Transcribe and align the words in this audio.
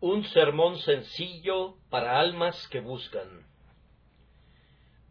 Un 0.00 0.24
sermón 0.26 0.78
sencillo 0.78 1.74
para 1.90 2.20
almas 2.20 2.68
que 2.68 2.78
buscan. 2.78 3.46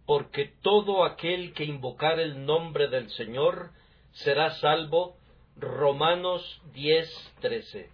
Porque 0.06 0.54
todo 0.62 1.04
aquel 1.04 1.54
que 1.54 1.66
invocar 1.66 2.22
el 2.22 2.46
nombre 2.46 2.88
del 2.88 3.10
Señor 3.10 3.72
será 4.14 4.52
salvo. 4.62 5.18
Romanos 5.58 6.62
10:13. 6.74 7.90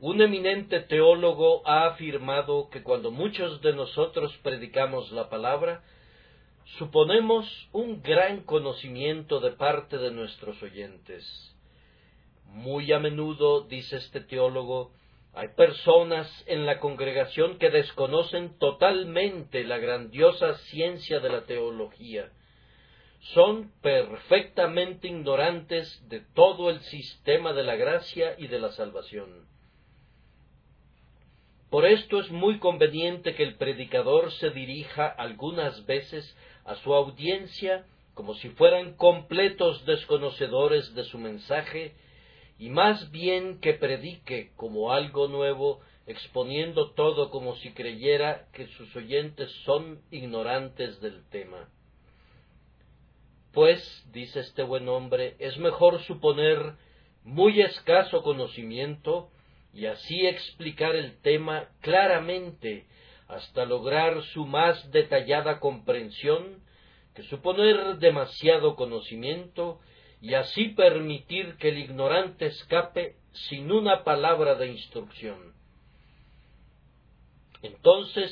Un 0.00 0.22
eminente 0.22 0.80
teólogo 0.80 1.60
ha 1.68 1.86
afirmado 1.88 2.70
que 2.70 2.82
cuando 2.82 3.10
muchos 3.10 3.60
de 3.60 3.74
nosotros 3.74 4.34
predicamos 4.42 5.12
la 5.12 5.28
palabra, 5.28 5.84
suponemos 6.78 7.68
un 7.72 8.00
gran 8.00 8.44
conocimiento 8.44 9.40
de 9.40 9.52
parte 9.52 9.98
de 9.98 10.10
nuestros 10.10 10.62
oyentes. 10.62 11.54
Muy 12.46 12.92
a 12.92 12.98
menudo, 12.98 13.60
dice 13.62 13.96
este 13.96 14.20
teólogo, 14.20 14.92
hay 15.34 15.48
personas 15.48 16.28
en 16.46 16.66
la 16.66 16.78
congregación 16.78 17.58
que 17.58 17.70
desconocen 17.70 18.58
totalmente 18.58 19.64
la 19.64 19.78
grandiosa 19.78 20.54
ciencia 20.70 21.20
de 21.20 21.30
la 21.30 21.46
teología. 21.46 22.30
Son 23.34 23.72
perfectamente 23.80 25.08
ignorantes 25.08 26.06
de 26.08 26.20
todo 26.34 26.68
el 26.68 26.80
sistema 26.80 27.52
de 27.54 27.62
la 27.62 27.76
gracia 27.76 28.34
y 28.36 28.48
de 28.48 28.58
la 28.58 28.72
salvación. 28.72 29.46
Por 31.70 31.86
esto 31.86 32.20
es 32.20 32.30
muy 32.30 32.58
conveniente 32.58 33.34
que 33.34 33.44
el 33.44 33.56
predicador 33.56 34.30
se 34.32 34.50
dirija 34.50 35.06
algunas 35.06 35.86
veces 35.86 36.36
a 36.66 36.74
su 36.76 36.92
audiencia 36.92 37.86
como 38.12 38.34
si 38.34 38.50
fueran 38.50 38.94
completos 38.96 39.86
desconocedores 39.86 40.94
de 40.94 41.04
su 41.04 41.16
mensaje 41.16 41.94
y 42.62 42.70
más 42.70 43.10
bien 43.10 43.58
que 43.58 43.74
predique 43.74 44.52
como 44.54 44.92
algo 44.92 45.26
nuevo, 45.26 45.80
exponiendo 46.06 46.92
todo 46.92 47.28
como 47.28 47.56
si 47.56 47.72
creyera 47.72 48.46
que 48.52 48.68
sus 48.68 48.94
oyentes 48.94 49.50
son 49.64 50.00
ignorantes 50.12 51.00
del 51.00 51.28
tema. 51.28 51.68
Pues, 53.52 53.82
dice 54.12 54.38
este 54.38 54.62
buen 54.62 54.88
hombre, 54.88 55.34
es 55.40 55.58
mejor 55.58 56.04
suponer 56.04 56.74
muy 57.24 57.60
escaso 57.60 58.22
conocimiento 58.22 59.28
y 59.74 59.86
así 59.86 60.24
explicar 60.24 60.94
el 60.94 61.20
tema 61.20 61.68
claramente 61.80 62.86
hasta 63.26 63.64
lograr 63.64 64.22
su 64.34 64.46
más 64.46 64.88
detallada 64.92 65.58
comprensión 65.58 66.62
que 67.16 67.24
suponer 67.24 67.96
demasiado 67.98 68.76
conocimiento 68.76 69.80
y 70.22 70.34
así 70.34 70.68
permitir 70.68 71.56
que 71.56 71.70
el 71.70 71.78
ignorante 71.78 72.46
escape 72.46 73.16
sin 73.32 73.72
una 73.72 74.04
palabra 74.04 74.54
de 74.54 74.68
instrucción. 74.68 75.52
Entonces, 77.60 78.30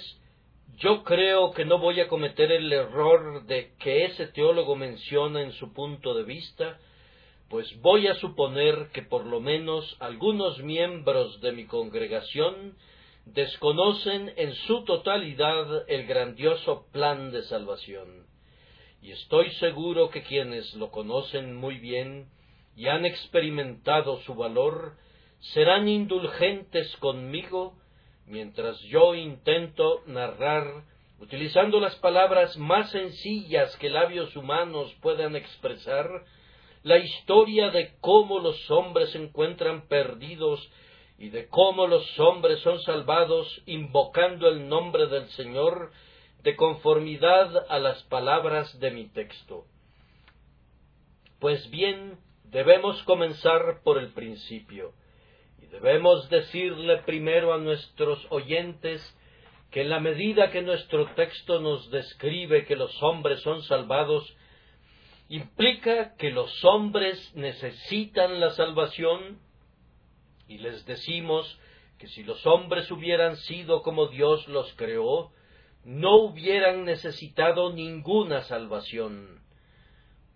yo 0.79 1.03
creo 1.03 1.51
que 1.51 1.65
no 1.65 1.79
voy 1.79 2.01
a 2.01 2.07
cometer 2.07 2.53
el 2.53 2.73
error 2.73 3.45
de 3.47 3.75
que 3.81 4.05
ese 4.05 4.29
teólogo 4.29 4.77
menciona 4.77 5.43
en 5.43 5.53
su 5.53 5.73
punto 5.73 6.15
de 6.15 6.23
vista, 6.23 6.79
pues 7.49 7.69
voy 7.81 8.07
a 8.07 8.15
suponer 8.15 8.91
que 8.93 9.03
por 9.03 9.27
lo 9.27 9.41
menos 9.41 9.97
algunos 9.99 10.63
miembros 10.63 11.41
de 11.41 11.51
mi 11.51 11.67
congregación 11.67 12.77
desconocen 13.25 14.33
en 14.37 14.55
su 14.55 14.85
totalidad 14.85 15.91
el 15.91 16.07
grandioso 16.07 16.87
plan 16.93 17.33
de 17.33 17.43
salvación 17.43 18.31
y 19.03 19.13
estoy 19.13 19.51
seguro 19.53 20.11
que 20.11 20.23
quienes 20.23 20.75
lo 20.75 20.91
conocen 20.91 21.57
muy 21.57 21.79
bien 21.79 22.29
y 22.77 22.89
han 22.89 23.05
experimentado 23.05 24.21
su 24.21 24.35
valor 24.35 24.97
serán 25.41 25.89
indulgentes 25.89 26.95
conmigo 26.99 27.75
mientras 28.27 28.79
yo 28.83 29.15
intento 29.15 30.03
narrar 30.07 30.85
utilizando 31.19 31.81
las 31.81 31.97
palabras 31.97 32.57
más 32.57 32.91
sencillas 32.91 33.75
que 33.77 33.91
labios 33.91 34.35
humanos 34.37 34.95
puedan 35.01 35.35
expresar 35.35 36.09
la 36.83 36.99
historia 36.99 37.71
de 37.71 37.95
cómo 38.01 38.39
los 38.39 38.71
hombres 38.71 39.11
se 39.11 39.19
encuentran 39.19 39.87
perdidos 39.89 40.71
y 41.19 41.29
de 41.29 41.49
cómo 41.49 41.87
los 41.87 42.19
hombres 42.19 42.61
son 42.61 42.81
salvados 42.81 43.63
invocando 43.67 44.49
el 44.49 44.69
nombre 44.69 45.07
del 45.09 45.29
Señor 45.31 45.93
de 46.43 46.57
conformidad 46.57 47.67
a 47.69 47.79
las 47.79 48.03
palabras 48.05 48.79
de 48.81 48.91
mi 48.91 49.09
texto. 49.09 49.67
Pues 51.39 51.71
bien, 51.71 52.19
debemos 52.45 53.03
comenzar 53.05 53.81
por 53.83 53.99
el 53.99 54.13
principio, 54.13 54.93
y 55.63 55.67
debemos 55.67 56.29
decirle 56.31 56.99
primero 56.99 57.53
a 57.53 57.59
nuestros 57.59 58.27
oyentes 58.31 59.03
que 59.71 59.83
en 59.83 59.91
la 59.91 60.01
medida 60.01 60.51
que 60.51 60.63
nuestro 60.63 61.07
texto 61.15 61.61
nos 61.61 61.91
describe 61.91 62.65
que 62.65 62.77
los 62.77 63.03
hombres 63.03 63.41
son 63.43 63.63
salvados, 63.63 64.37
implica 65.29 66.17
que 66.17 66.31
los 66.31 66.65
hombres 66.65 67.33
necesitan 67.37 68.41
la 68.41 68.51
salvación, 68.51 69.39
y 70.49 70.59
les 70.59 70.85
decimos 70.87 71.59
que 71.99 72.09
si 72.09 72.25
los 72.25 72.45
hombres 72.47 72.91
hubieran 72.91 73.37
sido 73.37 73.83
como 73.83 74.09
Dios 74.09 74.49
los 74.49 74.73
creó, 74.75 75.31
no 75.85 76.17
hubieran 76.17 76.85
necesitado 76.85 77.73
ninguna 77.73 78.43
salvación. 78.43 79.41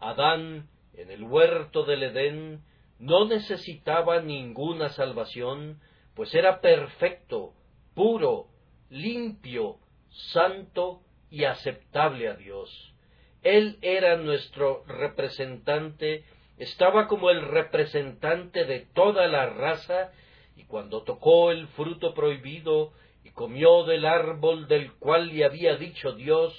Adán, 0.01 0.69
en 0.95 1.11
el 1.11 1.23
huerto 1.23 1.85
del 1.85 2.05
Edén, 2.05 2.63
no 2.99 3.27
necesitaba 3.27 4.21
ninguna 4.21 4.89
salvación, 4.91 5.81
pues 6.15 6.35
era 6.35 6.61
perfecto, 6.61 7.53
puro, 7.95 8.47
limpio, 8.89 9.79
santo 10.11 11.01
y 11.31 11.45
aceptable 11.45 12.29
a 12.29 12.35
Dios. 12.35 12.95
Él 13.43 13.79
era 13.83 14.17
nuestro 14.17 14.85
representante, 14.87 16.25
estaba 16.57 17.09
como 17.09 17.31
el 17.31 17.43
representante 17.43 18.65
de 18.65 18.81
toda 18.95 19.27
la 19.27 19.47
raza, 19.51 20.13
y 20.57 20.65
cuando 20.65 21.03
tocó 21.03 21.51
el 21.51 21.67
fruto 21.69 22.15
prohibido, 22.15 22.93
y 23.25 23.31
comió 23.31 23.85
del 23.85 24.05
árbol 24.05 24.69
del 24.69 24.93
cual 24.93 25.29
le 25.29 25.45
había 25.45 25.77
dicho 25.77 26.13
Dios, 26.13 26.55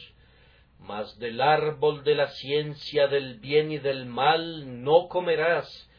mas 0.79 1.17
del 1.19 1.39
árbol 1.39 2.03
de 2.03 2.15
la 2.15 2.27
ciencia 2.27 3.07
del 3.07 3.39
bien 3.39 3.71
y 3.71 3.77
del 3.77 4.07
mal 4.07 4.83
no 4.83 5.07
comerás, 5.07 5.89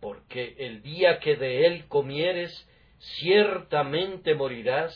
porque 0.00 0.54
el 0.58 0.82
día 0.82 1.18
que 1.18 1.36
de 1.36 1.66
él 1.66 1.88
comieres, 1.88 2.68
ciertamente 2.98 4.34
morirás. 4.34 4.94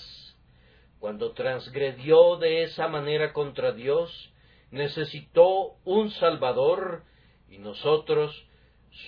Cuando 1.01 1.33
transgredió 1.33 2.37
de 2.37 2.63
esa 2.63 2.89
manera 2.89 3.33
contra 3.33 3.73
Dios, 3.73 4.33
necesitó 4.71 5.75
un 5.85 6.11
Salvador, 6.11 7.03
y 7.49 7.59
nosotros, 7.59 8.49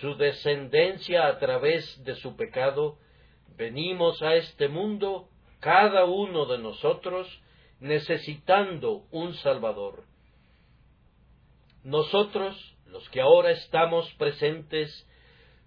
su 0.00 0.16
descendencia 0.16 1.28
a 1.28 1.38
través 1.38 2.02
de 2.04 2.14
su 2.16 2.36
pecado, 2.36 2.98
venimos 3.56 4.20
a 4.22 4.34
este 4.34 4.68
mundo 4.68 5.28
cada 5.60 6.04
uno 6.04 6.46
de 6.46 6.58
nosotros 6.58 7.26
necesitando 7.80 9.04
un 9.10 9.34
Salvador. 9.34 10.04
Nosotros, 11.84 12.76
los 12.86 13.08
que 13.10 13.20
ahora 13.20 13.50
estamos 13.52 14.12
presentes, 14.14 15.06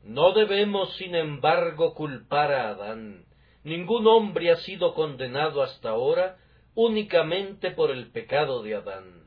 no 0.04 0.34
debemos, 0.34 0.96
sin 0.98 1.16
embargo, 1.16 1.94
culpar 1.94 2.52
a 2.52 2.70
Adán. 2.70 3.26
Ningún 3.64 4.08
hombre 4.08 4.52
ha 4.52 4.58
sido 4.58 4.94
condenado 4.94 5.62
hasta 5.62 5.90
ahora 5.90 6.38
únicamente 6.74 7.72
por 7.72 7.92
el 7.92 8.12
pecado 8.12 8.64
de 8.64 8.76
Adán. 8.76 9.26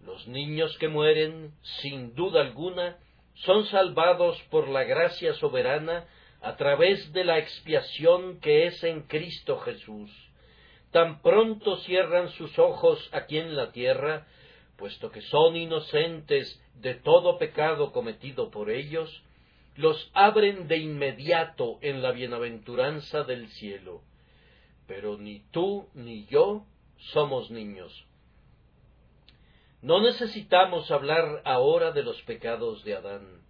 Los 0.00 0.26
niños 0.26 0.76
que 0.78 0.88
mueren, 0.88 1.52
sin 1.82 2.14
duda 2.14 2.40
alguna, 2.40 2.98
son 3.34 3.66
salvados 3.66 4.40
por 4.50 4.68
la 4.68 4.84
gracia 4.84 5.34
soberana 5.34 6.06
a 6.42 6.56
través 6.56 7.12
de 7.12 7.24
la 7.24 7.38
expiación 7.38 8.40
que 8.40 8.66
es 8.66 8.82
en 8.82 9.02
Cristo 9.02 9.58
Jesús. 9.60 10.10
Tan 10.90 11.22
pronto 11.22 11.76
cierran 11.78 12.28
sus 12.30 12.58
ojos 12.58 13.08
aquí 13.12 13.38
en 13.38 13.56
la 13.56 13.72
tierra, 13.72 14.26
puesto 14.76 15.10
que 15.10 15.22
son 15.22 15.56
inocentes 15.56 16.60
de 16.74 16.94
todo 16.94 17.38
pecado 17.38 17.92
cometido 17.92 18.50
por 18.50 18.70
ellos, 18.70 19.22
los 19.76 20.10
abren 20.12 20.68
de 20.68 20.78
inmediato 20.78 21.78
en 21.80 22.02
la 22.02 22.12
bienaventuranza 22.12 23.22
del 23.22 23.48
cielo. 23.48 24.02
Pero 24.86 25.16
ni 25.16 25.40
tú 25.50 25.88
ni 25.94 26.26
yo 26.26 26.66
somos 27.12 27.50
niños. 27.50 28.06
No 29.80 30.00
necesitamos 30.00 30.90
hablar 30.90 31.42
ahora 31.44 31.92
de 31.92 32.02
los 32.02 32.20
pecados 32.22 32.84
de 32.84 32.96
Adán. 32.96 33.42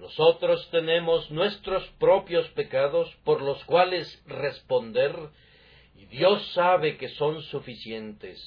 Nosotros 0.00 0.66
tenemos 0.70 1.30
nuestros 1.30 1.86
propios 1.98 2.48
pecados 2.52 3.14
por 3.22 3.42
los 3.42 3.62
cuales 3.66 4.22
responder 4.26 5.14
y 5.94 6.06
Dios 6.06 6.42
sabe 6.54 6.96
que 6.96 7.10
son 7.10 7.42
suficientes. 7.42 8.40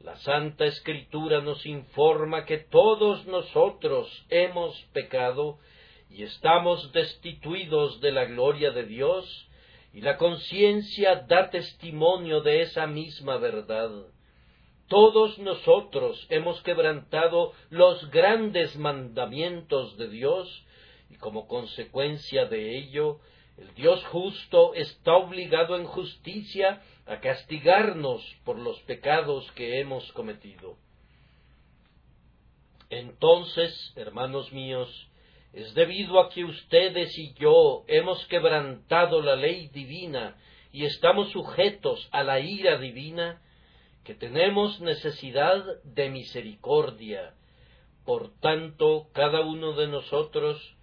La 0.00 0.16
Santa 0.16 0.64
Escritura 0.64 1.42
nos 1.42 1.66
informa 1.66 2.46
que 2.46 2.56
todos 2.56 3.26
nosotros 3.26 4.24
hemos 4.30 4.74
pecado 4.94 5.58
y 6.08 6.22
estamos 6.22 6.90
destituidos 6.92 8.00
de 8.00 8.12
la 8.12 8.24
gloria 8.24 8.70
de 8.70 8.84
Dios 8.84 9.50
y 9.92 10.00
la 10.00 10.16
conciencia 10.16 11.26
da 11.28 11.50
testimonio 11.50 12.40
de 12.40 12.62
esa 12.62 12.86
misma 12.86 13.36
verdad. 13.36 13.90
Todos 14.88 15.38
nosotros 15.38 16.26
hemos 16.30 16.62
quebrantado 16.62 17.52
los 17.68 18.10
grandes 18.10 18.76
mandamientos 18.78 19.98
de 19.98 20.08
Dios 20.08 20.64
y 21.10 21.16
como 21.16 21.46
consecuencia 21.46 22.46
de 22.46 22.78
ello, 22.78 23.20
el 23.56 23.74
Dios 23.74 24.02
justo 24.06 24.74
está 24.74 25.14
obligado 25.14 25.76
en 25.76 25.84
justicia 25.84 26.82
a 27.06 27.20
castigarnos 27.20 28.22
por 28.44 28.58
los 28.58 28.80
pecados 28.82 29.50
que 29.52 29.80
hemos 29.80 30.10
cometido. 30.12 30.76
Entonces, 32.88 33.92
hermanos 33.96 34.52
míos, 34.52 35.10
es 35.52 35.74
debido 35.74 36.20
a 36.20 36.30
que 36.30 36.44
ustedes 36.44 37.16
y 37.18 37.34
yo 37.34 37.84
hemos 37.88 38.24
quebrantado 38.26 39.20
la 39.20 39.36
ley 39.36 39.68
divina 39.68 40.36
y 40.72 40.84
estamos 40.84 41.30
sujetos 41.30 42.08
a 42.12 42.22
la 42.22 42.40
ira 42.40 42.78
divina, 42.78 43.42
que 44.04 44.14
tenemos 44.14 44.80
necesidad 44.80 45.62
de 45.84 46.10
misericordia. 46.10 47.34
Por 48.04 48.32
tanto, 48.40 49.08
cada 49.12 49.40
uno 49.40 49.72
de 49.74 49.88
nosotros, 49.88 50.76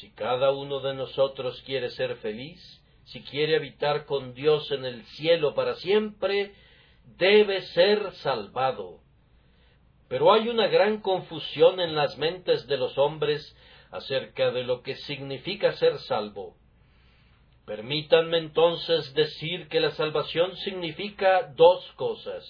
si 0.00 0.10
cada 0.10 0.52
uno 0.52 0.80
de 0.80 0.94
nosotros 0.94 1.62
quiere 1.66 1.90
ser 1.90 2.16
feliz, 2.16 2.60
si 3.04 3.22
quiere 3.22 3.56
habitar 3.56 4.06
con 4.06 4.32
Dios 4.32 4.70
en 4.70 4.84
el 4.84 5.04
cielo 5.04 5.54
para 5.54 5.74
siempre, 5.76 6.54
debe 7.18 7.60
ser 7.62 8.12
salvado. 8.12 9.00
Pero 10.08 10.32
hay 10.32 10.48
una 10.48 10.68
gran 10.68 11.00
confusión 11.00 11.80
en 11.80 11.94
las 11.94 12.16
mentes 12.16 12.66
de 12.66 12.76
los 12.76 12.96
hombres 12.96 13.56
acerca 13.90 14.50
de 14.50 14.64
lo 14.64 14.82
que 14.82 14.96
significa 14.96 15.72
ser 15.72 15.98
salvo. 15.98 16.56
Permítanme 17.66 18.38
entonces 18.38 19.12
decir 19.14 19.68
que 19.68 19.80
la 19.80 19.90
salvación 19.92 20.56
significa 20.56 21.52
dos 21.54 21.92
cosas. 21.96 22.44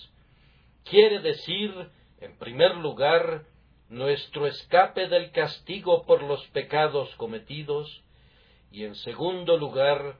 Quiere 0.84 1.20
decir, 1.20 1.72
en 2.20 2.38
primer 2.38 2.76
lugar, 2.76 3.44
nuestro 3.92 4.46
escape 4.46 5.06
del 5.08 5.32
castigo 5.32 6.06
por 6.06 6.22
los 6.22 6.42
pecados 6.48 7.14
cometidos, 7.16 8.02
y 8.70 8.84
en 8.84 8.94
segundo 8.94 9.58
lugar, 9.58 10.16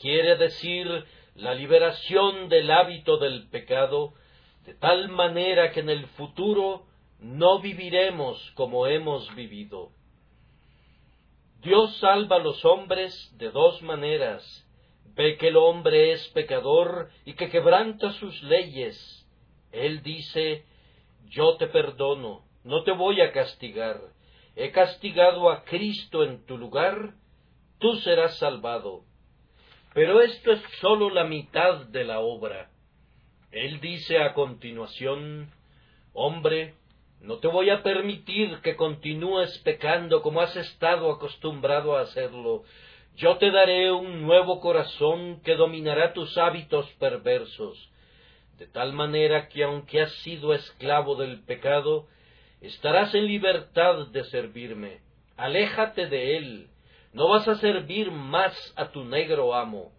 quiere 0.00 0.36
decir 0.36 1.04
la 1.34 1.52
liberación 1.52 2.48
del 2.48 2.70
hábito 2.70 3.18
del 3.18 3.48
pecado, 3.48 4.14
de 4.64 4.72
tal 4.72 5.10
manera 5.10 5.70
que 5.70 5.80
en 5.80 5.90
el 5.90 6.06
futuro 6.06 6.86
no 7.18 7.60
viviremos 7.60 8.52
como 8.52 8.86
hemos 8.86 9.34
vivido. 9.34 9.90
Dios 11.60 11.94
salva 11.98 12.36
a 12.36 12.40
los 12.40 12.64
hombres 12.64 13.36
de 13.36 13.50
dos 13.50 13.82
maneras. 13.82 14.66
Ve 15.14 15.36
que 15.36 15.48
el 15.48 15.56
hombre 15.56 16.12
es 16.12 16.26
pecador 16.28 17.10
y 17.26 17.34
que 17.34 17.50
quebranta 17.50 18.12
sus 18.12 18.42
leyes. 18.42 19.28
Él 19.72 20.02
dice, 20.02 20.64
yo 21.26 21.56
te 21.56 21.66
perdono, 21.66 22.45
no 22.66 22.82
te 22.82 22.90
voy 22.90 23.20
a 23.20 23.30
castigar. 23.30 24.00
He 24.56 24.72
castigado 24.72 25.50
a 25.50 25.62
Cristo 25.64 26.24
en 26.24 26.44
tu 26.46 26.58
lugar, 26.58 27.14
tú 27.78 27.94
serás 27.98 28.38
salvado. 28.38 29.04
Pero 29.94 30.20
esto 30.20 30.50
es 30.50 30.60
sólo 30.80 31.08
la 31.10 31.24
mitad 31.24 31.86
de 31.86 32.04
la 32.04 32.18
obra. 32.18 32.70
Él 33.52 33.80
dice 33.80 34.18
a 34.18 34.34
continuación, 34.34 35.48
Hombre, 36.12 36.74
no 37.20 37.38
te 37.38 37.46
voy 37.46 37.70
a 37.70 37.84
permitir 37.84 38.58
que 38.62 38.74
continúes 38.74 39.56
pecando 39.58 40.20
como 40.20 40.40
has 40.40 40.56
estado 40.56 41.12
acostumbrado 41.12 41.96
a 41.96 42.00
hacerlo. 42.00 42.64
Yo 43.14 43.36
te 43.36 43.52
daré 43.52 43.92
un 43.92 44.22
nuevo 44.22 44.58
corazón 44.60 45.40
que 45.42 45.54
dominará 45.54 46.12
tus 46.12 46.36
hábitos 46.36 46.90
perversos, 46.94 47.90
de 48.58 48.66
tal 48.66 48.92
manera 48.92 49.48
que 49.48 49.62
aunque 49.62 50.02
has 50.02 50.12
sido 50.22 50.52
esclavo 50.52 51.14
del 51.14 51.44
pecado, 51.44 52.08
estarás 52.66 53.14
en 53.14 53.26
libertad 53.26 54.08
de 54.08 54.24
servirme. 54.24 55.00
Aléjate 55.36 56.06
de 56.06 56.36
él, 56.36 56.70
no 57.12 57.28
vas 57.28 57.48
a 57.48 57.56
servir 57.56 58.10
más 58.10 58.74
a 58.76 58.90
tu 58.90 59.04
negro 59.04 59.54
amo. 59.54 59.92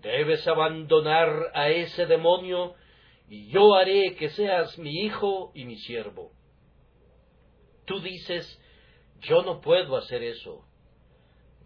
Debes 0.00 0.46
abandonar 0.46 1.50
a 1.54 1.70
ese 1.70 2.06
demonio, 2.06 2.74
y 3.28 3.48
yo 3.48 3.74
haré 3.74 4.14
que 4.16 4.30
seas 4.30 4.78
mi 4.78 5.04
hijo 5.04 5.52
y 5.54 5.64
mi 5.64 5.76
siervo. 5.76 6.32
Tú 7.84 8.00
dices, 8.00 8.60
yo 9.20 9.42
no 9.42 9.60
puedo 9.60 9.96
hacer 9.96 10.22
eso. 10.22 10.64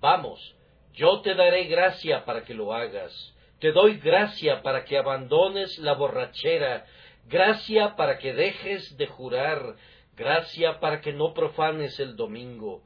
Vamos, 0.00 0.56
yo 0.92 1.20
te 1.20 1.34
daré 1.34 1.64
gracia 1.64 2.24
para 2.24 2.44
que 2.44 2.54
lo 2.54 2.72
hagas. 2.72 3.34
Te 3.60 3.72
doy 3.72 3.98
gracia 3.98 4.62
para 4.62 4.84
que 4.84 4.98
abandones 4.98 5.78
la 5.78 5.94
borrachera, 5.94 6.84
gracia 7.26 7.94
para 7.96 8.18
que 8.18 8.32
dejes 8.32 8.96
de 8.96 9.06
jurar, 9.06 9.76
gracia 10.22 10.78
para 10.78 11.00
que 11.00 11.12
no 11.12 11.34
profanes 11.34 11.98
el 11.98 12.14
domingo. 12.16 12.82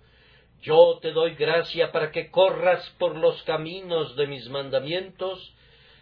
Yo 0.62 0.98
te 1.02 1.12
doy 1.12 1.34
gracia 1.34 1.92
para 1.92 2.10
que 2.10 2.30
corras 2.30 2.88
por 2.98 3.16
los 3.16 3.42
caminos 3.42 4.16
de 4.16 4.26
mis 4.26 4.48
mandamientos 4.48 5.54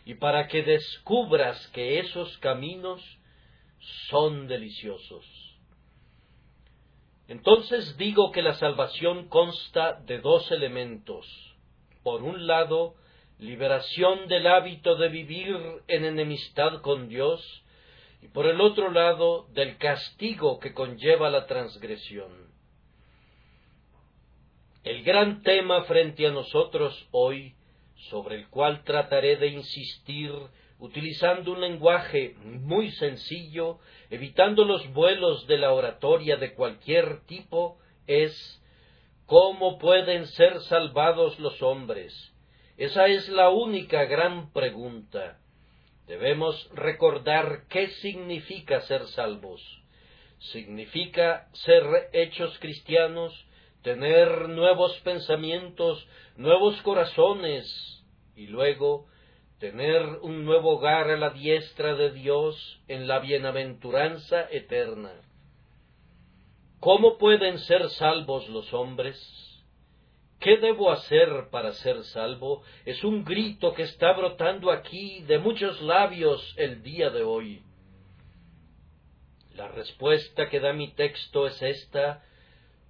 y 0.04 0.14
para 0.14 0.46
que 0.46 0.62
descubras 0.62 1.66
que 1.68 1.98
esos 1.98 2.38
caminos 2.38 3.02
son 4.08 4.46
deliciosos. 4.46 5.26
Entonces 7.26 7.96
digo 7.96 8.30
que 8.30 8.42
la 8.42 8.54
salvación 8.54 9.28
consta 9.28 10.00
de 10.06 10.20
dos 10.20 10.50
elementos. 10.52 11.26
Por 12.02 12.22
un 12.22 12.46
lado, 12.46 12.94
liberación 13.38 14.28
del 14.28 14.46
hábito 14.46 14.94
de 14.96 15.08
vivir 15.08 15.56
en 15.88 16.04
enemistad 16.04 16.80
con 16.82 17.08
Dios, 17.08 17.63
y 18.24 18.28
por 18.28 18.46
el 18.46 18.58
otro 18.62 18.90
lado, 18.90 19.48
del 19.52 19.76
castigo 19.76 20.58
que 20.58 20.72
conlleva 20.72 21.28
la 21.28 21.46
transgresión. 21.46 22.32
El 24.82 25.04
gran 25.04 25.42
tema 25.42 25.84
frente 25.84 26.26
a 26.26 26.30
nosotros 26.30 27.06
hoy, 27.10 27.54
sobre 28.08 28.36
el 28.36 28.48
cual 28.48 28.82
trataré 28.82 29.36
de 29.36 29.48
insistir 29.48 30.32
utilizando 30.78 31.52
un 31.52 31.60
lenguaje 31.60 32.34
muy 32.42 32.92
sencillo, 32.92 33.78
evitando 34.08 34.64
los 34.64 34.90
vuelos 34.94 35.46
de 35.46 35.58
la 35.58 35.74
oratoria 35.74 36.36
de 36.36 36.54
cualquier 36.54 37.26
tipo, 37.26 37.78
es 38.06 38.34
¿cómo 39.26 39.76
pueden 39.76 40.28
ser 40.28 40.60
salvados 40.62 41.38
los 41.38 41.60
hombres? 41.60 42.34
Esa 42.78 43.06
es 43.06 43.28
la 43.28 43.50
única 43.50 44.06
gran 44.06 44.50
pregunta. 44.50 45.40
Debemos 46.06 46.70
recordar 46.74 47.64
qué 47.68 47.88
significa 48.02 48.80
ser 48.82 49.06
salvos. 49.08 49.62
Significa 50.52 51.48
ser 51.52 51.84
hechos 52.12 52.58
cristianos, 52.58 53.32
tener 53.82 54.48
nuevos 54.48 54.98
pensamientos, 55.00 56.06
nuevos 56.36 56.80
corazones 56.82 57.64
y 58.36 58.46
luego 58.48 59.06
tener 59.58 60.02
un 60.22 60.44
nuevo 60.44 60.76
hogar 60.76 61.10
a 61.10 61.16
la 61.16 61.30
diestra 61.30 61.94
de 61.94 62.10
Dios 62.10 62.82
en 62.88 63.06
la 63.06 63.20
bienaventuranza 63.20 64.42
eterna. 64.50 65.12
¿Cómo 66.80 67.16
pueden 67.16 67.58
ser 67.60 67.88
salvos 67.90 68.46
los 68.50 68.74
hombres? 68.74 69.16
¿Qué 70.44 70.58
debo 70.58 70.90
hacer 70.90 71.48
para 71.50 71.72
ser 71.72 72.04
salvo? 72.04 72.62
Es 72.84 73.02
un 73.02 73.24
grito 73.24 73.72
que 73.72 73.84
está 73.84 74.12
brotando 74.12 74.70
aquí 74.70 75.22
de 75.22 75.38
muchos 75.38 75.80
labios 75.80 76.52
el 76.58 76.82
día 76.82 77.08
de 77.08 77.22
hoy. 77.22 77.62
La 79.54 79.68
respuesta 79.68 80.50
que 80.50 80.60
da 80.60 80.74
mi 80.74 80.92
texto 80.92 81.46
es 81.46 81.62
esta 81.62 82.22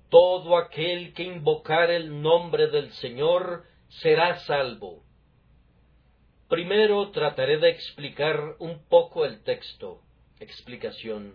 todo 0.09 0.57
aquel 0.57 1.15
que 1.15 1.23
invocar 1.23 1.93
el 1.93 2.21
nombre 2.21 2.67
del 2.67 2.91
Señor 2.95 3.63
será 4.03 4.37
salvo. 4.41 5.05
Primero 6.49 7.13
trataré 7.13 7.59
de 7.59 7.69
explicar 7.69 8.57
un 8.59 8.85
poco 8.89 9.25
el 9.25 9.45
texto, 9.45 10.01
explicación. 10.41 11.35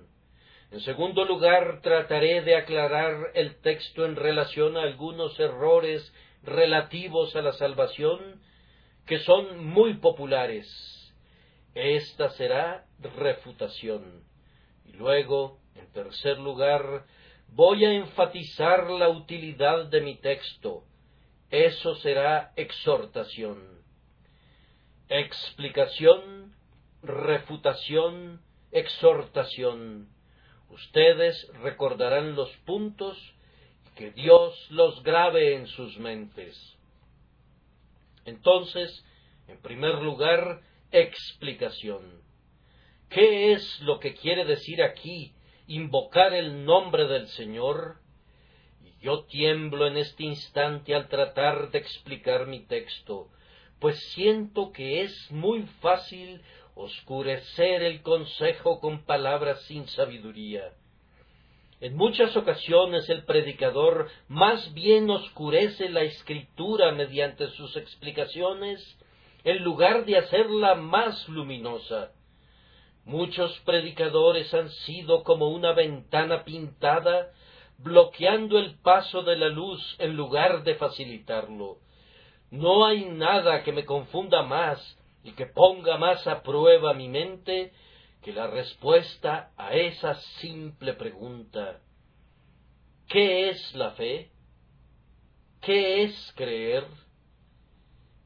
En 0.71 0.81
segundo 0.81 1.25
lugar, 1.25 1.81
trataré 1.81 2.41
de 2.41 2.55
aclarar 2.55 3.31
el 3.33 3.59
texto 3.61 4.05
en 4.05 4.15
relación 4.15 4.77
a 4.77 4.83
algunos 4.83 5.39
errores 5.39 6.13
relativos 6.43 7.35
a 7.35 7.41
la 7.41 7.53
salvación 7.53 8.41
que 9.05 9.19
son 9.19 9.65
muy 9.65 9.95
populares. 9.95 10.67
Esta 11.73 12.29
será 12.31 12.85
refutación. 12.99 14.23
Y 14.85 14.93
luego, 14.93 15.59
en 15.75 15.91
tercer 15.91 16.37
lugar, 16.37 17.05
voy 17.47 17.85
a 17.85 17.93
enfatizar 17.93 18.89
la 18.91 19.09
utilidad 19.09 19.85
de 19.87 20.01
mi 20.01 20.17
texto. 20.17 20.83
Eso 21.49 21.95
será 21.95 22.53
exhortación 22.55 23.79
explicación, 25.09 26.53
refutación, 27.01 28.41
exhortación. 28.71 30.09
Ustedes 30.69 31.51
recordarán 31.61 32.35
los 32.35 32.49
puntos 32.65 33.17
que 33.95 34.11
Dios 34.11 34.53
los 34.69 35.03
grabe 35.03 35.55
en 35.55 35.67
sus 35.67 35.97
mentes. 35.97 36.57
Entonces, 38.25 39.05
En 39.47 39.59
primer 39.63 39.95
lugar, 39.95 40.61
explicación. 40.91 42.21
¿Qué 43.09 43.53
es 43.53 43.81
lo 43.81 43.99
que 43.99 44.13
quiere 44.13 44.45
decir 44.45 44.83
aquí 44.83 45.33
invocar 45.65 46.35
el 46.35 46.65
nombre 46.65 47.07
del 47.07 47.27
Señor? 47.29 47.95
Yo 49.01 49.23
tiemblo 49.23 49.87
en 49.87 49.97
este 49.97 50.23
instante 50.23 50.93
al 50.93 51.07
tratar 51.07 51.71
de 51.71 51.79
explicar 51.79 52.45
mi 52.45 52.59
texto, 52.67 53.29
pues 53.79 53.97
siento 54.11 54.71
que 54.71 55.01
es 55.01 55.31
muy 55.31 55.63
fácil 55.81 56.41
oscurecer 56.79 57.83
el 57.83 58.01
consejo 58.01 58.79
con 58.79 59.03
palabras 59.03 59.61
sin 59.63 59.85
sabiduría. 59.87 60.71
En 61.81 61.95
muchas 61.95 62.35
ocasiones 62.37 63.09
el 63.09 63.25
predicador 63.25 64.07
más 64.29 64.73
bien 64.73 65.09
oscurece 65.09 65.89
la 65.89 66.03
escritura 66.03 66.93
mediante 66.93 67.47
sus 67.49 67.75
explicaciones 67.75 68.79
en 69.43 69.61
lugar 69.63 70.05
de 70.05 70.17
hacerla 70.17 70.75
más 70.75 71.27
luminosa. 71.27 72.11
Muchos 73.03 73.59
predicadores 73.65 74.53
han 74.53 74.69
sido 74.69 75.23
como 75.23 75.49
una 75.49 75.73
ventana 75.73 76.45
pintada 76.45 77.31
bloqueando 77.77 78.57
el 78.57 78.75
paso 78.79 79.23
de 79.23 79.35
la 79.37 79.49
luz 79.49 79.95
en 79.99 80.15
lugar 80.15 80.63
de 80.63 80.75
facilitarlo. 80.75 81.77
No 82.51 82.85
hay 82.85 83.05
nada 83.05 83.63
que 83.63 83.73
me 83.73 83.85
confunda 83.85 84.43
más 84.43 84.98
y 85.23 85.31
que 85.33 85.45
ponga 85.45 85.97
más 85.97 86.25
a 86.27 86.41
prueba 86.41 86.93
mi 86.93 87.09
mente 87.09 87.73
que 88.21 88.33
la 88.33 88.47
respuesta 88.47 89.51
a 89.57 89.73
esa 89.73 90.15
simple 90.39 90.93
pregunta 90.93 91.79
¿Qué 93.09 93.49
es 93.49 93.75
la 93.75 93.91
fe? 93.91 94.29
¿Qué 95.61 96.03
es 96.03 96.33
creer? 96.35 96.85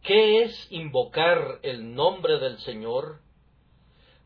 ¿Qué 0.02 0.44
es 0.44 0.68
invocar 0.72 1.60
el 1.64 1.96
nombre 1.96 2.38
del 2.40 2.58
Señor? 2.60 3.22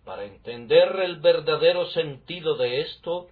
Para 0.03 0.23
entender 0.23 0.99
el 1.03 1.17
verdadero 1.17 1.85
sentido 1.91 2.55
de 2.55 2.81
esto, 2.81 3.27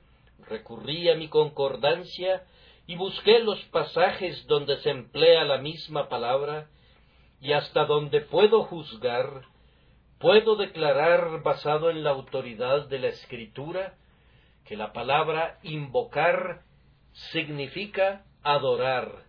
recurrí 0.48 1.10
a 1.10 1.16
mi 1.16 1.28
concordancia 1.28 2.46
y 2.86 2.96
busqué 2.96 3.40
los 3.40 3.60
pasajes 3.66 4.46
donde 4.46 4.78
se 4.82 4.92
emplea 4.92 5.46
la 5.46 5.58
misma 5.58 6.08
palabra, 6.08 6.70
y 7.42 7.54
hasta 7.54 7.86
donde 7.86 8.22
puedo 8.22 8.64
juzgar, 8.64 9.44
puedo 10.20 10.56
declarar, 10.56 11.42
basado 11.44 11.90
en 11.90 12.04
la 12.04 12.12
autoridad 12.12 12.88
de 12.88 13.00
la 13.00 13.08
Escritura, 13.08 13.94
que 14.66 14.76
la 14.76 14.94
palabra 14.94 15.60
invocar 15.64 16.62
significa 17.32 18.26
adorar, 18.44 19.24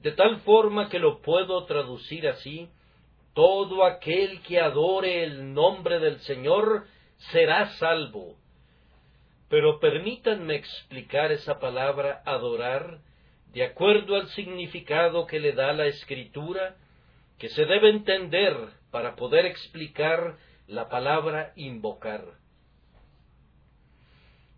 de 0.00 0.12
tal 0.12 0.40
forma 0.40 0.88
que 0.88 0.98
lo 0.98 1.20
puedo 1.20 1.64
traducir 1.66 2.26
así, 2.28 2.68
todo 3.34 3.84
aquel 3.84 4.42
que 4.42 4.58
adore 4.58 5.22
el 5.22 5.54
nombre 5.54 6.00
del 6.00 6.18
Señor 6.20 6.86
será 7.30 7.68
salvo. 7.78 8.36
Pero 9.48 9.78
permítanme 9.80 10.56
explicar 10.56 11.32
esa 11.32 11.58
palabra 11.58 12.22
adorar 12.24 13.00
de 13.52 13.64
acuerdo 13.64 14.16
al 14.16 14.28
significado 14.28 15.26
que 15.26 15.40
le 15.40 15.52
da 15.52 15.72
la 15.72 15.86
escritura, 15.86 16.76
que 17.40 17.48
se 17.48 17.64
debe 17.64 17.88
entender 17.88 18.54
para 18.90 19.16
poder 19.16 19.46
explicar 19.46 20.36
la 20.66 20.90
palabra 20.90 21.52
invocar. 21.56 22.22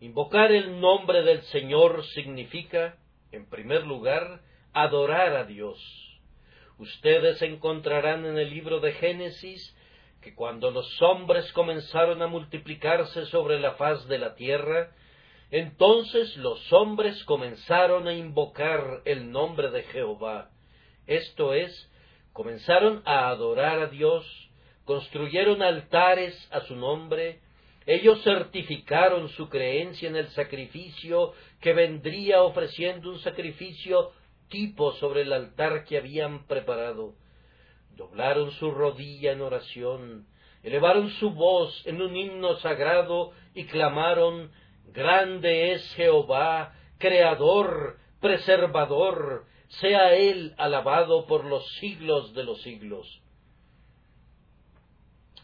Invocar 0.01 0.51
el 0.51 0.81
nombre 0.81 1.23
del 1.23 1.43
Señor 1.43 2.05
significa, 2.07 2.99
en 3.31 3.49
primer 3.49 3.87
lugar, 3.87 4.41
adorar 4.73 5.37
a 5.37 5.45
Dios. 5.45 5.79
Ustedes 6.77 7.41
encontrarán 7.43 8.27
en 8.27 8.37
el 8.37 8.51
libro 8.51 8.81
de 8.81 8.93
Génesis 8.95 9.77
que 10.21 10.35
cuando 10.35 10.73
los 10.73 11.01
hombres 11.03 11.53
comenzaron 11.53 12.21
a 12.21 12.27
multiplicarse 12.27 13.27
sobre 13.27 13.61
la 13.61 13.75
faz 13.75 14.09
de 14.09 14.19
la 14.19 14.35
tierra, 14.35 14.91
entonces 15.53 16.37
los 16.37 16.73
hombres 16.73 17.23
comenzaron 17.27 18.09
a 18.09 18.13
invocar 18.15 19.03
el 19.05 19.31
nombre 19.31 19.71
de 19.71 19.85
Jehová. 19.85 20.51
Esto 21.07 21.55
es, 21.55 21.92
comenzaron 22.33 23.03
a 23.05 23.29
adorar 23.29 23.81
a 23.81 23.87
Dios, 23.87 24.25
construyeron 24.85 25.63
altares 25.63 26.49
a 26.53 26.61
su 26.63 26.77
nombre, 26.77 27.41
ellos 27.87 28.23
certificaron 28.23 29.29
su 29.31 29.49
creencia 29.49 30.09
en 30.09 30.17
el 30.17 30.29
sacrificio 30.29 31.33
que 31.61 31.73
vendría 31.73 32.43
ofreciendo 32.43 33.11
un 33.11 33.19
sacrificio 33.21 34.13
tipo 34.49 34.93
sobre 34.95 35.23
el 35.23 35.33
altar 35.33 35.85
que 35.85 35.97
habían 35.97 36.47
preparado. 36.47 37.15
Doblaron 37.97 38.53
su 38.53 38.71
rodilla 38.71 39.33
en 39.33 39.41
oración, 39.41 40.27
elevaron 40.63 41.11
su 41.11 41.31
voz 41.31 41.87
en 41.87 42.01
un 42.01 42.17
himno 42.17 42.57
sagrado 42.57 43.33
y 43.55 43.65
clamaron 43.65 44.53
Grande 44.93 45.73
es 45.73 45.95
Jehová, 45.95 46.75
Creador, 46.99 47.97
Preservador, 48.21 49.47
sea 49.81 50.15
Él 50.15 50.55
alabado 50.59 51.27
por 51.27 51.45
los 51.45 51.67
siglos 51.81 52.35
de 52.35 52.45
los 52.45 52.61
siglos. 52.63 53.23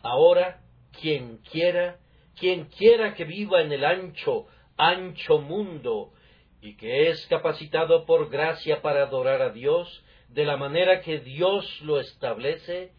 Ahora, 0.02 0.60
quien 1.00 1.38
quiera, 1.50 1.98
quien 2.38 2.66
quiera 2.66 3.14
que 3.14 3.24
viva 3.24 3.62
en 3.62 3.72
el 3.72 3.84
ancho, 3.84 4.46
ancho 4.76 5.38
mundo, 5.38 6.12
y 6.60 6.76
que 6.76 7.08
es 7.08 7.26
capacitado 7.26 8.04
por 8.04 8.30
gracia 8.30 8.82
para 8.82 9.04
adorar 9.04 9.42
a 9.42 9.50
Dios, 9.50 10.04
de 10.28 10.44
la 10.44 10.56
manera 10.56 11.00
que 11.00 11.20
Dios 11.20 11.80
lo 11.82 11.98
establece, 12.00 12.92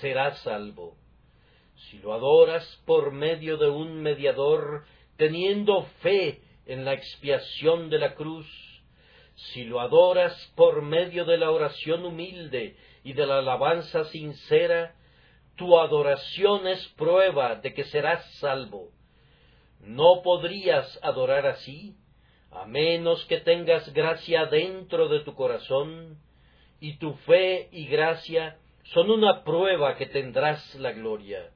serás 0.00 0.38
salvo. 0.40 0.96
Si 1.76 1.98
lo 1.98 2.12
adoras 2.12 2.82
por 2.84 3.12
medio 3.12 3.56
de 3.56 3.68
un 3.68 4.02
mediador, 4.02 4.84
teniendo 5.16 5.84
fe 6.02 6.42
en 6.66 6.84
la 6.84 6.92
expiación 6.92 7.88
de 7.88 7.98
la 7.98 8.14
cruz, 8.14 8.46
si 9.38 9.64
lo 9.64 9.80
adoras 9.80 10.34
por 10.56 10.82
medio 10.82 11.24
de 11.24 11.38
la 11.38 11.52
oración 11.52 12.04
humilde 12.04 12.76
y 13.04 13.12
de 13.12 13.24
la 13.24 13.38
alabanza 13.38 14.04
sincera, 14.06 14.96
tu 15.54 15.78
adoración 15.78 16.66
es 16.66 16.84
prueba 16.96 17.54
de 17.54 17.72
que 17.72 17.84
serás 17.84 18.24
salvo. 18.40 18.90
No 19.80 20.22
podrías 20.22 20.98
adorar 21.02 21.46
así, 21.46 21.96
a 22.50 22.64
menos 22.66 23.24
que 23.26 23.38
tengas 23.38 23.92
gracia 23.92 24.46
dentro 24.46 25.08
de 25.08 25.20
tu 25.20 25.34
corazón, 25.34 26.18
y 26.80 26.96
tu 26.98 27.14
fe 27.14 27.68
y 27.70 27.86
gracia 27.86 28.58
son 28.92 29.08
una 29.08 29.44
prueba 29.44 29.96
que 29.96 30.06
tendrás 30.06 30.74
la 30.74 30.92
gloria. 30.92 31.50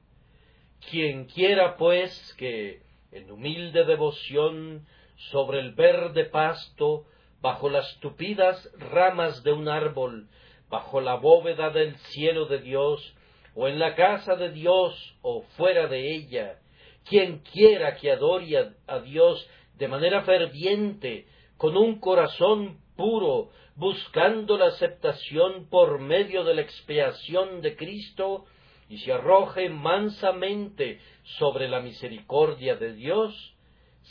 Quien 0.89 1.25
quiera, 1.25 1.75
pues, 1.75 2.33
que 2.37 2.81
en 3.11 3.29
humilde 3.29 3.83
devoción 3.83 4.85
sobre 5.31 5.59
el 5.59 5.73
verde 5.73 6.25
pasto, 6.25 7.05
bajo 7.43 7.69
las 7.69 7.99
tupidas 7.99 8.71
ramas 8.79 9.43
de 9.43 9.51
un 9.51 9.67
árbol, 9.67 10.29
bajo 10.69 11.01
la 11.01 11.15
bóveda 11.15 11.71
del 11.71 11.97
cielo 11.97 12.45
de 12.45 12.59
Dios, 12.59 13.15
o 13.53 13.67
en 13.67 13.79
la 13.79 13.95
casa 13.95 14.37
de 14.37 14.49
Dios, 14.49 15.17
o 15.21 15.41
fuera 15.57 15.87
de 15.87 16.15
ella, 16.15 16.59
quien 17.03 17.39
quiera 17.39 17.97
que 17.97 18.11
adore 18.13 18.71
a 18.87 18.99
Dios 18.99 19.45
de 19.75 19.89
manera 19.89 20.21
ferviente, 20.21 21.27
con 21.57 21.75
un 21.75 21.99
corazón 21.99 22.79
puro, 22.95 23.49
buscando 23.75 24.57
la 24.57 24.67
aceptación 24.67 25.67
por 25.69 25.99
medio 25.99 26.45
de 26.45 26.55
la 26.55 26.61
expiación 26.61 27.59
de 27.59 27.75
Cristo, 27.75 28.45
y 28.87 28.99
se 28.99 29.11
arroje 29.11 29.67
mansamente 29.67 31.01
sobre 31.39 31.67
la 31.67 31.81
misericordia 31.81 32.77
de 32.77 32.93
Dios, 32.93 33.53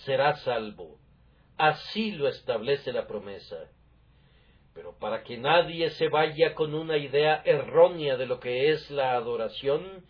será 0.05 0.37
salvo. 0.37 1.02
Así 1.63 2.11
lo 2.11 2.27
establece 2.27 2.93
la 2.93 3.07
promesa. 3.07 3.71
Pero 4.75 4.99
para 4.99 5.23
que 5.23 5.37
nadie 5.39 5.91
se 5.91 6.09
vaya 6.09 6.57
con 6.57 6.75
una 6.75 6.97
idea 6.97 7.41
errónea 7.45 8.17
de 8.17 8.27
lo 8.27 8.41
que 8.41 8.73
es 8.73 8.91
la 8.91 9.13
adoración, 9.13 10.05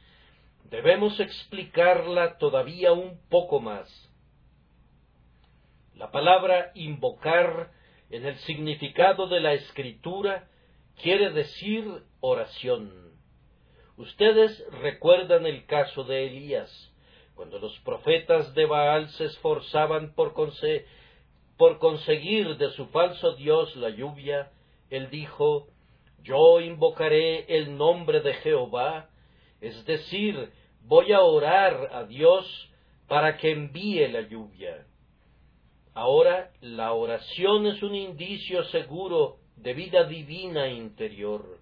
debemos 0.71 1.21
explicarla 1.21 2.38
todavía 2.38 2.92
un 2.92 3.21
poco 3.28 3.61
más. 3.61 3.87
La 5.94 6.11
palabra 6.11 6.71
invocar 6.75 7.71
en 8.09 8.25
el 8.25 8.37
significado 8.37 9.28
de 9.28 9.40
la 9.40 9.52
escritura 9.52 10.49
quiere 11.02 11.32
decir 11.32 11.85
oración. 12.21 13.12
Ustedes 13.99 14.64
recuerdan 14.80 15.44
el 15.44 15.66
caso 15.66 16.04
de 16.04 16.28
Elías, 16.28 16.94
cuando 17.35 17.59
los 17.59 17.78
profetas 17.80 18.54
de 18.54 18.64
Baal 18.64 19.11
se 19.11 19.26
esforzaban 19.26 20.14
por, 20.14 20.32
por 21.56 21.78
conseguir 21.78 22.56
de 22.56 22.71
su 22.71 22.87
falso 22.87 23.35
Dios 23.35 23.75
la 23.76 23.90
lluvia, 23.90 24.50
él 24.90 25.11
dijo, 25.11 25.68
Yo 26.23 26.61
invocaré 26.61 27.44
el 27.56 27.76
nombre 27.76 28.21
de 28.21 28.35
Jehová, 28.35 29.09
es 29.61 29.85
decir, 29.87 30.50
voy 30.82 31.12
a 31.12 31.21
orar 31.21 31.90
a 31.92 32.04
Dios 32.04 32.71
para 33.09 33.37
que 33.37 33.52
envíe 33.52 34.09
la 34.09 34.23
lluvia. 34.23 34.87
Ahora 35.94 36.50
la 36.61 36.92
oración 36.92 37.66
es 37.66 37.82
un 37.82 37.94
indicio 37.94 38.64
seguro 38.64 39.37
de 39.56 39.75
vida 39.75 40.04
divina 40.04 40.68
interior. 40.68 41.61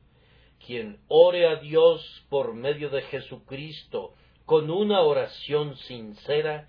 quien 0.64 1.00
ore 1.08 1.46
a 1.48 1.56
Dios 1.56 2.02
por 2.28 2.52
medio 2.52 2.90
de 2.90 3.00
Jesucristo 3.02 4.14
con 4.44 4.70
una 4.70 5.00
oración 5.00 5.76
sincera, 5.76 6.68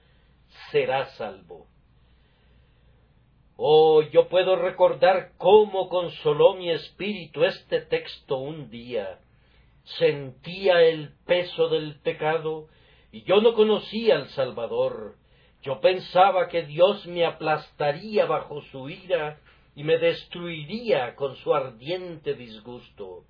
será 0.71 1.07
salvo. 1.17 1.67
Oh, 3.63 4.01
yo 4.01 4.27
puedo 4.27 4.56
recordar 4.56 5.34
cómo 5.38 5.88
consoló 5.88 6.56
mi 6.56 6.72
espíritu 6.72 7.44
este 7.44 7.82
texto 7.82 8.38
un 8.38 8.72
día. 8.72 9.20
Sentía 10.00 10.82
el 10.82 11.12
peso 11.27 11.70
del 11.70 12.00
pecado 12.00 12.70
y 13.12 13.22
yo 13.22 13.39
no 13.39 13.53
conocía 13.53 14.15
al 14.15 14.30
Salvador. 14.30 15.13
Yo 15.62 15.80
pensaba 15.80 16.48
que 16.48 16.63
Dios 16.63 17.06
me 17.06 17.24
aplastaría 17.24 18.25
bajo 18.25 18.63
su 18.72 18.89
ira 18.89 19.39
y 19.75 19.84
me 19.84 20.00
destruiría 20.00 21.13
con 21.13 21.36
su 21.36 21.53
ardiente 21.53 22.34
disgusto. 22.34 23.25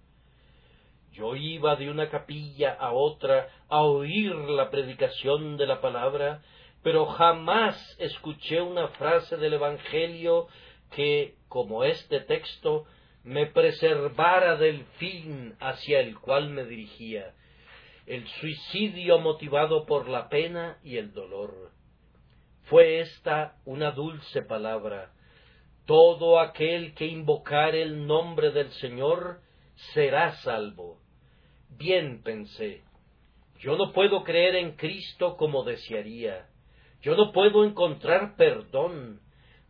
Yo 1.12 1.36
iba 1.36 1.76
de 1.76 1.92
una 1.92 2.10
capilla 2.10 2.72
a 2.80 2.94
otra 2.94 3.50
a 3.68 3.82
oír 3.82 4.34
la 4.34 4.70
predicación 4.70 5.58
de 5.58 5.68
la 5.68 5.82
palabra, 5.82 6.42
pero 6.84 7.06
jamás 7.06 7.96
escuché 8.00 8.62
una 8.62 8.88
frase 8.90 9.38
del 9.38 9.54
Evangelio 9.54 10.48
que, 10.92 11.36
como 11.48 11.84
este 11.84 12.22
texto, 12.22 12.86
me 13.24 13.46
preservara 13.46 14.56
del 14.58 14.86
fin 14.98 15.56
hacia 15.60 16.00
el 16.00 16.20
cual 16.20 16.50
me 16.50 16.66
dirigía, 16.66 17.36
el 18.08 18.28
suicidio 18.28 19.20
motivado 19.20 19.86
por 19.86 20.10
la 20.10 20.28
pena 20.28 20.80
y 20.84 20.98
el 20.98 21.14
dolor. 21.14 21.72
Fue 22.64 23.00
esta 23.02 23.58
una 23.66 23.92
dulce 23.92 24.42
palabra. 24.42 25.12
Todo 25.86 26.40
aquel 26.40 26.94
que 26.96 27.06
invocare 27.06 27.82
el 27.82 28.08
nombre 28.08 28.52
del 28.52 28.72
Señor 28.72 29.42
será 29.94 30.32
salvo. 30.38 31.00
Bien 31.70 32.22
pensé, 32.24 32.82
yo 33.60 33.78
no 33.78 33.92
puedo 33.94 34.24
creer 34.24 34.56
en 34.56 34.76
Cristo 34.76 35.38
como 35.38 35.64
desearía, 35.64 36.48
yo 37.02 37.16
no 37.16 37.32
puedo 37.32 37.66
encontrar 37.66 38.36
perdón, 38.36 39.20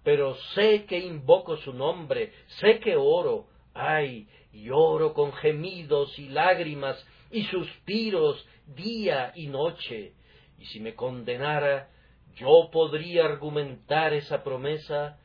pero 0.03 0.35
sé 0.55 0.85
que 0.85 0.99
invoco 0.99 1.57
su 1.57 1.73
nombre, 1.73 2.31
sé 2.59 2.79
que 2.79 2.95
oro, 2.95 3.47
ay, 3.73 4.27
y 4.51 4.69
oro 4.69 5.13
con 5.13 5.31
gemidos 5.33 6.17
y 6.19 6.29
lágrimas 6.29 6.97
y 7.31 7.43
suspiros 7.43 8.45
día 8.65 9.31
y 9.35 9.47
noche, 9.47 10.13
y 10.59 10.65
si 10.65 10.79
me 10.79 10.95
condenara, 10.95 11.89
yo 12.35 12.69
podría 12.71 13.25
argumentar 13.25 14.13
esa 14.13 14.43
promesa, 14.43 15.19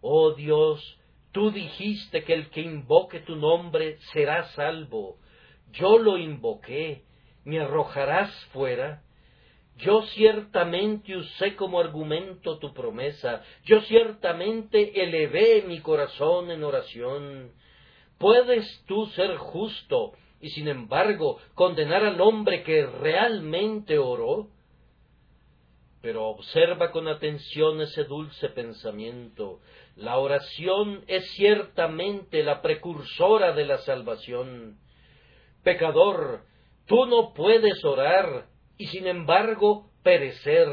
oh 0.00 0.32
Dios, 0.32 0.98
tú 1.32 1.50
dijiste 1.50 2.24
que 2.24 2.34
el 2.34 2.50
que 2.50 2.60
invoque 2.60 3.20
tu 3.20 3.36
nombre 3.36 3.98
será 4.12 4.44
salvo, 4.50 5.18
yo 5.72 5.98
lo 5.98 6.18
invoqué, 6.18 7.04
¿me 7.44 7.60
arrojarás 7.60 8.32
fuera? 8.52 9.02
Yo 9.78 10.02
ciertamente 10.02 11.16
usé 11.16 11.54
como 11.54 11.78
argumento 11.78 12.58
tu 12.58 12.74
promesa, 12.74 13.44
yo 13.64 13.80
ciertamente 13.82 15.00
elevé 15.02 15.62
mi 15.66 15.80
corazón 15.80 16.50
en 16.50 16.64
oración. 16.64 17.52
¿Puedes 18.18 18.84
tú 18.86 19.06
ser 19.06 19.36
justo 19.36 20.14
y 20.40 20.50
sin 20.50 20.66
embargo 20.66 21.38
condenar 21.54 22.04
al 22.04 22.20
hombre 22.20 22.64
que 22.64 22.86
realmente 22.86 23.98
oró? 23.98 24.48
Pero 26.02 26.26
observa 26.26 26.90
con 26.90 27.06
atención 27.06 27.80
ese 27.80 28.02
dulce 28.02 28.48
pensamiento. 28.48 29.60
La 29.94 30.18
oración 30.18 31.04
es 31.06 31.30
ciertamente 31.32 32.42
la 32.42 32.62
precursora 32.62 33.52
de 33.52 33.64
la 33.64 33.78
salvación. 33.78 34.78
Pecador, 35.62 36.42
tú 36.86 37.06
no 37.06 37.32
puedes 37.32 37.84
orar 37.84 38.46
y 38.78 38.86
sin 38.86 39.06
embargo 39.06 39.90
perecer. 40.02 40.68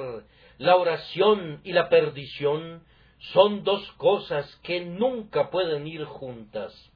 La 0.57 0.77
oración 0.77 1.59
y 1.65 1.73
la 1.73 1.89
perdición 1.89 2.85
son 3.33 3.63
dos 3.63 3.91
cosas 3.93 4.55
que 4.63 4.79
nunca 4.85 5.49
pueden 5.49 5.85
ir 5.85 6.05
juntas. 6.05 6.91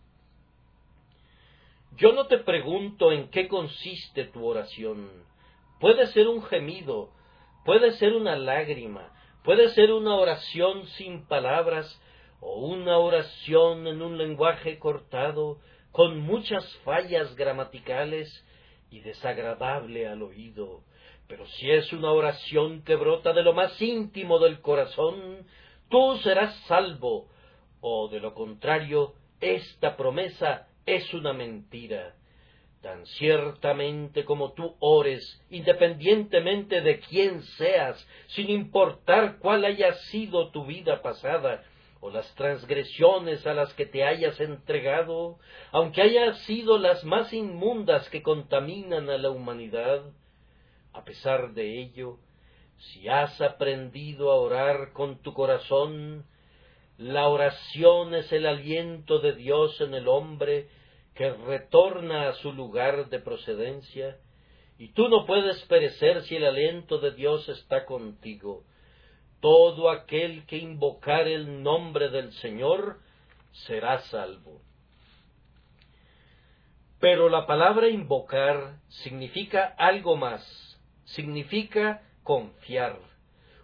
Yo 1.98 2.13
no 2.13 2.28
te 2.28 2.38
pregunto 2.38 3.12
en 3.12 3.30
qué 3.30 3.50
consiste 3.50 4.24
tu 4.26 4.45
oración. 4.45 5.10
Puede 5.82 6.08
ser 6.08 6.28
un 6.28 6.41
gemido, 6.43 7.12
puede 7.65 7.91
ser 7.93 8.13
una 8.13 8.38
lágrima, 8.38 9.12
puede 9.43 9.69
ser 9.69 9.91
una 9.91 10.15
oración 10.15 10.86
sin 10.88 11.26
palabras 11.26 12.02
o 12.39 12.67
una 12.67 12.98
oración 12.98 13.88
en 13.88 14.02
un 14.02 14.17
lenguaje 14.17 14.80
cortado, 14.80 15.60
con 15.91 16.19
muchas 16.22 16.65
fallas 16.86 17.36
gramaticales 17.36 18.45
y 18.91 19.02
desagradable 19.02 20.08
al 20.08 20.22
oído. 20.22 20.84
Pero 21.30 21.46
si 21.46 21.70
es 21.70 21.94
una 21.94 22.12
oración 22.12 22.82
que 22.82 22.96
brota 22.96 23.34
de 23.34 23.44
lo 23.44 23.54
más 23.54 23.80
íntimo 23.80 24.39
del 24.39 24.62
corazón, 24.62 25.46
tú 25.88 26.18
serás 26.24 26.56
salvo, 26.65 27.28
o 27.82 28.10
de 28.10 28.20
lo 28.20 28.34
contrario, 28.34 29.13
esta 29.39 29.96
promesa 29.96 30.68
es 30.88 31.13
una 31.13 31.32
mentira. 31.34 32.15
Tan 32.82 33.06
ciertamente 33.06 34.26
como 34.26 34.54
tú 34.54 34.76
ores, 34.80 35.39
independientemente 35.52 36.82
de 36.82 37.00
quién 37.00 37.44
seas, 37.44 38.08
sin 38.30 38.50
importar 38.50 39.38
cuál 39.38 39.65
haya 39.65 39.94
sido 40.10 40.50
tu 40.50 40.65
vida 40.65 41.04
pasada, 41.04 41.63
o 42.00 42.10
las 42.10 42.34
transgresiones 42.34 43.46
a 43.46 43.54
las 43.54 43.72
que 43.76 43.86
te 43.86 44.04
hayas 44.04 44.39
entregado, 44.39 45.38
aunque 45.72 46.02
hayan 46.02 46.34
sido 46.38 46.80
las 46.80 47.04
más 47.04 47.32
inmundas 47.34 48.10
que 48.10 48.24
contaminan 48.24 49.12
a 49.12 49.20
la 49.20 49.30
humanidad, 49.30 50.06
a 50.93 51.04
pesar 51.04 51.54
de 51.54 51.82
ello, 51.82 52.17
si 52.78 53.08
has 53.08 53.39
aprendido 53.41 54.32
a 54.32 54.36
orar 54.36 54.93
con 54.93 55.21
tu 55.21 55.34
corazón, 55.34 56.25
la 56.97 57.28
oración 57.28 58.15
es 58.15 58.32
el 58.32 58.45
aliento 58.45 59.19
de 59.19 59.34
Dios 59.34 59.80
en 59.82 59.93
el 59.93 60.08
hombre 60.08 60.69
que 61.15 61.32
retorna 61.32 62.30
a 62.30 62.34
su 62.36 62.54
lugar 62.54 63.10
de 63.10 63.19
procedencia, 63.19 64.17
y 64.78 64.93
tú 64.93 65.10
no 65.10 65.25
puedes 65.25 65.62
perecer 65.63 66.23
si 66.23 66.38
el 66.38 66.45
aliento 66.45 66.99
de 66.99 67.12
Dios 67.12 67.47
está 67.49 67.86
contigo. 67.86 68.63
Todo 69.41 69.89
aquel 69.89 70.45
que 70.45 70.58
invocar 70.58 71.28
el 71.28 71.62
nombre 71.63 72.10
del 72.10 72.32
Señor 72.34 72.99
será 73.67 73.99
salvo. 74.04 74.62
Pero 76.99 77.30
la 77.30 77.45
palabra 77.45 77.89
invocar 77.89 78.80
significa 78.88 79.73
algo 79.78 80.17
más, 80.17 80.68
significa 81.15 82.02
confiar. 82.24 83.00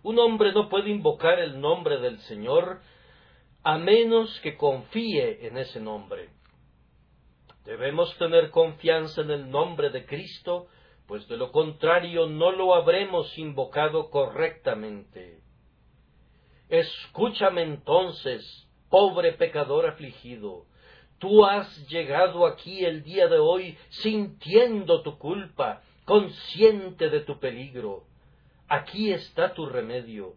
Un 0.04 0.20
hombre 0.20 0.52
no 0.54 0.70
puede 0.70 0.90
invocar 0.90 1.40
el 1.40 1.60
nombre 1.60 1.98
del 2.00 2.20
Señor 2.20 2.82
a 3.64 3.78
menos 3.78 4.40
que 4.42 4.56
confíe 4.56 5.48
en 5.48 5.58
ese 5.58 5.80
nombre. 5.80 6.30
Debemos 7.66 8.16
tener 8.20 8.52
confianza 8.52 9.22
en 9.22 9.32
el 9.32 9.50
nombre 9.50 9.90
de 9.90 10.06
Cristo, 10.06 10.68
pues 11.08 11.28
de 11.28 11.38
lo 11.38 11.52
contrario 11.52 12.28
no 12.28 12.52
lo 12.52 12.76
habremos 12.76 13.36
invocado 13.40 14.12
correctamente. 14.12 15.40
Escúchame 16.70 17.64
entonces, 17.64 18.68
pobre 18.90 19.34
pecador 19.34 19.88
afligido, 19.88 20.66
tú 21.18 21.44
has 21.46 21.88
llegado 21.88 22.46
aquí 22.46 22.86
el 22.86 23.04
día 23.04 23.28
de 23.28 23.40
hoy 23.40 23.78
sintiendo 23.90 25.02
tu 25.02 25.18
culpa, 25.18 25.82
consciente 26.06 27.10
de 27.10 27.22
tu 27.22 27.40
peligro. 27.40 28.04
Aquí 28.68 29.12
está 29.12 29.54
tu 29.54 29.66
remedio. 29.66 30.36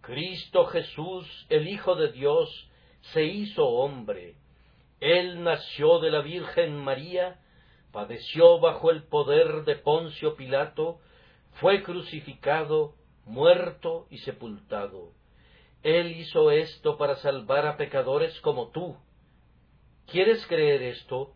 Cristo 0.00 0.66
Jesús, 0.66 1.46
el 1.48 1.68
Hijo 1.68 1.94
de 1.96 2.12
Dios, 2.12 2.70
se 3.12 3.24
hizo 3.24 3.66
hombre. 3.66 4.36
Él 5.00 5.42
nació 5.42 5.98
de 5.98 6.10
la 6.10 6.22
Virgen 6.22 6.76
María, 6.76 7.40
padeció 7.92 8.58
bajo 8.60 8.90
el 8.90 9.02
poder 9.04 9.64
de 9.64 9.76
Poncio 9.76 10.36
Pilato, 10.36 11.00
fue 11.60 11.82
crucificado, 11.82 12.94
muerto 13.24 14.06
y 14.10 14.18
sepultado 14.18 15.12
él 15.86 16.16
hizo 16.16 16.50
esto 16.50 16.96
para 16.96 17.14
salvar 17.18 17.64
a 17.64 17.76
pecadores 17.76 18.40
como 18.40 18.70
tú. 18.72 18.96
¿Quieres 20.10 20.44
creer 20.48 20.82
esto? 20.82 21.35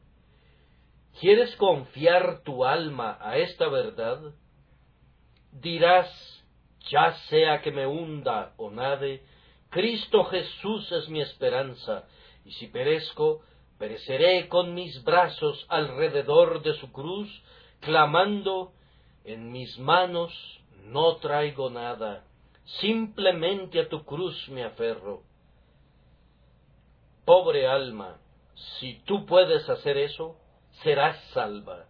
¿Quieres 1.18 1.54
confiar 1.56 2.42
tu 2.44 2.64
alma 2.64 3.18
a 3.20 3.36
esta 3.36 3.68
verdad? 3.68 4.20
Dirás, 5.52 6.08
ya 6.88 7.12
sea 7.28 7.60
que 7.60 7.72
me 7.72 7.86
hunda 7.86 8.54
o 8.56 8.70
nade, 8.70 9.22
Cristo 9.70 10.24
Jesús 10.24 10.90
es 10.92 11.08
mi 11.08 11.20
esperanza, 11.20 12.04
y 12.44 12.52
si 12.52 12.68
perezco, 12.68 13.42
pereceré 13.78 14.48
con 14.48 14.74
mis 14.74 15.02
brazos 15.04 15.66
alrededor 15.68 16.62
de 16.62 16.74
su 16.74 16.90
cruz, 16.92 17.28
clamando, 17.80 18.72
en 19.24 19.52
mis 19.52 19.78
manos 19.78 20.32
no 20.84 21.16
traigo 21.16 21.70
nada, 21.70 22.24
simplemente 22.80 23.80
a 23.80 23.88
tu 23.88 24.04
cruz 24.04 24.48
me 24.48 24.64
aferro. 24.64 25.22
Pobre 27.24 27.66
alma, 27.66 28.18
si 28.78 28.94
tú 29.04 29.26
puedes 29.26 29.68
hacer 29.68 29.96
eso, 29.98 30.36
serás 30.82 31.18
salva. 31.32 31.86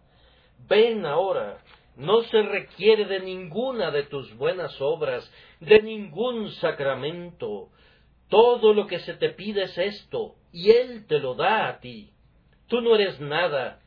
Ven 0.67 1.05
ahora, 1.05 1.59
no 1.95 2.21
se 2.23 2.41
requiere 2.41 3.05
de 3.05 3.19
ninguna 3.19 3.91
de 3.91 4.03
tus 4.03 4.33
buenas 4.37 4.79
obras, 4.81 5.29
de 5.59 5.81
ningún 5.81 6.51
sacramento. 6.51 7.69
Todo 8.29 8.73
lo 8.73 8.87
que 8.87 8.99
se 8.99 9.13
te 9.15 9.29
pide 9.29 9.63
es 9.63 9.77
esto, 9.77 10.35
y 10.51 10.71
Él 10.71 11.05
te 11.07 11.19
lo 11.19 11.35
da 11.35 11.67
a 11.67 11.79
ti. 11.79 12.11
Tú 12.67 12.81
no 12.81 12.95
eres 12.95 13.19
nada. 13.19 13.81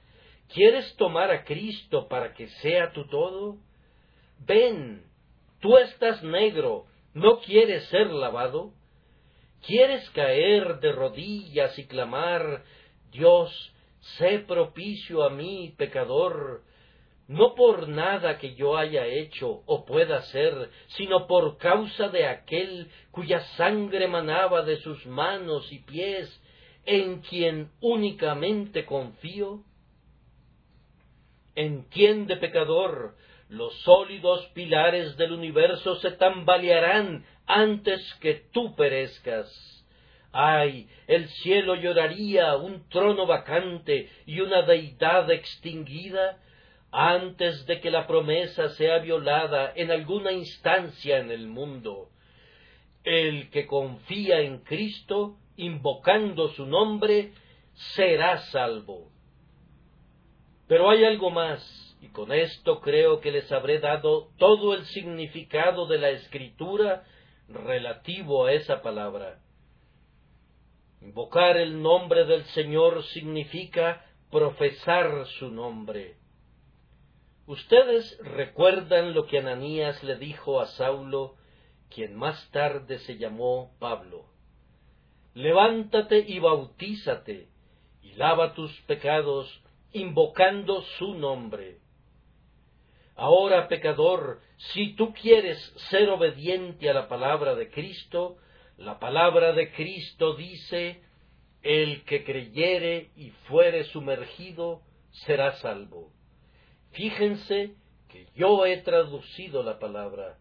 ¿Quieres 0.48 0.94
tomar 0.96 1.30
a 1.30 1.44
Cristo 1.44 2.06
para 2.08 2.34
que 2.34 2.48
sea 2.48 2.92
tu 2.92 3.06
todo? 3.06 3.56
Ven, 4.40 5.04
tú 5.60 5.78
estás 5.78 6.22
negro, 6.22 6.84
¿no 7.14 7.40
quieres 7.40 7.84
ser 7.86 8.08
lavado? 8.08 8.72
¿Quieres 9.66 10.08
caer 10.10 10.80
de 10.80 10.92
rodillas 10.92 11.78
y 11.78 11.86
clamar, 11.86 12.64
Dios, 13.10 13.73
sé 14.18 14.40
propicio 14.40 15.24
a 15.24 15.30
mí, 15.30 15.74
pecador, 15.76 16.62
no 17.26 17.54
por 17.54 17.88
nada 17.88 18.38
que 18.38 18.54
yo 18.54 18.76
haya 18.76 19.06
hecho 19.06 19.62
o 19.66 19.84
pueda 19.86 20.18
hacer, 20.18 20.70
sino 20.88 21.26
por 21.26 21.56
causa 21.56 22.08
de 22.08 22.26
aquel 22.26 22.90
cuya 23.10 23.40
sangre 23.56 24.06
manaba 24.08 24.62
de 24.62 24.76
sus 24.78 25.04
manos 25.06 25.70
y 25.72 25.78
pies, 25.80 26.40
en 26.84 27.22
quien 27.22 27.70
únicamente 27.80 28.84
confío? 28.84 29.62
Entiende, 31.54 32.36
pecador, 32.36 33.14
los 33.48 33.74
sólidos 33.82 34.46
pilares 34.48 35.16
del 35.16 35.32
universo 35.32 35.96
se 35.96 36.10
tambalearán 36.12 37.24
antes 37.46 38.02
que 38.20 38.34
tú 38.52 38.74
perezcas. 38.74 39.73
Ay, 40.36 40.88
el 41.06 41.28
cielo 41.28 41.76
lloraría 41.76 42.56
un 42.56 42.88
trono 42.88 43.24
vacante 43.24 44.10
y 44.26 44.40
una 44.40 44.62
deidad 44.62 45.30
extinguida 45.30 46.40
antes 46.90 47.64
de 47.66 47.80
que 47.80 47.92
la 47.92 48.08
promesa 48.08 48.70
sea 48.70 48.98
violada 48.98 49.72
en 49.76 49.92
alguna 49.92 50.32
instancia 50.32 51.18
en 51.18 51.30
el 51.30 51.46
mundo. 51.46 52.08
El 53.04 53.48
que 53.50 53.68
confía 53.68 54.40
en 54.40 54.58
Cristo, 54.64 55.36
invocando 55.56 56.48
su 56.48 56.66
nombre, 56.66 57.32
será 57.94 58.38
salvo. 58.38 59.12
Pero 60.66 60.90
hay 60.90 61.04
algo 61.04 61.30
más, 61.30 61.96
y 62.02 62.08
con 62.08 62.32
esto 62.32 62.80
creo 62.80 63.20
que 63.20 63.30
les 63.30 63.52
habré 63.52 63.78
dado 63.78 64.30
todo 64.36 64.74
el 64.74 64.84
significado 64.86 65.86
de 65.86 65.98
la 65.98 66.10
escritura 66.10 67.04
relativo 67.46 68.46
a 68.46 68.52
esa 68.52 68.82
palabra. 68.82 69.43
Invocar 71.04 71.58
el 71.58 71.82
nombre 71.82 72.24
del 72.24 72.44
Señor 72.46 73.04
significa 73.04 74.06
profesar 74.30 75.26
su 75.38 75.50
nombre. 75.50 76.16
Ustedes 77.46 78.18
recuerdan 78.22 79.12
lo 79.12 79.26
que 79.26 79.38
Ananías 79.38 80.02
le 80.02 80.16
dijo 80.16 80.62
a 80.62 80.66
Saulo, 80.66 81.34
quien 81.90 82.16
más 82.16 82.50
tarde 82.52 83.00
se 83.00 83.18
llamó 83.18 83.76
Pablo. 83.78 84.24
Levántate 85.34 86.20
y 86.20 86.38
bautízate, 86.38 87.48
y 88.00 88.14
lava 88.14 88.54
tus 88.54 88.72
pecados, 88.86 89.62
invocando 89.92 90.80
su 90.96 91.14
nombre. 91.16 91.80
Ahora, 93.14 93.68
pecador, 93.68 94.40
si 94.56 94.94
tú 94.94 95.12
quieres 95.12 95.58
ser 95.90 96.08
obediente 96.08 96.88
a 96.88 96.94
la 96.94 97.08
palabra 97.08 97.54
de 97.54 97.70
Cristo, 97.70 98.38
la 98.76 98.98
palabra 98.98 99.52
de 99.52 99.72
Cristo 99.72 100.34
dice, 100.34 101.00
el 101.62 102.04
que 102.04 102.24
creyere 102.24 103.10
y 103.16 103.30
fuere 103.48 103.84
sumergido 103.84 104.82
será 105.26 105.52
salvo. 105.56 106.10
Fíjense 106.92 107.74
que 108.08 108.26
yo 108.34 108.66
he 108.66 108.78
traducido 108.78 109.62
la 109.62 109.78
palabra. 109.78 110.38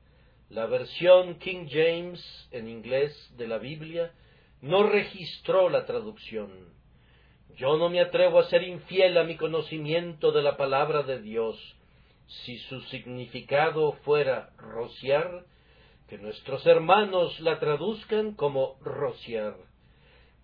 La 0.49 0.65
versión 0.65 1.39
King 1.39 1.67
James 1.69 2.49
en 2.51 2.67
inglés 2.67 3.33
de 3.37 3.47
la 3.47 3.57
Biblia 3.57 4.11
no 4.61 4.83
registró 4.83 5.69
la 5.69 5.85
traducción. 5.85 6.73
Yo 7.55 7.77
no 7.77 7.89
me 7.89 8.01
atrevo 8.01 8.39
a 8.39 8.49
ser 8.49 8.63
infiel 8.63 9.17
a 9.17 9.23
mi 9.23 9.35
conocimiento 9.35 10.31
de 10.31 10.41
la 10.41 10.57
palabra 10.57 11.03
de 11.03 11.21
Dios. 11.21 11.57
Si 12.27 12.57
su 12.57 12.81
significado 12.83 13.93
fuera 14.03 14.51
rociar, 14.57 15.45
que 16.13 16.19
nuestros 16.19 16.63
hermanos 16.67 17.39
la 17.39 17.59
traduzcan 17.59 18.35
como 18.35 18.77
rociar. 18.81 19.55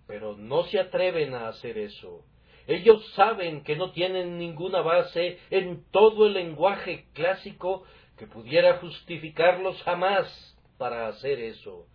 Pero 0.08 0.36
no 0.36 0.63
se 0.63 0.79
atreven 0.79 1.36
a 1.36 1.47
hacer 1.47 1.77
eso. 1.77 2.23
Ellos 2.65 3.08
saben 3.13 3.63
que 3.63 3.75
no 3.75 3.91
tienen 3.91 4.39
ninguna 4.39 4.82
base 4.82 5.38
en 5.51 5.86
todo 5.91 6.25
el 6.25 6.34
lenguaje 6.34 7.05
clásico 7.13 7.84
que 8.17 8.25
pudiera 8.25 8.79
justificarlos 8.79 9.79
jamás 9.84 10.58
para 10.79 11.08
hacer 11.08 11.39
eso. 11.39 11.86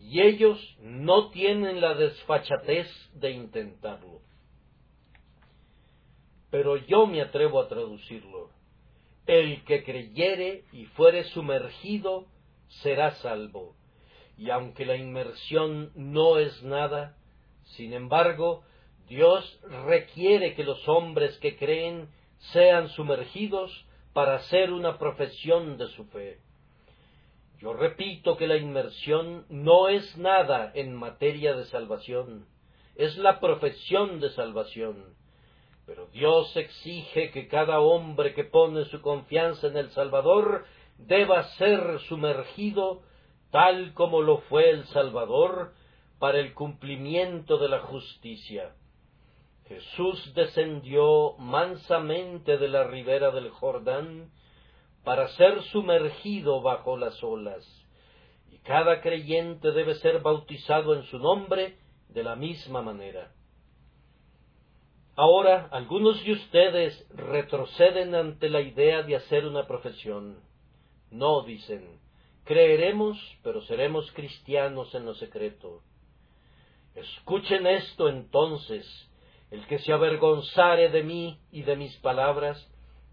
Y 0.00 0.20
ellos 0.20 0.58
no 0.80 1.30
tienen 1.30 1.80
la 1.80 1.94
desfachatez 1.94 2.88
de 3.14 3.30
intentarlo. 3.30 4.22
Pero 6.50 6.78
yo 6.78 7.06
me 7.06 7.22
atrevo 7.22 7.60
a 7.60 7.68
traducirlo. 7.68 8.50
El 9.28 9.62
que 9.66 9.84
creyere 9.84 10.64
y 10.72 10.86
fuere 10.86 11.22
sumergido 11.26 12.26
será 12.68 13.12
salvo. 13.16 13.74
Y 14.36 14.50
aunque 14.50 14.86
la 14.86 14.96
inmersión 14.96 15.90
no 15.94 16.38
es 16.38 16.62
nada, 16.62 17.16
sin 17.64 17.92
embargo, 17.92 18.62
Dios 19.08 19.60
requiere 19.86 20.54
que 20.54 20.64
los 20.64 20.86
hombres 20.88 21.36
que 21.38 21.56
creen 21.56 22.08
sean 22.52 22.88
sumergidos 22.90 23.86
para 24.12 24.36
hacer 24.36 24.72
una 24.72 24.98
profesión 24.98 25.76
de 25.76 25.88
su 25.88 26.04
fe. 26.06 26.40
Yo 27.60 27.72
repito 27.72 28.36
que 28.36 28.46
la 28.46 28.56
inmersión 28.56 29.44
no 29.48 29.88
es 29.88 30.16
nada 30.16 30.70
en 30.74 30.94
materia 30.94 31.54
de 31.54 31.64
salvación, 31.64 32.46
es 32.94 33.16
la 33.16 33.40
profesión 33.40 34.20
de 34.20 34.30
salvación. 34.30 35.16
Pero 35.86 36.06
Dios 36.08 36.54
exige 36.56 37.30
que 37.30 37.48
cada 37.48 37.80
hombre 37.80 38.34
que 38.34 38.44
pone 38.44 38.84
su 38.84 39.00
confianza 39.00 39.68
en 39.68 39.76
el 39.76 39.90
Salvador 39.90 40.66
deba 40.98 41.44
ser 41.54 42.00
sumergido 42.08 43.02
tal 43.50 43.94
como 43.94 44.20
lo 44.20 44.38
fue 44.42 44.70
el 44.70 44.84
Salvador 44.86 45.72
para 46.18 46.38
el 46.38 46.52
cumplimiento 46.54 47.58
de 47.58 47.68
la 47.68 47.80
justicia. 47.80 48.74
Jesús 49.66 50.32
descendió 50.34 51.36
mansamente 51.38 52.58
de 52.58 52.68
la 52.68 52.84
ribera 52.84 53.30
del 53.30 53.50
Jordán 53.50 54.30
para 55.04 55.28
ser 55.28 55.62
sumergido 55.64 56.60
bajo 56.60 56.96
las 56.96 57.22
olas, 57.22 57.64
y 58.50 58.58
cada 58.58 59.00
creyente 59.00 59.72
debe 59.72 59.94
ser 59.94 60.20
bautizado 60.20 60.94
en 60.94 61.04
su 61.04 61.18
nombre 61.18 61.78
de 62.08 62.22
la 62.24 62.34
misma 62.34 62.82
manera. 62.82 63.32
Ahora, 65.16 65.68
algunos 65.72 66.22
de 66.24 66.32
ustedes 66.32 67.08
retroceden 67.10 68.14
ante 68.14 68.48
la 68.48 68.60
idea 68.60 69.02
de 69.02 69.16
hacer 69.16 69.46
una 69.46 69.66
profesión. 69.66 70.47
No, 71.10 71.42
dicen, 71.42 72.00
creeremos, 72.44 73.18
pero 73.42 73.62
seremos 73.62 74.10
cristianos 74.12 74.94
en 74.94 75.06
lo 75.06 75.14
secreto. 75.14 75.82
Escuchen 76.94 77.66
esto 77.66 78.08
entonces, 78.08 78.86
el 79.50 79.66
que 79.66 79.78
se 79.78 79.92
avergonzare 79.92 80.90
de 80.90 81.02
mí 81.02 81.38
y 81.50 81.62
de 81.62 81.76
mis 81.76 81.96
palabras, 81.98 82.70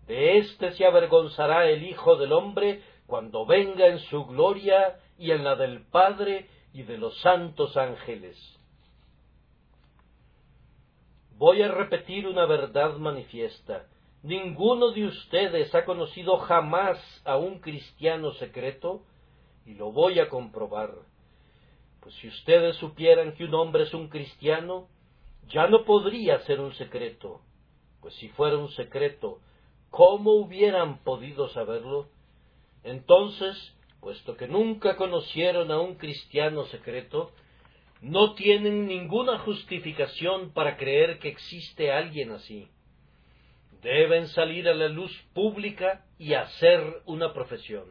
de 0.07 0.37
éste 0.37 0.71
se 0.71 0.85
avergonzará 0.85 1.69
el 1.69 1.83
Hijo 1.83 2.15
del 2.15 2.33
hombre 2.33 2.81
cuando 3.07 3.45
venga 3.45 3.87
en 3.87 3.99
su 3.99 4.25
gloria 4.25 4.99
y 5.17 5.31
en 5.31 5.43
la 5.43 5.55
del 5.55 5.85
Padre 5.87 6.49
y 6.73 6.83
de 6.83 6.97
los 6.97 7.19
santos 7.21 7.77
ángeles. 7.77 8.37
Voy 11.37 11.61
a 11.61 11.67
repetir 11.69 12.27
una 12.27 12.45
verdad 12.45 12.95
manifiesta. 12.97 13.87
Ninguno 14.25 14.89
de 14.89 15.05
ustedes 15.05 15.75
ha 15.75 15.85
conocido 15.85 16.37
jamás 16.37 16.97
a 17.25 17.37
un 17.37 17.59
cristiano 17.59 18.31
secreto 18.31 19.03
y 19.67 19.75
lo 19.75 19.91
voy 19.91 20.19
a 20.19 20.29
comprobar. 20.29 20.95
Pues 21.99 22.15
si 22.15 22.29
ustedes 22.29 22.75
supieran 22.77 23.33
que 23.33 23.43
un 23.43 23.53
hombre 23.53 23.83
es 23.83 23.93
un 23.93 24.07
cristiano, 24.07 24.87
ya 25.47 25.67
no 25.67 25.85
podría 25.85 26.39
ser 26.39 26.59
un 26.59 26.73
secreto. 26.73 27.41
Pues 28.01 28.15
si 28.15 28.29
fuera 28.29 28.57
un 28.57 28.69
secreto, 28.69 29.41
¿cómo 29.91 30.31
hubieran 30.31 31.03
podido 31.03 31.47
saberlo? 31.49 32.07
Entonces, 32.83 33.77
puesto 33.99 34.35
que 34.35 34.47
nunca 34.47 34.95
conocieron 34.95 35.69
a 35.69 35.79
un 35.79 35.97
cristiano 35.97 36.65
secreto, 36.65 37.29
no 38.01 38.33
tienen 38.33 38.87
ninguna 38.87 39.37
justificación 39.37 40.49
para 40.51 40.77
creer 40.77 41.19
que 41.19 41.29
existe 41.29 41.91
alguien 41.91 42.31
así 42.31 42.67
deben 43.85 44.27
salir 44.29 44.67
a 44.67 44.73
la 44.73 44.87
luz 44.87 45.15
pública 45.33 46.05
y 46.17 46.33
hacer 46.33 46.81
una 47.05 47.33
profesión. 47.33 47.85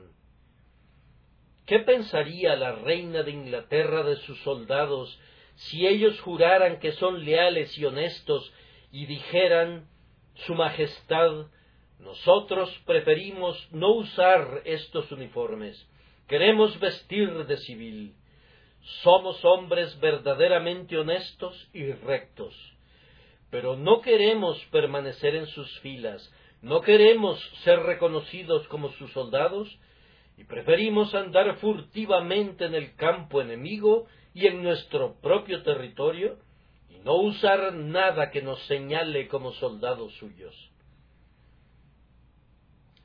¿Qué 1.67 1.79
pensaría 1.79 2.57
la 2.57 2.73
reina 2.73 3.23
de 3.23 3.31
Inglaterra 3.31 4.03
de 4.03 4.17
sus 4.17 4.39
soldados 4.43 5.19
si 5.55 5.87
ellos 5.87 6.21
juraran 6.21 6.81
que 6.81 6.93
son 6.93 7.25
leales 7.25 7.79
y 7.79 7.85
honestos 7.85 8.53
y 8.91 9.07
dijeran 9.07 9.89
Su 10.47 10.55
Majestad, 10.57 11.47
nosotros 12.01 12.77
preferimos 12.87 13.57
no 13.71 13.93
usar 13.93 14.63
estos 14.65 15.13
uniformes. 15.13 15.89
Queremos 16.27 16.79
vestir 16.81 17.47
de 17.47 17.57
civil. 17.59 18.17
Somos 19.05 19.45
hombres 19.45 19.99
verdaderamente 20.01 20.99
honestos 20.99 21.69
y 21.73 21.93
rectos. 21.93 22.74
Pero 23.55 23.77
no 23.77 24.01
queremos 24.01 24.59
permanecer 24.73 25.37
en 25.37 25.47
sus 25.47 25.79
filas, 25.79 26.29
no 26.61 26.81
queremos 26.81 27.41
ser 27.63 27.79
reconocidos 27.79 28.67
como 28.67 28.89
sus 28.95 29.13
soldados, 29.13 29.79
y 30.37 30.43
preferimos 30.43 31.15
andar 31.15 31.55
furtivamente 31.59 32.65
en 32.65 32.75
el 32.75 32.97
campo 32.97 33.41
enemigo 33.41 34.09
y 34.35 34.49
en 34.49 34.61
nuestro 34.61 35.21
propio 35.21 35.63
territorio, 35.63 36.37
y 36.91 36.99
no 36.99 37.15
usar 37.15 37.73
nada 37.75 38.33
que 38.33 38.43
nos 38.43 38.61
señale 38.67 39.29
como 39.29 39.53
soldados 39.53 40.13
suyos. 40.15 40.73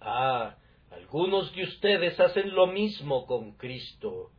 Ah, 0.02 0.56
algunos 0.90 1.54
de 1.54 1.62
ustedes 1.62 2.20
hacen 2.20 2.56
lo 2.56 2.66
mismo 2.66 3.28
con 3.28 3.56
Cristo. 3.56 4.32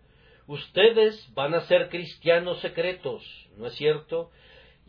Ustedes 0.49 1.33
van 1.35 1.55
a 1.55 1.61
ser 1.69 1.89
cristianos 1.89 2.59
secretos, 2.63 3.23
¿no 3.57 3.69
es 3.69 3.75
cierto? 3.77 4.33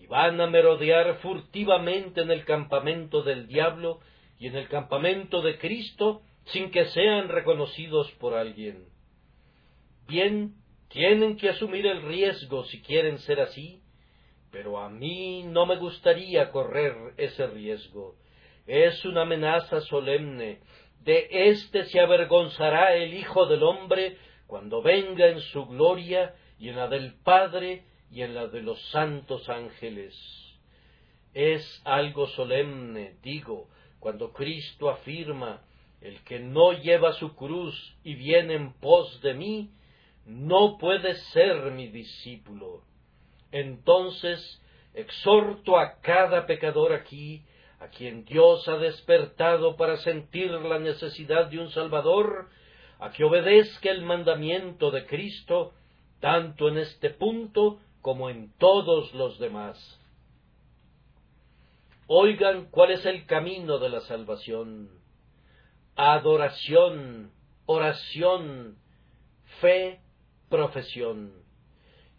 Y 0.02 0.08
van 0.08 0.42
a 0.42 0.48
merodear 0.48 1.20
furtivamente 1.20 2.22
en 2.22 2.32
el 2.32 2.44
campamento 2.44 3.22
del 3.22 3.46
diablo 3.48 4.00
y 4.40 4.48
en 4.48 4.56
el 4.56 4.68
campamento 4.68 5.44
de 5.44 5.60
Cristo 5.60 6.24
sin 6.46 6.72
que 6.72 6.86
sean 6.86 7.30
reconocidos 7.30 8.12
por 8.14 8.34
alguien. 8.34 8.88
Bien, 10.08 10.56
tienen 10.90 11.38
que 11.38 11.50
asumir 11.50 11.86
el 11.86 12.02
riesgo 12.02 12.64
si 12.64 12.82
quieren 12.82 13.20
ser 13.20 13.42
así, 13.42 13.84
pero 14.52 14.80
a 14.80 14.90
mí 14.90 15.44
no 15.44 15.68
me 15.68 15.76
gustaría 15.76 16.50
correr 16.50 16.96
ese 17.18 17.46
riesgo. 17.46 18.16
Es 18.66 19.06
una 19.06 19.22
amenaza 19.22 19.82
solemne. 19.82 20.62
De 21.04 21.28
éste 21.30 21.86
se 21.86 22.00
avergonzará 22.00 22.96
el 22.96 23.14
Hijo 23.14 23.46
del 23.46 23.62
Hombre 23.62 24.18
cuando 24.48 24.82
venga 24.82 25.28
en 25.28 25.42
su 25.42 25.68
gloria 25.68 26.34
y 26.58 26.70
en 26.70 26.78
la 26.78 26.88
del 26.88 27.14
Padre 27.24 27.84
y 28.12 28.21
en 28.21 28.36
la 28.36 28.47
de 28.47 28.62
los 28.62 28.82
santos 28.89 29.47
ángeles. 29.50 30.13
Es 31.34 31.82
algo 31.86 32.28
solemne, 32.28 33.15
digo, 33.24 33.69
cuando 34.00 34.34
Cristo 34.34 34.89
afirma 34.89 35.62
el 36.02 36.21
que 36.24 36.39
no 36.39 36.74
lleva 36.74 37.13
su 37.13 37.36
cruz 37.36 37.95
y 38.04 38.15
viene 38.15 38.56
en 38.56 38.74
pos 38.74 39.21
de 39.21 39.34
mí, 39.34 39.71
no 40.26 40.78
puede 40.78 41.15
ser 41.34 41.71
mi 41.71 41.88
discípulo. 41.88 42.84
Entonces 43.52 44.62
exhorto 44.93 45.80
a 45.80 46.02
cada 46.02 46.45
pecador 46.45 46.93
aquí, 46.93 47.43
a 47.80 47.88
quien 47.88 48.26
Dios 48.26 48.67
ha 48.67 48.78
despertado 48.78 49.76
para 49.76 49.97
sentir 49.97 50.52
la 50.52 50.80
necesidad 50.80 51.47
de 51.47 51.60
un 51.60 51.71
Salvador, 51.71 52.50
a 53.00 53.12
que 53.12 53.24
obedezca 53.24 53.89
el 53.89 54.04
mandamiento 54.04 54.91
de 54.91 55.06
Cristo, 55.06 55.74
tanto 56.19 56.67
en 56.67 56.78
este 56.78 57.10
punto 57.10 57.80
como 58.02 58.30
en 58.30 58.52
todos 58.58 59.14
los 59.14 59.40
demás. 59.40 59.78
Oigan 62.08 62.66
cuál 62.72 62.92
es 62.92 63.06
el 63.06 63.26
camino 63.26 63.78
de 63.78 63.90
la 63.90 64.02
salvación. 64.02 64.90
Adoración, 65.96 67.32
oración, 67.66 68.78
fe, 69.62 70.02
profesión. 70.50 71.34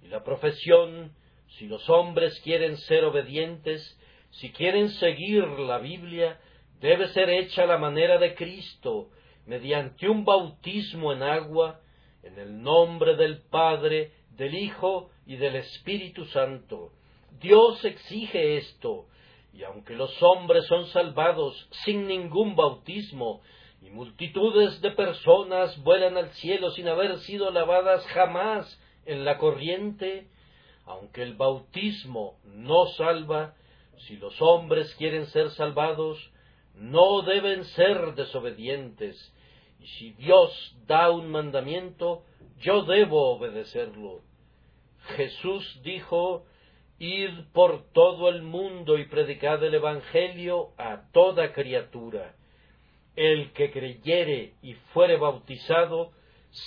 Y 0.03 0.09
la 0.09 0.25
profesión, 0.25 1.14
si 1.59 1.66
los 1.66 1.88
hombres 1.90 2.40
quieren 2.40 2.77
ser 2.79 3.05
obedientes, 3.05 3.99
si 4.31 4.51
quieren 4.53 4.88
seguir 4.90 5.47
la 5.47 5.79
Biblia, 5.79 6.40
debe 6.81 7.09
ser 7.09 7.29
hecha 7.29 7.64
a 7.64 7.66
la 7.66 7.79
manera 7.79 8.18
de 8.18 8.35
Cristo, 8.35 9.11
mediante 9.47 10.09
un 10.09 10.25
bautismo 10.25 11.12
en 11.12 11.23
agua, 11.23 11.81
en 12.23 12.38
el 12.38 12.62
nombre 12.62 13.16
del 13.16 13.42
Padre, 13.42 14.12
del 14.31 14.55
Hijo 14.55 15.12
y 15.27 15.37
del 15.37 15.57
Espíritu 15.57 16.25
Santo. 16.27 16.93
Dios 17.41 17.85
exige 17.85 18.57
esto, 18.57 19.07
y 19.53 19.63
aunque 19.65 19.95
los 19.95 20.23
hombres 20.23 20.67
son 20.67 20.87
salvados 20.87 21.69
sin 21.85 22.07
ningún 22.07 22.57
bautismo, 22.57 23.43
y 23.81 23.91
multitudes 23.91 24.81
de 24.81 24.93
personas 24.93 25.83
vuelan 25.83 26.17
al 26.17 26.31
cielo 26.35 26.71
sin 26.71 26.87
haber 26.89 27.19
sido 27.21 27.51
lavadas 27.51 28.07
jamás 28.09 28.81
en 29.07 29.25
la 29.25 29.39
corriente, 29.39 30.29
aunque 30.85 31.23
el 31.23 31.35
bautismo 31.35 32.39
no 32.45 32.87
salva, 32.97 33.55
si 34.07 34.17
los 34.17 34.41
hombres 34.41 34.95
quieren 34.97 35.27
ser 35.27 35.51
salvados, 35.51 36.33
no 36.75 37.23
deben 37.23 37.65
ser 37.65 38.15
desobedientes, 38.15 39.35
y 39.81 39.87
si 39.87 40.13
Dios 40.13 40.77
da 40.87 41.11
un 41.11 41.31
mandamiento, 41.31 42.23
yo 42.61 42.85
debo 42.85 43.33
obedecerlo. 43.33 44.21
Jesús 45.17 45.81
dijo, 45.83 46.45
Id 46.99 47.47
por 47.53 47.91
todo 47.93 48.29
el 48.29 48.43
mundo 48.43 48.97
y 48.99 49.07
predicad 49.07 49.62
el 49.65 49.75
Evangelio 49.75 50.71
a 50.79 51.11
toda 51.12 51.53
criatura. 51.53 52.37
El 53.17 53.53
que 53.53 53.71
creyere 53.73 54.55
y 54.62 54.75
fuere 54.93 55.17
bautizado 55.17 56.12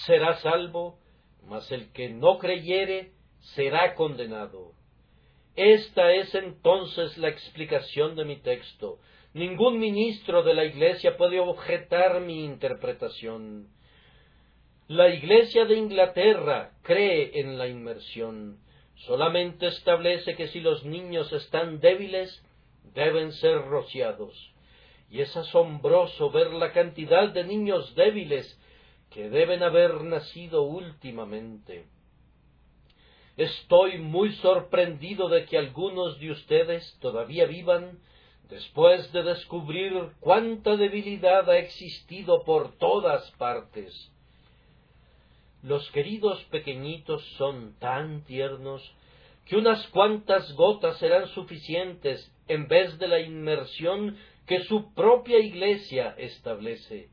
será 0.06 0.36
salvo, 0.40 1.00
mas 1.48 1.72
el 1.72 1.92
que 1.94 2.10
no 2.10 2.38
creyere 2.38 3.14
será 3.40 3.96
condenado. 3.96 4.74
Esta 5.56 6.12
es 6.12 6.36
entonces 6.36 7.18
la 7.18 7.30
explicación 7.30 8.16
de 8.16 8.26
mi 8.26 8.36
texto. 8.38 9.00
Ningún 9.34 9.80
ministro 9.80 10.44
de 10.44 10.54
la 10.54 10.66
Iglesia 10.66 11.16
puede 11.16 11.40
objetar 11.40 12.20
mi 12.20 12.44
interpretación. 12.44 13.70
La 14.88 15.10
Iglesia 15.10 15.66
de 15.66 15.78
Inglaterra 15.78 16.74
cree 16.84 17.40
en 17.40 17.58
la 17.58 17.68
inmersión. 17.68 18.60
Solamente 19.08 19.66
establece 19.66 20.36
que 20.36 20.48
si 20.50 20.60
los 20.60 20.86
niños 20.86 21.34
están 21.34 21.80
débiles, 21.80 22.46
deben 22.94 23.32
ser 23.32 23.66
rociados. 23.66 24.54
Y 25.10 25.22
es 25.22 25.36
asombroso 25.36 26.30
ver 26.30 26.54
la 26.54 26.72
cantidad 26.72 27.30
de 27.30 27.46
niños 27.46 27.96
débiles 27.96 28.62
que 29.10 29.32
deben 29.32 29.64
haber 29.64 30.04
nacido 30.04 30.62
últimamente. 30.62 31.88
Estoy 33.38 33.98
muy 33.98 34.34
sorprendido 34.34 35.30
de 35.30 35.46
que 35.46 35.58
algunos 35.58 36.20
de 36.20 36.30
ustedes 36.30 36.96
todavía 37.02 37.48
vivan 37.48 37.98
después 38.50 39.12
de 39.12 39.24
descubrir 39.24 40.12
cuánta 40.20 40.78
debilidad 40.78 41.50
ha 41.50 41.58
existido 41.58 42.44
por 42.44 42.78
todas 42.78 43.32
partes. 43.32 44.12
Los 45.66 45.90
queridos 45.90 46.44
pequeñitos 46.52 47.26
son 47.38 47.74
tan 47.80 48.24
tiernos 48.26 48.84
que 49.48 49.56
unas 49.56 49.88
cuantas 49.88 50.54
gotas 50.54 51.00
serán 51.00 51.28
suficientes 51.30 52.32
en 52.48 52.68
vez 52.68 53.00
de 53.00 53.08
la 53.08 53.20
inmersión 53.20 54.16
que 54.46 54.60
su 54.66 54.94
propia 54.94 55.40
Iglesia 55.40 56.14
establece. 56.20 57.10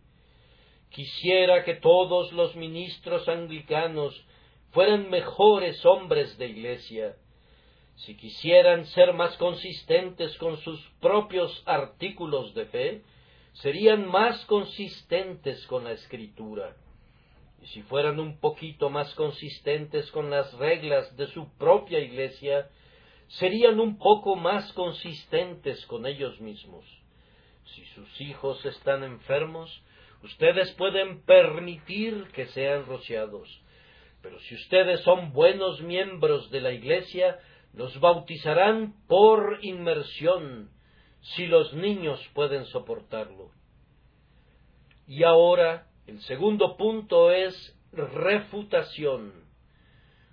Quisiera 0.91 1.65
que 1.65 1.77
todos 1.77 2.31
los 2.35 2.55
ministros 2.55 3.27
anglicanos 3.27 4.23
fueran 4.73 5.09
mejores 5.09 5.83
hombres 5.87 6.37
de 6.37 6.49
Iglesia, 6.49 7.17
si 8.05 8.19
quisieran 8.19 8.85
ser 8.85 9.15
más 9.15 9.35
consistentes 9.39 10.37
con 10.37 10.59
sus 10.59 10.79
propios 11.01 11.63
artículos 11.65 12.53
de 12.53 12.67
fe, 12.67 13.03
serían 13.55 14.07
más 14.07 14.45
consistentes 14.45 15.67
con 15.69 15.85
la 15.85 15.93
Escritura. 15.93 16.77
Y 17.63 17.67
si 17.69 17.83
fueran 17.83 18.19
un 18.19 18.41
poquito 18.41 18.91
más 18.91 19.15
consistentes 19.15 20.11
con 20.11 20.31
las 20.31 20.53
reglas 20.55 21.17
de 21.17 21.29
su 21.29 21.57
propia 21.59 22.01
Iglesia, 22.01 22.69
serían 23.29 23.79
un 23.79 23.99
poco 23.99 24.35
más 24.35 24.73
consistentes 24.73 25.87
con 25.87 26.05
ellos 26.07 26.41
mismos. 26.41 26.85
Si 27.75 27.85
sus 27.95 28.21
hijos 28.21 28.65
están 28.67 29.05
enfermos, 29.05 29.83
ustedes 30.25 30.73
pueden 30.73 31.23
permitir 31.23 32.27
que 32.33 32.47
sean 32.47 32.85
rociados. 32.85 33.49
Pero 34.23 34.41
si 34.41 34.57
ustedes 34.57 35.01
son 35.03 35.33
buenos 35.33 35.81
miembros 35.83 36.51
de 36.51 36.61
la 36.61 36.73
Iglesia, 36.73 37.39
los 37.75 37.99
bautizarán 38.01 38.95
por 39.07 39.61
inmersión, 39.63 40.71
si 41.21 41.47
los 41.47 41.73
niños 41.75 42.21
pueden 42.35 42.67
soportarlo. 42.67 43.51
Y 45.07 45.23
ahora, 45.23 45.87
el 46.07 46.21
segundo 46.23 46.77
punto 46.77 47.31
es 47.31 47.79
refutación. 47.93 49.33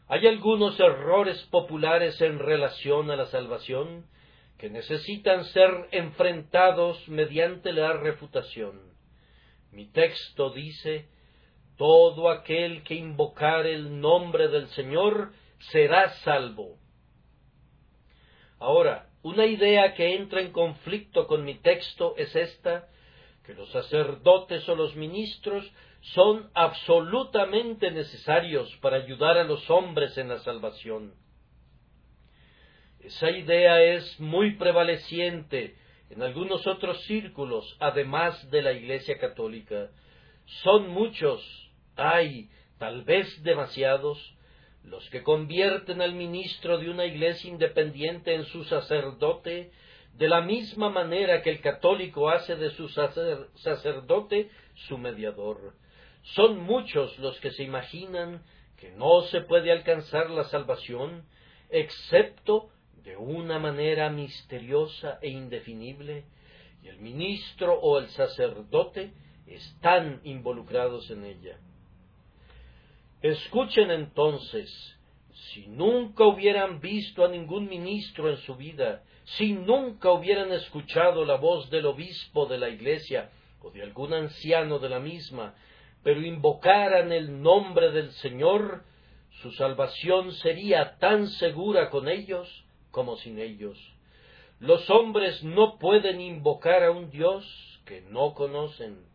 Hay 0.08 0.26
algunos 0.28 0.80
errores 0.80 1.42
populares 1.52 2.20
en 2.22 2.40
relación 2.40 3.12
a 3.12 3.16
la 3.16 3.28
salvación 3.28 4.06
que 4.58 4.70
necesitan 4.70 5.46
ser 5.46 5.88
enfrentados 5.92 7.08
mediante 7.08 7.72
la 7.72 7.94
refutación. 7.94 8.82
Mi 9.72 9.86
texto 9.92 10.50
dice, 10.50 11.08
todo 11.78 12.30
aquel 12.30 12.84
que 12.84 12.96
invocar 12.96 13.66
el 13.68 14.02
nombre 14.02 14.48
del 14.48 14.68
Señor 14.70 15.32
será 15.72 16.10
salvo. 16.24 16.78
Ahora, 18.58 19.10
Una 19.22 19.46
idea 19.46 19.96
que 19.96 20.16
entra 20.16 20.40
en 20.40 20.54
conflicto 20.54 21.28
con 21.28 21.44
mi 21.44 21.56
texto 21.56 22.16
es 22.18 22.34
esta, 22.38 22.88
que 23.50 23.56
los 23.56 23.72
sacerdotes 23.72 24.70
o 24.70 24.76
los 24.76 24.96
ministros 24.96 25.68
son 26.14 26.52
absolutamente 26.54 27.90
necesarios 27.90 28.72
para 28.78 28.98
ayudar 28.98 29.40
a 29.40 29.44
los 29.44 29.68
hombres 29.72 30.16
en 30.20 30.30
la 30.30 30.38
salvación. 30.38 31.16
Esa 33.00 33.32
idea 33.32 33.82
es 33.82 34.20
muy 34.20 34.56
prevaleciente 34.58 35.76
en 36.12 36.22
algunos 36.22 36.68
otros 36.68 37.02
círculos, 37.06 37.76
además 37.80 38.52
de 38.52 38.62
la 38.62 38.74
Iglesia 38.74 39.18
católica. 39.18 39.90
Son 40.62 40.88
muchos, 40.88 41.42
hay, 41.96 42.52
tal 42.78 43.04
vez 43.04 43.42
demasiados, 43.42 44.20
los 44.84 45.10
que 45.10 45.24
convierten 45.24 46.04
al 46.04 46.14
ministro 46.14 46.78
de 46.78 46.92
una 46.92 47.06
iglesia 47.06 47.50
independiente 47.50 48.36
en 48.36 48.46
su 48.46 48.64
sacerdote, 48.66 49.72
de 50.14 50.28
la 50.28 50.42
misma 50.42 50.90
manera 50.90 51.42
que 51.42 51.50
el 51.50 51.62
católico 51.62 52.30
hace 52.30 52.56
de 52.56 52.72
su 52.72 52.90
sacerdote 52.90 54.50
su 54.88 54.98
mediador. 54.98 55.76
Son 56.22 56.60
muchos 56.60 57.18
los 57.20 57.40
que 57.40 57.52
se 57.52 57.64
imaginan 57.64 58.44
que 58.78 58.92
no 58.92 59.22
se 59.24 59.42
puede 59.42 59.72
alcanzar 59.72 60.30
la 60.30 60.44
salvación 60.46 61.26
excepto 61.70 62.70
de 63.04 63.16
una 63.16 63.60
manera 63.60 64.10
misteriosa 64.10 65.20
e 65.22 65.30
indefinible, 65.30 66.26
y 66.84 66.88
el 66.88 67.00
ministro 67.00 67.74
o 67.80 68.00
el 68.00 68.08
sacerdote 68.10 69.14
están 69.48 70.22
involucrados 70.24 71.10
en 71.12 71.26
ella. 71.26 71.60
Escuchen 73.22 73.92
entonces, 73.92 74.98
si 75.32 75.68
nunca 75.68 76.26
hubieran 76.26 76.80
visto 76.80 77.26
a 77.26 77.30
ningún 77.30 77.68
ministro 77.68 78.30
en 78.30 78.38
su 78.38 78.56
vida, 78.56 79.04
si 79.38 79.54
nunca 79.54 80.12
hubieran 80.12 80.52
escuchado 80.52 81.26
la 81.26 81.36
voz 81.36 81.70
del 81.70 81.86
obispo 81.86 82.46
de 82.48 82.58
la 82.58 82.70
iglesia 82.70 83.30
o 83.62 83.70
de 83.72 83.84
algún 83.84 84.14
anciano 84.14 84.80
de 84.80 84.90
la 84.90 85.00
misma, 85.00 85.54
pero 86.04 86.22
invocaran 86.22 87.12
el 87.12 87.42
nombre 87.42 87.92
del 87.92 88.12
Señor, 88.14 88.84
su 89.42 89.52
salvación 89.52 90.32
sería 90.34 90.98
tan 90.98 91.28
segura 91.28 91.90
con 91.90 92.08
ellos 92.08 92.66
como 92.92 93.18
sin 93.18 93.40
ellos. 93.40 93.78
Los 94.60 94.90
hombres 94.90 95.44
no 95.44 95.78
pueden 95.78 96.20
invocar 96.20 96.84
a 96.84 96.92
un 96.92 97.10
Dios 97.10 97.46
que 97.86 98.02
no 98.02 98.34
conocen. 98.34 99.06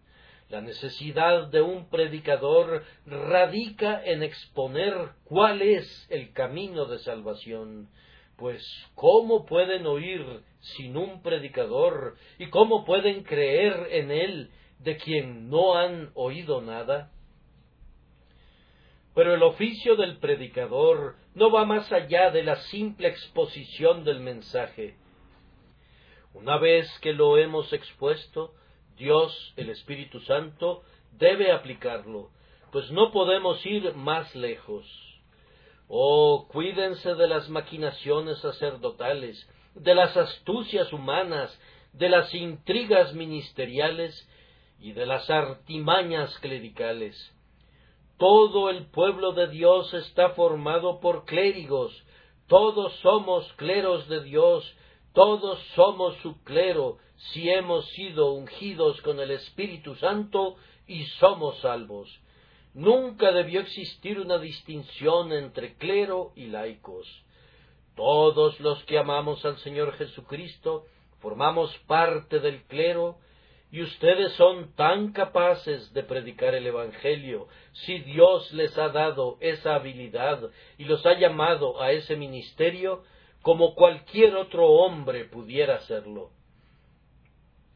La 0.48 0.61
necesidad 0.61 1.48
de 1.48 1.61
un 1.61 1.88
predicador 1.88 2.85
radica 3.07 4.03
en 4.05 4.22
exponer 4.22 4.94
cuál 5.24 5.62
es 5.62 6.07
el 6.11 6.33
camino 6.33 6.85
de 6.87 6.98
salvación, 6.98 7.88
pues 8.37 8.62
¿cómo 8.94 9.47
pueden 9.47 9.87
oír 9.87 10.42
sin 10.61 10.97
un 10.97 11.23
predicador 11.23 12.16
y 12.38 12.49
cómo 12.51 12.85
pueden 12.85 13.23
creer 13.23 13.88
en 13.90 14.11
él 14.11 14.51
de 14.79 14.97
quien 14.97 15.49
no 15.49 15.77
han 15.77 16.11
oído 16.14 16.61
nada? 16.61 17.11
Pero 19.14 19.35
el 19.35 19.42
oficio 19.42 19.94
del 19.94 20.18
predicador 20.18 21.16
no 21.35 21.51
va 21.53 21.64
más 21.64 21.90
allá 21.92 22.31
de 22.31 22.42
la 22.42 22.57
simple 22.57 23.09
exposición 23.09 24.05
del 24.05 24.20
mensaje. 24.20 24.97
Una 26.33 26.59
vez 26.59 26.88
que 27.01 27.12
lo 27.12 27.38
hemos 27.38 27.73
expuesto, 27.73 28.55
Dios, 28.97 29.53
el 29.57 29.70
Espíritu 29.70 30.18
Santo, 30.20 30.83
debe 31.12 31.53
aplicarlo, 31.53 32.31
pues 32.73 32.90
no 32.90 33.12
podemos 33.12 33.64
ir 33.64 33.94
más 33.94 34.35
lejos. 34.35 35.04
Oh, 35.88 36.47
cuídense 36.49 37.14
de 37.14 37.29
las 37.29 37.49
maquinaciones 37.49 38.38
sacerdotales, 38.38 39.49
de 39.75 39.94
las 39.94 40.16
astucias 40.16 40.92
humanas, 40.92 41.57
de 41.92 42.09
las 42.09 42.35
intrigas 42.35 43.12
ministeriales 43.14 44.29
y 44.79 44.92
de 44.92 45.07
las 45.07 45.29
artimañas 45.31 46.37
clericales. 46.38 47.16
Todo 48.18 48.70
el 48.70 48.87
pueblo 48.87 49.33
de 49.33 49.49
Dios 49.49 49.92
está 49.92 50.31
formado 50.31 51.01
por 51.01 51.25
clérigos, 51.25 51.92
todos 52.47 52.92
somos 53.01 53.51
cleros 53.55 54.09
de 54.09 54.23
Dios, 54.23 54.64
todos 55.12 55.59
somos 55.75 56.16
su 56.23 56.42
clero, 56.44 56.99
si 57.33 57.49
hemos 57.49 57.87
sido 57.90 58.33
ungidos 58.33 59.01
con 59.03 59.20
el 59.20 59.31
Espíritu 59.31 59.94
Santo 59.97 60.57
y 60.87 61.05
somos 61.20 61.59
salvos. 61.61 62.09
Nunca 62.75 63.31
debió 63.31 63.61
existir 63.61 64.19
una 64.19 64.39
distinción 64.39 65.33
entre 65.33 65.75
clero 65.75 66.33
y 66.35 66.47
laicos. 66.47 67.07
Todos 67.95 68.59
los 68.59 68.83
que 68.85 68.99
amamos 68.99 69.45
al 69.45 69.57
Señor 69.59 69.93
Jesucristo 69.97 70.85
formamos 71.21 71.77
parte 71.87 72.41
del 72.41 72.65
clero 72.65 73.17
y 73.71 73.83
ustedes 73.83 74.33
son 74.35 74.73
tan 74.75 75.13
capaces 75.13 75.93
de 75.93 76.03
predicar 76.03 76.55
el 76.55 76.67
Evangelio, 76.67 77.49
si 77.73 77.99
Dios 78.01 78.53
les 78.53 78.77
ha 78.79 78.89
dado 78.89 79.37
esa 79.41 79.77
habilidad 79.77 80.51
y 80.77 80.85
los 80.85 81.05
ha 81.07 81.19
llamado 81.19 81.81
a 81.81 81.93
ese 81.93 82.17
ministerio, 82.17 83.03
como 83.43 83.75
cualquier 83.75 84.37
otro 84.37 84.69
hombre 84.69 85.25
pudiera 85.25 85.77
hacerlo. 85.77 86.31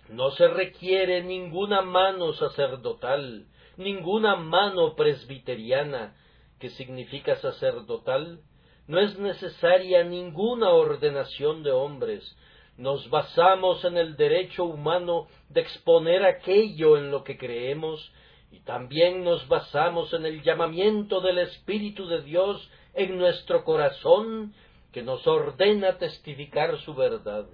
No 0.08 0.30
se 0.32 0.48
requiere 0.48 1.22
ninguna 1.22 1.82
mano 1.82 2.32
sacerdotal, 2.32 3.46
ninguna 3.78 4.36
mano 4.36 4.94
presbiteriana, 4.94 6.14
que 6.58 6.70
significa 6.70 7.36
sacerdotal, 7.36 8.40
no 8.86 9.00
es 9.00 9.18
necesaria 9.18 10.02
ninguna 10.04 10.70
ordenación 10.70 11.62
de 11.62 11.70
hombres, 11.70 12.36
nos 12.76 13.08
basamos 13.10 13.84
en 13.84 13.96
el 13.96 14.16
derecho 14.16 14.64
humano 14.64 15.26
de 15.48 15.60
exponer 15.60 16.24
aquello 16.24 16.96
en 16.96 17.10
lo 17.10 17.24
que 17.24 17.36
creemos 17.36 18.12
y 18.50 18.60
también 18.60 19.24
nos 19.24 19.46
basamos 19.48 20.12
en 20.14 20.24
el 20.24 20.42
llamamiento 20.42 21.20
del 21.20 21.38
Espíritu 21.38 22.06
de 22.06 22.22
Dios 22.22 22.70
en 22.94 23.18
nuestro 23.18 23.64
corazón 23.64 24.54
que 24.92 25.02
nos 25.02 25.26
ordena 25.26 25.98
testificar 25.98 26.78
su 26.80 26.94
verdad. 26.94 27.46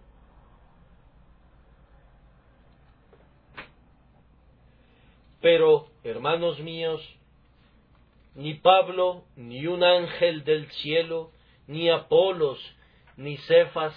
Pero, 5.44 5.88
hermanos 6.04 6.58
míos, 6.60 7.02
ni 8.34 8.54
Pablo, 8.54 9.24
ni 9.36 9.66
un 9.66 9.84
ángel 9.84 10.42
del 10.42 10.70
cielo, 10.70 11.32
ni 11.66 11.90
Apolos, 11.90 12.58
ni 13.18 13.36
Cefas, 13.36 13.94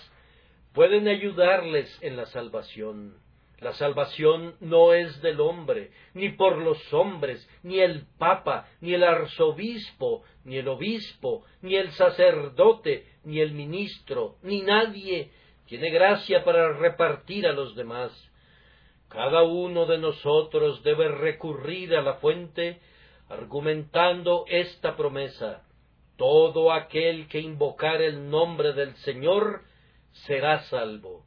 pueden 0.74 1.08
ayudarles 1.08 1.88
en 2.02 2.18
la 2.18 2.26
salvación. 2.26 3.20
La 3.60 3.72
salvación 3.76 4.58
no 4.60 4.92
es 4.92 5.22
del 5.22 5.40
hombre, 5.40 5.92
ni 6.14 6.32
por 6.32 6.58
los 6.58 6.94
hombres, 6.94 7.50
ni 7.64 7.80
el 7.80 8.06
papa, 8.18 8.68
ni 8.82 8.94
el 8.94 9.06
arzobispo, 9.06 10.24
ni 10.44 10.58
el 10.58 10.68
obispo, 10.68 11.46
ni 11.62 11.78
el 11.78 11.92
sacerdote, 11.92 13.08
ni 13.24 13.40
el 13.40 13.54
ministro, 13.54 14.36
ni 14.44 14.64
nadie 14.64 15.32
tiene 15.68 15.92
gracia 15.92 16.44
para 16.44 16.74
repartir 16.74 17.48
a 17.48 17.54
los 17.54 17.74
demás. 17.74 18.12
Cada 19.10 19.43
uno 19.43 19.86
de 19.86 19.98
nosotros 19.98 20.84
debe 20.84 21.08
recurrir 21.08 21.96
a 21.96 22.02
la 22.02 22.15
fuente 22.15 22.82
argumentando 23.30 24.46
esta 24.48 24.96
promesa. 24.96 25.63
Todo 26.17 26.74
aquel 26.74 27.28
que 27.28 27.39
invocar 27.39 28.02
el 28.02 28.30
nombre 28.30 28.74
del 28.74 28.96
Señor 28.98 29.63
será 30.26 30.63
salvo. 30.63 31.24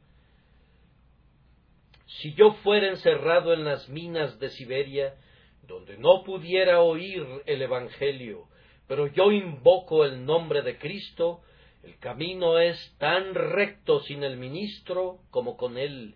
Si 2.05 2.33
yo 2.33 2.53
fuera 2.63 2.89
encerrado 2.89 3.53
en 3.53 3.63
las 3.63 3.87
minas 3.89 4.37
de 4.39 4.49
Siberia, 4.49 5.15
donde 5.63 5.97
no 5.97 6.23
pudiera 6.23 6.81
oír 6.81 7.25
el 7.45 7.61
Evangelio, 7.61 8.47
pero 8.87 9.07
yo 9.07 9.31
invoco 9.31 10.03
el 10.03 10.25
nombre 10.25 10.61
de 10.61 10.77
Cristo, 10.77 11.41
el 11.83 11.97
camino 11.97 12.59
es 12.59 12.95
tan 12.99 13.33
recto 13.33 14.01
sin 14.01 14.23
el 14.23 14.37
ministro 14.37 15.19
como 15.31 15.55
con 15.55 15.77
él, 15.77 16.15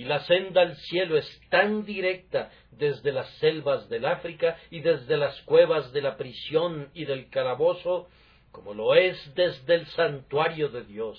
y 0.00 0.04
la 0.04 0.20
senda 0.20 0.62
al 0.62 0.76
cielo 0.76 1.18
es 1.18 1.40
tan 1.50 1.84
directa 1.84 2.50
desde 2.70 3.12
las 3.12 3.28
selvas 3.34 3.86
del 3.90 4.06
África 4.06 4.56
y 4.70 4.80
desde 4.80 5.18
las 5.18 5.38
cuevas 5.42 5.92
de 5.92 6.00
la 6.00 6.16
prisión 6.16 6.88
y 6.94 7.04
del 7.04 7.28
calabozo, 7.28 8.08
como 8.50 8.72
lo 8.72 8.94
es 8.94 9.18
desde 9.34 9.74
el 9.74 9.84
santuario 9.88 10.70
de 10.70 10.84
Dios. 10.84 11.18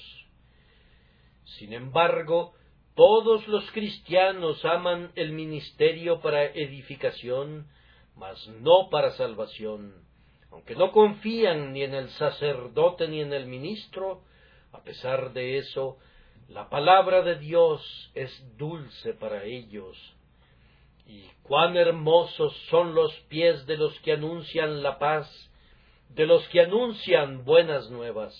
Sin 1.59 1.73
embargo, 1.73 2.55
todos 2.95 3.47
los 3.47 3.69
cristianos 3.69 4.65
aman 4.65 5.11
el 5.13 5.31
ministerio 5.31 6.19
para 6.19 6.45
edificación, 6.45 7.67
mas 8.15 8.47
no 8.47 8.89
para 8.89 9.11
salvación. 9.11 9.93
Aunque 10.49 10.73
no 10.73 10.91
confían 10.91 11.73
ni 11.73 11.83
en 11.83 11.93
el 11.93 12.09
sacerdote 12.09 13.07
ni 13.07 13.21
en 13.21 13.31
el 13.31 13.45
ministro, 13.45 14.23
a 14.71 14.81
pesar 14.81 15.33
de 15.33 15.59
eso, 15.59 15.99
la 16.53 16.69
palabra 16.69 17.21
de 17.21 17.39
Dios 17.39 18.11
es 18.13 18.57
dulce 18.57 19.13
para 19.13 19.45
ellos. 19.45 19.97
Y 21.07 21.23
cuán 21.43 21.77
hermosos 21.77 22.53
son 22.69 22.93
los 22.93 23.13
pies 23.29 23.65
de 23.67 23.77
los 23.77 23.97
que 24.01 24.13
anuncian 24.13 24.83
la 24.83 24.99
paz, 24.99 25.29
de 26.09 26.25
los 26.25 26.45
que 26.49 26.61
anuncian 26.61 27.45
buenas 27.45 27.89
nuevas. 27.89 28.35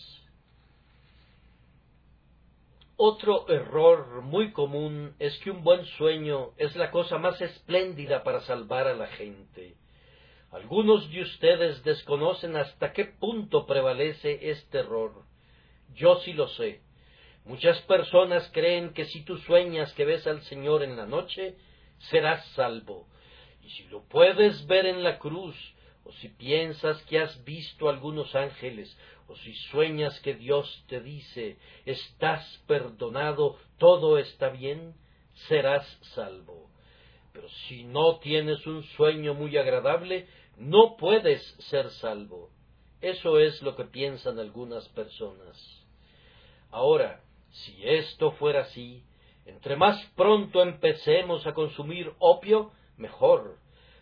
Otro 2.98 3.48
error 3.50 4.22
muy 4.22 4.52
común 4.52 5.16
es 5.18 5.38
que 5.40 5.52
un 5.52 5.64
buen 5.64 5.86
sueño 5.98 6.52
es 6.58 6.76
la 6.76 6.92
cosa 6.92 7.18
más 7.18 7.40
espléndida 7.42 8.24
para 8.24 8.42
salvar 8.42 8.88
a 8.88 8.94
la 8.94 9.08
gente. 9.08 9.78
Algunos 10.52 11.10
de 11.10 11.22
ustedes 11.22 11.82
desconocen 11.84 12.58
hasta 12.58 12.92
qué 12.92 13.06
punto 13.06 13.66
prevalece 13.66 14.52
este 14.52 14.80
error. 14.80 15.24
Yo 15.94 16.18
sí 16.20 16.34
lo 16.34 16.50
sé. 16.50 16.82
Muchas 17.46 17.82
personas 17.82 18.50
creen 18.54 18.94
que 18.94 19.06
si 19.06 19.24
tú 19.24 19.38
sueñas 19.38 19.94
que 19.94 20.06
ves 20.06 20.28
al 20.28 20.42
Señor 20.44 20.84
en 20.84 20.96
la 20.96 21.06
noche, 21.06 21.56
serás 22.10 22.46
salvo. 22.50 23.08
Y 23.64 23.70
si 23.70 23.84
lo 23.88 24.04
puedes 24.04 24.66
ver 24.68 24.86
en 24.86 25.04
la 25.04 25.18
cruz, 25.18 25.56
o 26.04 26.12
si 26.14 26.30
piensas 26.30 27.02
que 27.04 27.20
has 27.20 27.44
visto 27.44 27.90
algunos 27.90 28.36
ángeles, 28.36 28.96
o 29.28 29.36
si 29.38 29.54
sueñas 29.72 30.20
que 30.22 30.36
Dios 30.36 30.84
te 30.88 31.00
dice, 31.02 31.58
estás 31.86 32.64
perdonado, 32.68 33.58
todo 33.78 34.18
está 34.18 34.50
bien, 34.50 34.94
serás 35.48 35.86
salvo. 36.14 36.70
Pero 37.34 37.48
si 37.68 37.84
no 37.86 38.20
tienes 38.20 38.66
un 38.68 38.84
sueño 38.84 39.34
muy 39.34 39.58
agradable, 39.58 40.28
no 40.58 40.98
puedes 40.98 41.42
ser 41.70 41.90
salvo. 41.92 42.50
Eso 43.00 43.40
es 43.40 43.62
lo 43.62 43.76
que 43.76 43.86
piensan 43.86 44.38
algunas 44.38 44.88
personas. 44.90 45.58
Ahora, 46.70 47.22
si 47.52 47.88
esto 47.88 48.32
fuera 48.34 48.62
así, 48.62 49.04
entre 49.46 49.76
más 49.76 50.04
pronto 50.16 50.62
empecemos 50.62 51.46
a 51.46 51.54
consumir 51.54 52.12
opio, 52.20 52.72
mejor, 52.98 53.58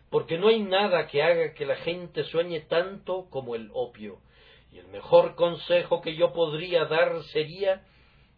porque 0.10 0.38
no 0.38 0.48
hay 0.48 0.62
nada 0.62 1.08
que 1.08 1.22
haga 1.22 1.54
que 1.54 1.66
la 1.66 1.76
gente 1.78 2.24
sueñe 2.26 2.62
tanto 2.62 3.28
como 3.30 3.56
el 3.56 3.70
opio. 3.74 4.20
Y 4.72 4.78
el 4.78 4.88
mejor 4.88 5.36
consejo 5.36 6.02
que 6.02 6.16
yo 6.16 6.34
podría 6.34 6.86
dar 6.86 7.24
sería 7.26 7.84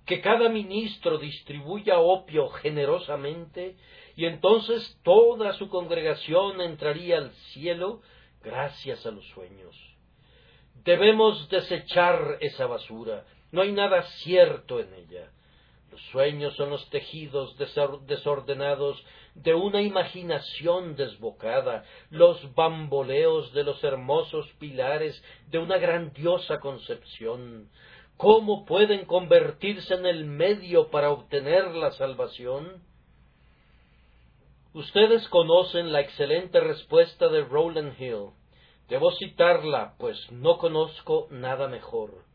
que 0.06 0.22
cada 0.22 0.50
ministro 0.50 1.18
distribuya 1.18 2.00
opio 2.00 2.50
generosamente 2.50 3.76
y 4.16 4.26
entonces 4.26 5.00
toda 5.04 5.54
su 5.54 5.70
congregación 5.70 6.62
entraría 6.62 7.18
al 7.18 7.32
cielo 7.54 8.02
gracias 8.44 9.06
a 9.06 9.12
los 9.12 9.26
sueños. 9.30 9.76
Debemos 10.84 11.48
desechar 11.50 12.38
esa 12.42 12.66
basura, 12.66 13.26
no 13.52 13.62
hay 13.62 13.72
nada 13.72 14.04
cierto 14.24 14.80
en 14.80 14.94
ella. 14.94 15.32
Los 15.92 16.02
sueños 16.12 16.56
son 16.56 16.70
los 16.70 16.90
tejidos 16.90 17.58
desordenados 18.08 19.04
de 19.36 19.54
una 19.54 19.82
imaginación 19.82 20.96
desbocada, 20.96 21.84
los 22.10 22.54
bamboleos 22.56 23.54
de 23.54 23.64
los 23.64 23.84
hermosos 23.84 24.48
pilares 24.58 25.22
de 25.50 25.60
una 25.60 25.78
grandiosa 25.78 26.60
concepción. 26.60 27.70
¿Cómo 28.16 28.66
pueden 28.66 29.06
convertirse 29.06 29.96
en 29.96 30.06
el 30.06 30.26
medio 30.26 30.90
para 30.90 31.10
obtener 31.12 31.76
la 31.76 31.92
salvación? 31.92 32.82
Ustedes 34.74 35.28
conocen 35.28 35.92
la 35.92 36.00
excelente 36.00 36.62
respuesta 36.62 37.28
de 37.28 37.42
Rowland 37.44 38.00
Hill. 38.00 38.30
Debo 38.88 39.12
citarla, 39.12 39.96
pues 39.98 40.32
no 40.32 40.58
conozco 40.58 41.28
nada 41.32 41.68
mejor. 41.68 42.31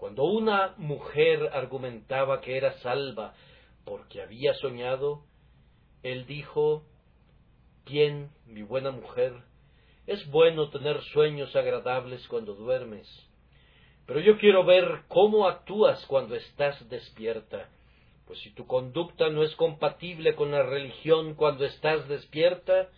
Cuando 0.00 0.24
una 0.24 0.72
mujer 0.78 1.50
argumentaba 1.52 2.40
que 2.40 2.56
era 2.56 2.72
salva 2.78 3.34
porque 3.84 4.22
había 4.22 4.54
soñado, 4.54 5.24
él 6.02 6.24
dijo, 6.24 6.86
Bien, 7.84 8.30
mi 8.46 8.62
buena 8.62 8.92
mujer, 8.92 9.34
es 10.06 10.26
bueno 10.30 10.70
tener 10.70 11.02
sueños 11.12 11.54
agradables 11.54 12.26
cuando 12.28 12.54
duermes, 12.54 13.06
pero 14.06 14.20
yo 14.20 14.38
quiero 14.38 14.64
ver 14.64 15.02
cómo 15.08 15.46
actúas 15.46 16.02
cuando 16.06 16.34
estás 16.34 16.88
despierta, 16.88 17.68
pues 18.26 18.38
si 18.38 18.54
tu 18.54 18.66
conducta 18.66 19.28
no 19.28 19.42
es 19.42 19.54
compatible 19.56 20.34
con 20.34 20.50
la 20.50 20.62
religión 20.62 21.34
cuando 21.34 21.66
estás 21.66 22.08
despierta, 22.08 22.88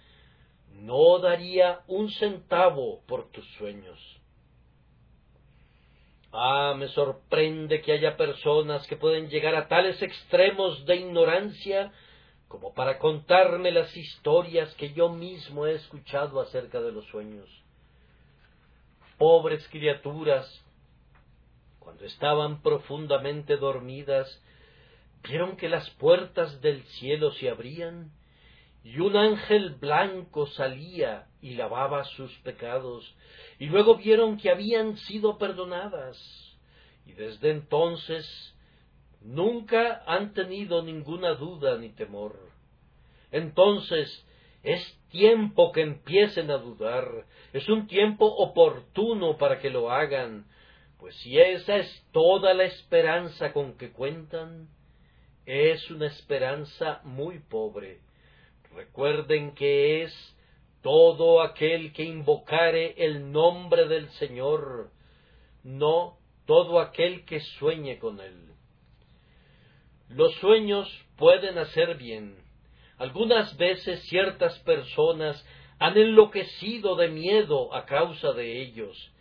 no 0.71 1.19
daría 1.19 1.81
un 1.89 2.13
centavo 2.13 3.01
por 3.09 3.29
tus 3.33 3.45
sueños. 3.55 4.22
Ah, 6.33 6.75
me 6.77 6.89
sorprende 6.89 7.83
que 7.83 7.93
haya 7.93 8.17
personas 8.17 8.87
que 8.87 8.97
pueden 8.97 9.29
llegar 9.29 9.55
a 9.55 9.69
tales 9.69 10.01
extremos 10.01 10.85
de 10.87 10.97
ignorancia 10.97 11.93
como 12.49 12.73
para 12.73 12.99
contarme 12.99 13.71
las 13.71 13.95
historias 13.95 14.75
que 14.77 14.93
yo 14.95 15.11
mismo 15.11 15.67
he 15.67 15.75
escuchado 15.75 16.41
acerca 16.41 16.81
de 16.81 16.91
los 16.91 17.07
sueños. 17.07 17.49
Pobres 19.19 19.67
criaturas, 19.69 20.47
cuando 21.79 22.05
estaban 22.05 22.63
profundamente 22.63 23.59
dormidas, 23.59 24.43
vieron 25.23 25.57
que 25.57 25.69
las 25.69 25.89
puertas 25.91 26.61
del 26.63 26.83
cielo 26.99 27.33
se 27.33 27.51
abrían 27.51 28.11
y 28.85 29.01
un 29.01 29.17
ángel 29.17 29.75
blanco 29.75 30.47
salía 30.47 31.27
y 31.43 31.55
lavaba 31.55 32.05
sus 32.05 32.33
pecados, 32.39 33.15
y 33.59 33.67
luego 33.67 33.97
vieron 33.97 34.39
que 34.39 34.51
habían 34.51 34.97
sido 34.97 35.37
perdonadas, 35.37 36.17
y 37.05 37.13
desde 37.13 37.51
entonces 37.51 38.25
nunca 39.21 40.03
han 40.07 40.33
tenido 40.33 40.83
ninguna 40.83 41.35
duda 41.35 41.77
ni 41.77 41.91
temor. 41.91 42.39
Entonces 43.33 44.25
es 44.63 44.99
tiempo 45.11 45.73
que 45.73 45.83
empiecen 45.83 46.51
a 46.53 46.59
dudar, 46.59 47.27
es 47.53 47.69
un 47.69 47.89
tiempo 47.89 48.25
oportuno 48.27 49.37
para 49.37 49.59
que 49.59 49.69
lo 49.69 49.91
hagan, 49.91 50.47
pues 50.99 51.17
si 51.17 51.37
esa 51.39 51.77
es 51.77 52.07
toda 52.13 52.55
la 52.55 52.65
esperanza 52.65 53.53
con 53.53 53.77
que 53.77 53.91
cuentan, 53.91 54.69
es 55.45 55.91
una 55.91 56.07
esperanza 56.07 57.01
muy 57.03 57.41
pobre. 57.41 57.99
Recuerden 58.73 59.55
que 59.57 60.05
es 60.05 60.37
todo 60.83 61.41
aquel 61.43 61.93
que 61.93 62.03
invocare 62.03 62.95
el 62.99 63.31
nombre 63.31 63.87
del 63.89 64.09
Señor, 64.11 64.91
no 65.63 66.19
todo 66.45 66.81
aquel 66.81 67.25
que 67.25 67.41
sueñe 67.41 67.99
con 67.99 68.21
él. 68.21 68.53
Los 70.09 70.35
sueños 70.35 70.89
pueden 71.17 71.57
hacer 71.57 71.97
bien. 71.97 72.37
Algunas 72.99 73.57
veces 73.57 74.03
ciertas 74.09 74.59
personas 74.61 75.47
han 75.79 75.97
enloquecido 75.97 76.97
de 76.97 77.09
miedo 77.09 77.75
a 77.75 77.87
causa 77.87 78.33
de 78.33 78.63
ellos, 78.63 79.13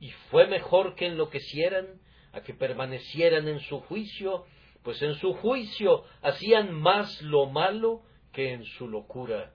y 0.00 0.10
fue 0.30 0.46
mejor 0.46 0.94
que 0.94 1.06
enloquecieran 1.06 2.00
a 2.32 2.40
que 2.40 2.54
permanecieran 2.54 3.46
en 3.48 3.60
su 3.60 3.80
juicio, 3.80 4.44
pues 4.82 5.00
en 5.02 5.14
su 5.14 5.34
juicio 5.34 6.04
hacían 6.22 6.72
más 6.72 7.22
lo 7.22 7.46
malo 7.46 8.02
que 8.32 8.52
en 8.52 8.64
su 8.64 8.88
locura, 8.88 9.52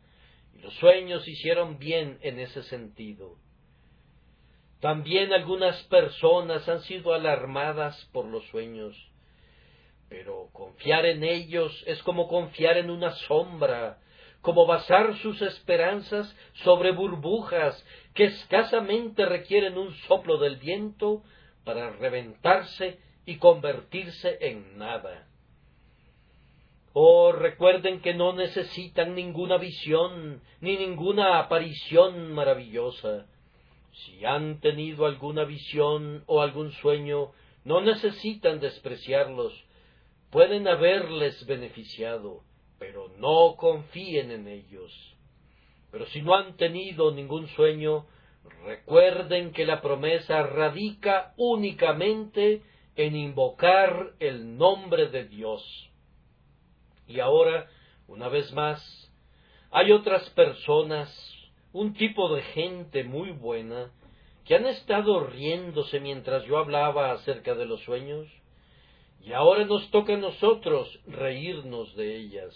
los 0.61 0.73
sueños 0.75 1.27
hicieron 1.27 1.77
bien 1.77 2.17
en 2.21 2.39
ese 2.39 2.63
sentido. 2.63 3.35
También 4.79 5.33
algunas 5.33 5.81
personas 5.83 6.67
han 6.69 6.81
sido 6.81 7.13
alarmadas 7.13 8.05
por 8.11 8.25
los 8.25 8.45
sueños, 8.47 8.95
pero 10.09 10.49
confiar 10.53 11.05
en 11.05 11.23
ellos 11.23 11.83
es 11.87 12.01
como 12.03 12.27
confiar 12.27 12.77
en 12.77 12.89
una 12.89 13.11
sombra, 13.11 13.99
como 14.41 14.65
basar 14.65 15.15
sus 15.17 15.41
esperanzas 15.41 16.33
sobre 16.63 16.91
burbujas 16.91 17.83
que 18.13 18.25
escasamente 18.25 19.25
requieren 19.25 19.77
un 19.77 19.93
soplo 20.07 20.37
del 20.37 20.57
viento 20.57 21.23
para 21.63 21.89
reventarse 21.91 22.99
y 23.25 23.37
convertirse 23.37 24.37
en 24.41 24.77
nada. 24.77 25.26
Oh, 26.99 27.31
recuerden 27.31 28.01
que 28.01 28.15
no 28.15 28.33
necesitan 28.33 29.13
ninguna 29.13 29.57
visión 29.57 30.41
ni 30.61 30.77
ninguna 30.77 31.37
aparición 31.37 32.33
maravillosa. 32.33 33.27
Si 33.91 34.25
han 34.25 34.59
tenido 34.61 35.05
alguna 35.05 35.43
visión 35.43 36.23
o 36.25 36.41
algún 36.41 36.71
sueño, 36.71 37.33
no 37.65 37.81
necesitan 37.81 38.59
despreciarlos. 38.59 39.53
Pueden 40.31 40.67
haberles 40.67 41.45
beneficiado, 41.45 42.41
pero 42.79 43.09
no 43.19 43.57
confíen 43.57 44.31
en 44.31 44.47
ellos. 44.47 44.91
Pero 45.91 46.07
si 46.07 46.23
no 46.23 46.33
han 46.33 46.57
tenido 46.57 47.11
ningún 47.11 47.47
sueño, 47.49 48.07
recuerden 48.65 49.51
que 49.51 49.67
la 49.67 49.81
promesa 49.81 50.41
radica 50.41 51.35
únicamente 51.37 52.63
en 52.95 53.15
invocar 53.15 54.13
el 54.19 54.57
nombre 54.57 55.09
de 55.09 55.25
Dios. 55.25 55.91
Y 57.07 57.19
ahora, 57.19 57.67
una 58.07 58.27
vez 58.27 58.51
más, 58.53 59.11
hay 59.71 59.91
otras 59.91 60.29
personas, 60.31 61.09
un 61.73 61.93
tipo 61.93 62.33
de 62.33 62.41
gente 62.41 63.03
muy 63.03 63.31
buena, 63.31 63.91
que 64.45 64.55
han 64.55 64.65
estado 64.65 65.25
riéndose 65.25 65.99
mientras 65.99 66.45
yo 66.45 66.57
hablaba 66.57 67.11
acerca 67.11 67.53
de 67.55 67.65
los 67.65 67.81
sueños, 67.83 68.27
y 69.21 69.33
ahora 69.33 69.65
nos 69.65 69.89
toca 69.91 70.13
a 70.13 70.17
nosotros 70.17 70.99
reírnos 71.05 71.93
de 71.95 72.15
ellas. 72.15 72.53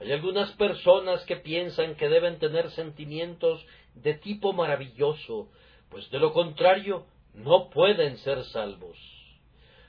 Hay 0.00 0.12
algunas 0.12 0.50
personas 0.52 1.24
que 1.24 1.36
piensan 1.36 1.94
que 1.94 2.08
deben 2.08 2.38
tener 2.38 2.70
sentimientos 2.72 3.64
de 3.94 4.14
tipo 4.14 4.52
maravilloso, 4.52 5.48
pues 5.88 6.10
de 6.10 6.18
lo 6.18 6.32
contrario 6.32 7.06
no 7.32 7.70
pueden 7.70 8.18
ser 8.18 8.44
salvos. 8.44 8.98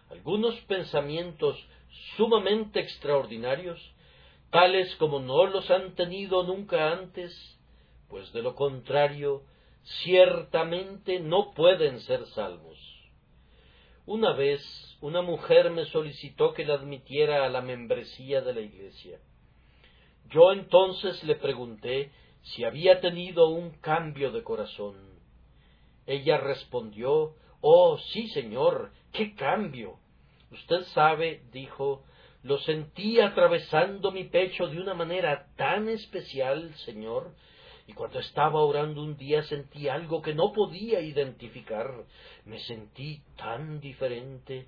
Algunos 0.09 0.55
pensamientos 0.61 1.57
sumamente 2.17 2.79
extraordinarios, 2.79 3.79
tales 4.49 4.93
como 4.95 5.19
no 5.19 5.45
los 5.45 5.69
han 5.69 5.95
tenido 5.95 6.43
nunca 6.43 6.91
antes, 6.91 7.33
pues 8.09 8.31
de 8.33 8.41
lo 8.41 8.55
contrario, 8.55 9.43
ciertamente 10.03 11.19
no 11.19 11.53
pueden 11.53 11.99
ser 12.01 12.25
salvos. 12.27 12.77
Una 14.05 14.33
vez 14.33 14.61
una 15.01 15.21
mujer 15.21 15.71
me 15.71 15.85
solicitó 15.85 16.53
que 16.53 16.65
la 16.65 16.75
admitiera 16.75 17.45
a 17.45 17.49
la 17.49 17.61
membresía 17.61 18.41
de 18.41 18.53
la 18.53 18.61
iglesia. 18.61 19.19
Yo 20.29 20.51
entonces 20.51 21.23
le 21.23 21.35
pregunté 21.35 22.11
si 22.41 22.63
había 22.63 23.01
tenido 23.01 23.49
un 23.49 23.71
cambio 23.81 24.31
de 24.31 24.43
corazón. 24.43 24.95
Ella 26.05 26.37
respondió 26.37 27.35
Oh, 27.61 27.97
sí, 27.97 28.27
señor, 28.27 28.91
qué 29.11 29.33
cambio. 29.33 29.97
Usted 30.55 30.83
sabe, 30.93 31.41
dijo, 31.51 32.03
lo 32.43 32.57
sentí 32.59 33.19
atravesando 33.19 34.11
mi 34.11 34.23
pecho 34.23 34.67
de 34.67 34.79
una 34.79 34.93
manera 34.93 35.47
tan 35.57 35.89
especial, 35.89 36.73
señor, 36.85 37.33
y 37.87 37.93
cuando 37.93 38.19
estaba 38.19 38.61
orando 38.61 39.03
un 39.03 39.17
día 39.17 39.43
sentí 39.43 39.89
algo 39.89 40.21
que 40.21 40.33
no 40.33 40.53
podía 40.53 41.01
identificar. 41.01 42.05
Me 42.45 42.59
sentí 42.61 43.21
tan 43.35 43.81
diferente. 43.81 44.67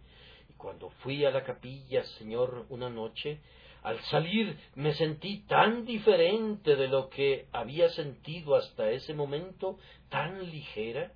Y 0.49 0.53
cuando 0.53 0.89
fui 1.01 1.23
a 1.25 1.31
la 1.31 1.43
capilla, 1.43 2.03
Señor, 2.19 2.65
una 2.69 2.89
noche, 2.89 3.39
al 3.81 3.99
salir 4.05 4.57
me 4.75 4.93
sentí 4.93 5.39
tan 5.47 5.85
diferente 5.85 6.75
de 6.75 6.87
lo 6.87 7.09
que 7.09 7.47
había 7.51 7.89
sentido 7.89 8.55
hasta 8.55 8.91
ese 8.91 9.13
momento, 9.13 9.79
tan 10.09 10.51
ligera. 10.51 11.11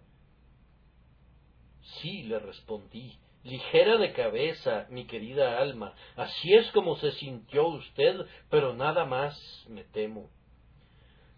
Sí, 2.00 2.24
le 2.24 2.40
respondí, 2.40 3.18
ligera 3.44 3.98
de 3.98 4.14
cabeza, 4.14 4.88
mi 4.90 5.06
querida 5.06 5.60
alma, 5.60 5.94
así 6.16 6.54
es 6.54 6.70
como 6.72 6.96
se 6.98 7.12
sintió 7.14 7.68
usted, 7.68 8.26
pero 8.50 8.74
nada 8.74 9.06
más 9.06 9.66
me 9.68 9.84
temo. 9.84 10.30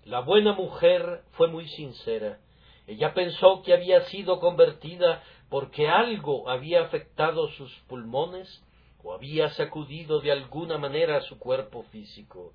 La 0.03 0.19
buena 0.19 0.53
mujer 0.53 1.23
fue 1.31 1.47
muy 1.47 1.67
sincera. 1.69 2.39
Ella 2.87 3.13
pensó 3.13 3.61
que 3.63 3.73
había 3.73 4.01
sido 4.05 4.39
convertida 4.39 5.23
porque 5.49 5.87
algo 5.87 6.49
había 6.49 6.81
afectado 6.81 7.47
sus 7.51 7.73
pulmones 7.87 8.63
o 9.01 9.13
había 9.13 9.49
sacudido 9.51 10.19
de 10.19 10.31
alguna 10.31 10.77
manera 10.77 11.21
su 11.21 11.39
cuerpo 11.39 11.83
físico. 11.83 12.53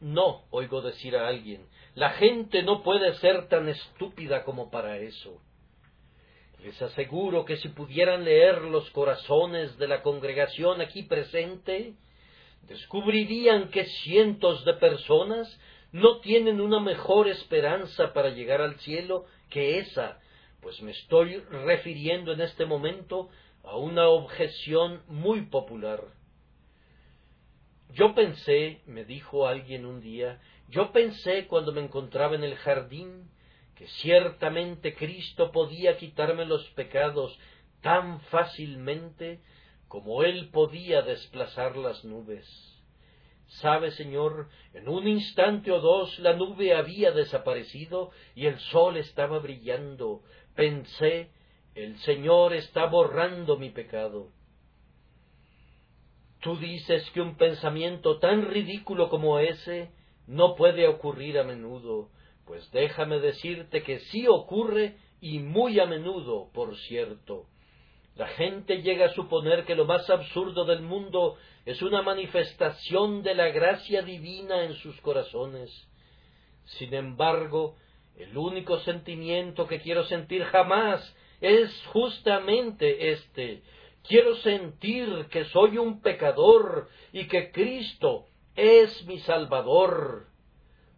No, 0.00 0.44
oigo 0.50 0.80
decir 0.80 1.16
a 1.16 1.28
alguien, 1.28 1.66
la 1.94 2.10
gente 2.10 2.62
no 2.62 2.82
puede 2.82 3.14
ser 3.14 3.48
tan 3.48 3.68
estúpida 3.68 4.44
como 4.44 4.70
para 4.70 4.96
eso. 4.98 5.40
Les 6.62 6.80
aseguro 6.82 7.44
que 7.44 7.56
si 7.56 7.68
pudieran 7.70 8.24
leer 8.24 8.62
los 8.62 8.90
corazones 8.90 9.78
de 9.78 9.88
la 9.88 10.02
congregación 10.02 10.80
aquí 10.80 11.04
presente, 11.04 11.94
descubrirían 12.62 13.70
que 13.70 13.84
cientos 13.84 14.64
de 14.64 14.74
personas 14.74 15.48
no 15.92 16.20
tienen 16.20 16.60
una 16.60 16.78
mejor 16.78 17.28
esperanza 17.28 18.12
para 18.12 18.30
llegar 18.30 18.60
al 18.60 18.78
cielo 18.80 19.24
que 19.48 19.78
esa, 19.78 20.20
pues 20.60 20.80
me 20.82 20.92
estoy 20.92 21.38
refiriendo 21.38 22.32
en 22.32 22.42
este 22.42 22.66
momento 22.66 23.30
a 23.64 23.76
una 23.76 24.08
objeción 24.08 25.02
muy 25.08 25.46
popular. 25.46 26.04
Yo 27.92 28.14
pensé, 28.14 28.82
me 28.86 29.04
dijo 29.04 29.48
alguien 29.48 29.84
un 29.84 30.00
día, 30.00 30.40
yo 30.68 30.92
pensé 30.92 31.46
cuando 31.46 31.72
me 31.72 31.80
encontraba 31.80 32.36
en 32.36 32.44
el 32.44 32.54
jardín 32.56 33.30
que 33.80 33.86
ciertamente 33.86 34.94
Cristo 34.94 35.52
podía 35.52 35.96
quitarme 35.96 36.44
los 36.44 36.68
pecados 36.72 37.38
tan 37.80 38.20
fácilmente 38.24 39.40
como 39.88 40.22
él 40.22 40.50
podía 40.50 41.00
desplazar 41.00 41.78
las 41.78 42.04
nubes. 42.04 42.46
Sabe, 43.46 43.92
Señor, 43.92 44.50
en 44.74 44.86
un 44.86 45.08
instante 45.08 45.72
o 45.72 45.80
dos 45.80 46.18
la 46.18 46.34
nube 46.34 46.74
había 46.74 47.12
desaparecido 47.12 48.10
y 48.34 48.44
el 48.44 48.58
sol 48.58 48.98
estaba 48.98 49.38
brillando. 49.38 50.24
Pensé, 50.54 51.30
el 51.74 51.96
Señor 52.00 52.52
está 52.52 52.84
borrando 52.84 53.56
mi 53.56 53.70
pecado. 53.70 54.28
Tú 56.40 56.58
dices 56.58 57.10
que 57.12 57.22
un 57.22 57.38
pensamiento 57.38 58.18
tan 58.18 58.44
ridículo 58.44 59.08
como 59.08 59.38
ese 59.38 59.90
no 60.26 60.54
puede 60.54 60.86
ocurrir 60.86 61.38
a 61.38 61.44
menudo, 61.44 62.10
pues 62.50 62.68
déjame 62.72 63.20
decirte 63.20 63.84
que 63.84 64.00
sí 64.00 64.26
ocurre 64.26 64.96
y 65.20 65.38
muy 65.38 65.78
a 65.78 65.86
menudo, 65.86 66.50
por 66.52 66.76
cierto. 66.78 67.46
La 68.16 68.26
gente 68.26 68.82
llega 68.82 69.06
a 69.06 69.14
suponer 69.14 69.64
que 69.64 69.76
lo 69.76 69.84
más 69.84 70.10
absurdo 70.10 70.64
del 70.64 70.82
mundo 70.82 71.36
es 71.64 71.80
una 71.80 72.02
manifestación 72.02 73.22
de 73.22 73.36
la 73.36 73.50
gracia 73.50 74.02
divina 74.02 74.64
en 74.64 74.74
sus 74.74 75.00
corazones. 75.00 75.70
Sin 76.64 76.92
embargo, 76.92 77.76
el 78.16 78.36
único 78.36 78.80
sentimiento 78.80 79.68
que 79.68 79.80
quiero 79.80 80.02
sentir 80.06 80.42
jamás 80.42 81.16
es 81.40 81.70
justamente 81.92 83.12
este. 83.12 83.62
Quiero 84.02 84.34
sentir 84.38 85.26
que 85.30 85.44
soy 85.44 85.78
un 85.78 86.00
pecador 86.00 86.88
y 87.12 87.28
que 87.28 87.52
Cristo 87.52 88.26
es 88.56 89.06
mi 89.06 89.20
Salvador. 89.20 90.29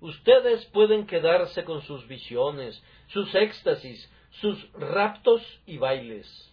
Ustedes 0.03 0.67
pueden 0.67 1.07
quedarse 1.07 1.65
con 1.65 1.81
sus 1.83 2.07
visiones, 2.07 2.83
sus 3.07 3.35
éxtasis, 3.35 4.13
sus 4.41 4.71
raptos 4.75 5.43
y 5.65 5.79
bailes 5.79 6.53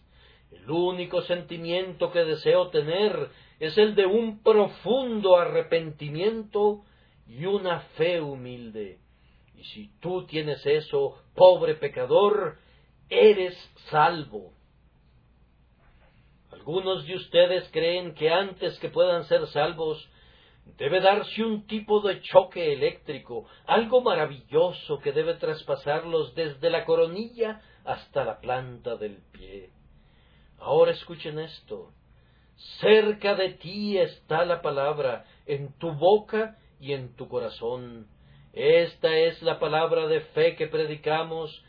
el 0.52 0.70
único 0.70 1.22
sentimiento 1.24 2.12
que 2.12 2.24
deseo 2.24 2.70
tener 2.70 3.30
es 3.60 3.78
el 3.78 3.96
de 3.96 4.06
un 4.06 4.42
profundo 4.42 5.38
arrepentimiento 5.38 6.82
y 7.28 7.46
una 7.46 7.82
fe 7.98 8.20
humilde. 8.22 9.00
Y 9.56 9.64
si 9.66 9.92
tú 10.00 10.26
tienes 10.26 10.66
eso, 10.66 11.22
pobre 11.36 11.76
pecador, 11.76 12.58
eres 13.10 13.56
salvo. 13.90 14.54
Algunos 16.52 17.06
de 17.06 17.16
ustedes 17.16 17.70
creen 17.72 18.16
que 18.16 18.30
antes 18.30 18.80
que 18.80 18.90
puedan 18.90 19.26
ser 19.26 19.46
salvos, 19.48 20.10
debe 20.78 21.02
darse 21.02 21.44
un 21.44 21.66
tipo 21.68 22.02
de 22.02 22.22
choque 22.22 22.74
eléctrico, 22.74 23.46
algo 23.66 24.02
maravilloso 24.02 25.00
que 25.00 25.12
debe 25.12 25.36
traspasarlos 25.36 26.36
desde 26.36 26.70
la 26.70 26.86
coronilla 26.86 27.62
hasta 27.86 28.24
la 28.24 28.40
planta 28.40 28.96
del 28.96 29.18
pie. 29.32 29.70
Ahora 30.60 30.92
escuchen 30.92 31.40
esto. 31.40 31.92
Cerca 32.82 33.36
de 33.36 33.52
ti 33.54 33.98
está 33.98 34.44
la 34.46 34.62
palabra, 34.62 35.26
en 35.46 35.74
tu 35.78 35.94
boca 35.94 36.58
y 36.80 36.94
en 36.94 37.16
tu 37.16 37.30
corazón. 37.30 38.08
Esta 38.54 39.16
es 39.16 39.42
la 39.42 39.60
palabra 39.60 40.08
de 40.08 40.22
fe 40.22 40.56
que 40.56 40.68
predicamos, 40.68 41.64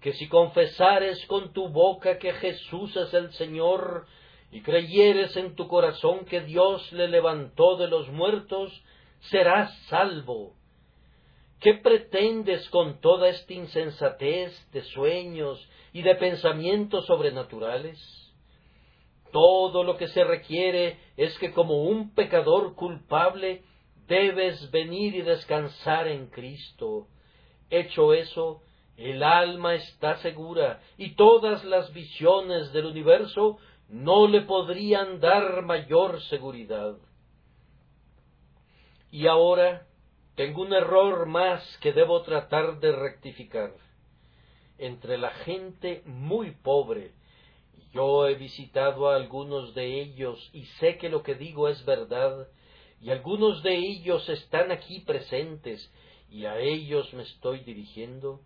que 0.00 0.12
si 0.12 0.28
confesares 0.28 1.24
con 1.26 1.52
tu 1.52 1.68
boca 1.68 2.18
que 2.18 2.32
Jesús 2.34 2.96
es 2.96 3.12
el 3.14 3.32
Señor, 3.32 4.06
y 4.50 4.60
creyeres 4.62 5.36
en 5.36 5.54
tu 5.54 5.68
corazón 5.68 6.24
que 6.24 6.40
Dios 6.40 6.92
le 6.92 7.08
levantó 7.08 7.76
de 7.76 7.88
los 7.88 8.08
muertos, 8.08 8.72
serás 9.30 9.76
salvo. 9.88 10.54
¿Qué 11.60 11.74
pretendes 11.74 12.68
con 12.68 13.00
toda 13.00 13.28
esta 13.28 13.52
insensatez 13.52 14.52
de 14.72 14.82
sueños 14.82 15.68
y 15.92 16.02
de 16.02 16.14
pensamientos 16.14 17.06
sobrenaturales? 17.06 17.98
Todo 19.32 19.82
lo 19.82 19.96
que 19.96 20.08
se 20.08 20.22
requiere 20.22 20.98
es 21.16 21.36
que 21.38 21.52
como 21.52 21.84
un 21.84 22.14
pecador 22.14 22.74
culpable 22.74 23.62
debes 24.06 24.70
venir 24.70 25.14
y 25.14 25.22
descansar 25.22 26.08
en 26.08 26.28
Cristo. 26.28 27.08
Hecho 27.70 28.12
eso, 28.12 28.62
el 28.96 29.22
alma 29.22 29.74
está 29.74 30.16
segura 30.18 30.80
y 30.96 31.16
todas 31.16 31.64
las 31.64 31.92
visiones 31.92 32.72
del 32.72 32.86
universo 32.86 33.58
no 33.88 34.26
le 34.26 34.42
podrían 34.42 35.20
dar 35.20 35.62
mayor 35.62 36.20
seguridad. 36.22 36.96
Y 39.10 39.26
ahora 39.26 39.86
tengo 40.34 40.62
un 40.62 40.72
error 40.72 41.26
más 41.26 41.62
que 41.78 41.92
debo 41.92 42.22
tratar 42.22 42.80
de 42.80 42.92
rectificar. 42.92 43.72
Entre 44.78 45.16
la 45.16 45.30
gente 45.30 46.02
muy 46.04 46.50
pobre 46.50 47.12
yo 47.96 48.28
he 48.28 48.34
visitado 48.34 49.08
a 49.08 49.16
algunos 49.16 49.74
de 49.74 50.02
ellos 50.02 50.50
y 50.52 50.66
sé 50.80 50.98
que 50.98 51.08
lo 51.08 51.22
que 51.22 51.34
digo 51.34 51.66
es 51.66 51.82
verdad, 51.86 52.46
y 53.00 53.08
algunos 53.08 53.62
de 53.62 53.74
ellos 53.74 54.28
están 54.28 54.70
aquí 54.70 55.00
presentes, 55.00 55.90
y 56.30 56.44
a 56.44 56.58
ellos 56.58 57.10
me 57.14 57.22
estoy 57.22 57.60
dirigiendo. 57.60 58.42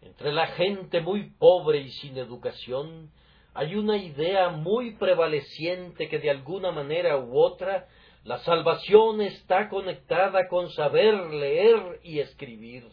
Entre 0.00 0.32
la 0.32 0.48
gente 0.48 1.00
muy 1.00 1.30
pobre 1.30 1.78
y 1.78 1.92
sin 1.92 2.18
educación 2.18 3.12
hay 3.54 3.74
una 3.74 3.96
idea 3.98 4.48
muy 4.48 4.94
prevaleciente 4.94 6.08
que 6.08 6.18
de 6.18 6.30
alguna 6.30 6.70
manera 6.72 7.18
u 7.18 7.38
otra 7.38 7.88
la 8.24 8.38
salvación 8.38 9.20
está 9.20 9.68
conectada 9.68 10.48
con 10.48 10.70
saber 10.70 11.14
leer 11.34 12.00
y 12.02 12.20
escribir. 12.20 12.86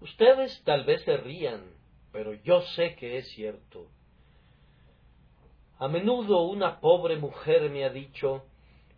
Ustedes 0.00 0.62
tal 0.64 0.84
vez 0.84 1.02
se 1.02 1.16
rían, 1.16 1.64
pero 2.12 2.34
yo 2.34 2.62
sé 2.76 2.94
que 2.94 3.18
es 3.18 3.28
cierto. 3.32 3.88
A 5.78 5.88
menudo 5.88 6.42
una 6.42 6.80
pobre 6.80 7.16
mujer 7.16 7.68
me 7.68 7.84
ha 7.84 7.90
dicho 7.90 8.44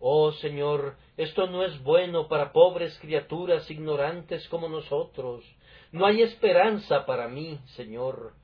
Oh 0.01 0.31
Señor, 0.33 0.97
esto 1.17 1.49
no 1.49 1.65
es 1.65 1.83
bueno 1.83 2.29
para 2.29 2.53
pobres 2.53 2.97
criaturas 3.01 3.69
ignorantes 3.69 4.49
como 4.49 4.69
nosotros. 4.69 5.45
No 5.91 6.07
hay 6.07 6.23
esperanza 6.23 7.05
para 7.05 7.27
mí, 7.27 7.59
Señor. 7.75 8.35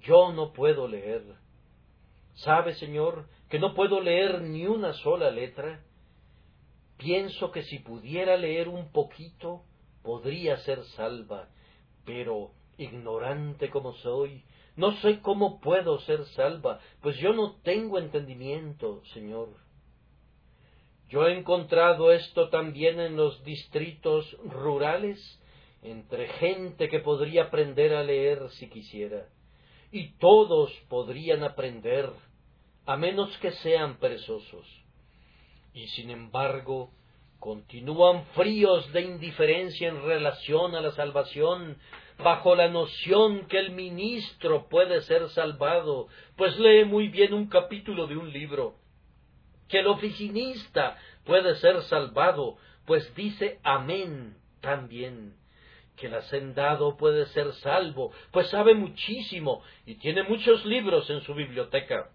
Yo 0.00 0.32
no 0.32 0.52
puedo 0.52 0.88
leer. 0.88 1.22
¿Sabe, 2.34 2.74
Señor, 2.74 3.28
que 3.48 3.58
no 3.58 3.74
puedo 3.74 4.00
leer 4.00 4.42
ni 4.42 4.66
una 4.66 4.92
sola 4.92 5.30
letra? 5.30 5.82
Pienso 6.96 7.50
que 7.50 7.62
si 7.64 7.78
pudiera 7.78 8.36
leer 8.36 8.68
un 8.68 8.92
poquito, 8.92 9.62
podría 10.02 10.56
ser 10.58 10.84
salva, 10.96 11.48
pero 12.04 12.52
ignorante 12.76 13.70
como 13.70 13.92
soy, 13.94 14.44
no 14.76 14.92
sé 15.00 15.20
cómo 15.20 15.60
puedo 15.60 15.98
ser 16.00 16.24
salva, 16.26 16.80
pues 17.02 17.16
yo 17.18 17.32
no 17.32 17.56
tengo 17.62 17.98
entendimiento, 17.98 19.02
Señor. 19.12 19.48
Yo 21.08 21.26
he 21.26 21.36
encontrado 21.36 22.12
esto 22.12 22.48
también 22.50 23.00
en 23.00 23.16
los 23.16 23.42
distritos 23.42 24.36
rurales, 24.44 25.18
entre 25.82 26.28
gente 26.34 26.88
que 26.88 27.00
podría 27.00 27.44
aprender 27.44 27.94
a 27.94 28.02
leer 28.02 28.48
si 28.50 28.68
quisiera, 28.68 29.28
y 29.90 30.12
todos 30.18 30.72
podrían 30.88 31.44
aprender, 31.44 32.10
a 32.86 32.96
menos 32.96 33.36
que 33.38 33.52
sean 33.52 33.98
perezosos. 33.98 34.66
Y 35.72 35.86
sin 35.88 36.10
embargo, 36.10 36.90
continúan 37.38 38.24
fríos 38.34 38.92
de 38.92 39.02
indiferencia 39.02 39.88
en 39.88 40.02
relación 40.02 40.74
a 40.74 40.80
la 40.80 40.90
salvación, 40.92 41.78
bajo 42.18 42.56
la 42.56 42.68
noción 42.68 43.46
que 43.46 43.58
el 43.58 43.70
ministro 43.70 44.68
puede 44.68 45.02
ser 45.02 45.28
salvado, 45.30 46.08
pues 46.36 46.58
lee 46.58 46.84
muy 46.84 47.08
bien 47.08 47.32
un 47.32 47.46
capítulo 47.46 48.06
de 48.06 48.16
un 48.16 48.32
libro, 48.32 48.74
que 49.68 49.80
el 49.80 49.86
oficinista 49.86 50.98
puede 51.24 51.54
ser 51.56 51.82
salvado, 51.82 52.56
pues 52.86 53.14
dice 53.14 53.60
amén 53.62 54.36
también, 54.60 55.34
que 55.98 56.06
el 56.06 56.14
hacendado 56.14 56.96
puede 56.96 57.26
ser 57.26 57.52
salvo, 57.54 58.12
pues 58.30 58.48
sabe 58.48 58.74
muchísimo 58.74 59.62
y 59.84 59.96
tiene 59.96 60.22
muchos 60.22 60.64
libros 60.64 61.08
en 61.10 61.20
su 61.22 61.34
biblioteca, 61.34 62.10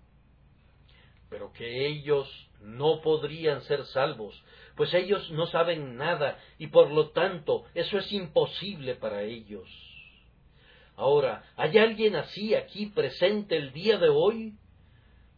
pero 1.30 1.52
que 1.54 1.88
ellos 1.88 2.28
no 2.62 3.02
podrían 3.02 3.62
ser 3.64 3.86
salvos, 3.86 4.42
pues 4.76 4.94
ellos 4.94 5.30
no 5.32 5.46
saben 5.48 5.98
nada 5.98 6.40
y 6.58 6.68
por 6.68 6.90
lo 6.92 7.10
tanto 7.10 7.66
eso 7.76 7.98
es 7.98 8.12
imposible 8.12 8.96
para 8.96 9.22
ellos. 9.24 9.68
Ahora, 10.96 11.44
¿hay 11.56 11.78
alguien 11.78 12.16
así 12.16 12.54
aquí 12.56 12.88
presente 12.88 13.58
el 13.58 13.74
día 13.74 13.98
de 13.98 14.10
hoy? 14.10 14.54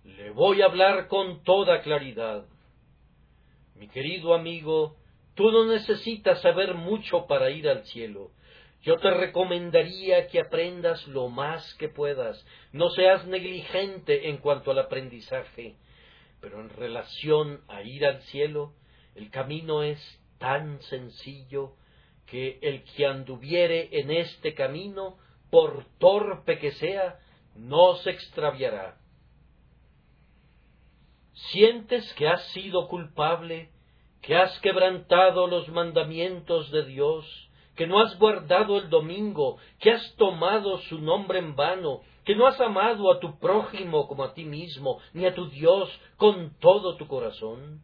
Le 0.03 0.29
voy 0.31 0.61
a 0.61 0.65
hablar 0.65 1.07
con 1.07 1.43
toda 1.43 1.81
claridad. 1.81 2.45
Mi 3.75 3.87
querido 3.87 4.33
amigo, 4.33 4.97
tú 5.35 5.51
no 5.51 5.65
necesitas 5.65 6.41
saber 6.41 6.73
mucho 6.73 7.27
para 7.27 7.49
ir 7.49 7.69
al 7.69 7.85
cielo. 7.85 8.31
Yo 8.81 8.97
te 8.97 9.09
recomendaría 9.11 10.27
que 10.27 10.39
aprendas 10.39 11.07
lo 11.07 11.29
más 11.29 11.73
que 11.75 11.89
puedas. 11.89 12.45
No 12.71 12.89
seas 12.89 13.25
negligente 13.25 14.29
en 14.29 14.37
cuanto 14.37 14.71
al 14.71 14.79
aprendizaje. 14.79 15.75
Pero 16.39 16.61
en 16.61 16.69
relación 16.69 17.61
a 17.67 17.81
ir 17.81 18.05
al 18.05 18.21
cielo, 18.23 18.73
el 19.15 19.31
camino 19.31 19.81
es 19.81 19.99
tan 20.37 20.81
sencillo 20.83 21.73
que 22.27 22.59
el 22.61 22.83
que 22.83 23.05
anduviere 23.05 23.89
en 23.99 24.11
este 24.11 24.53
camino 24.53 25.17
por 25.49 25.85
torpe 25.99 26.59
que 26.59 26.71
sea, 26.73 27.19
no 27.55 27.95
se 27.97 28.09
extraviará. 28.09 28.97
¿Sientes 31.51 32.13
que 32.13 32.27
has 32.27 32.43
sido 32.51 32.87
culpable, 32.87 33.69
que 34.25 34.35
has 34.35 34.59
quebrantado 34.61 35.45
los 35.45 35.69
mandamientos 35.69 36.71
de 36.71 36.83
Dios, 36.85 37.25
que 37.75 37.85
no 37.85 37.99
has 37.99 38.17
guardado 38.17 38.79
el 38.79 38.89
domingo, 38.89 39.57
que 39.79 39.91
has 39.91 40.15
tomado 40.15 40.79
su 40.79 40.99
nombre 40.99 41.37
en 41.37 41.55
vano, 41.55 42.01
que 42.23 42.35
no 42.35 42.47
has 42.47 42.59
amado 42.59 43.11
a 43.11 43.19
tu 43.19 43.37
prójimo 43.37 44.07
como 44.07 44.23
a 44.23 44.33
ti 44.33 44.43
mismo, 44.43 44.99
ni 45.13 45.27
a 45.27 45.35
tu 45.35 45.47
Dios 45.51 45.91
con 46.17 46.57
todo 46.59 46.95
tu 46.97 47.05
corazón? 47.05 47.83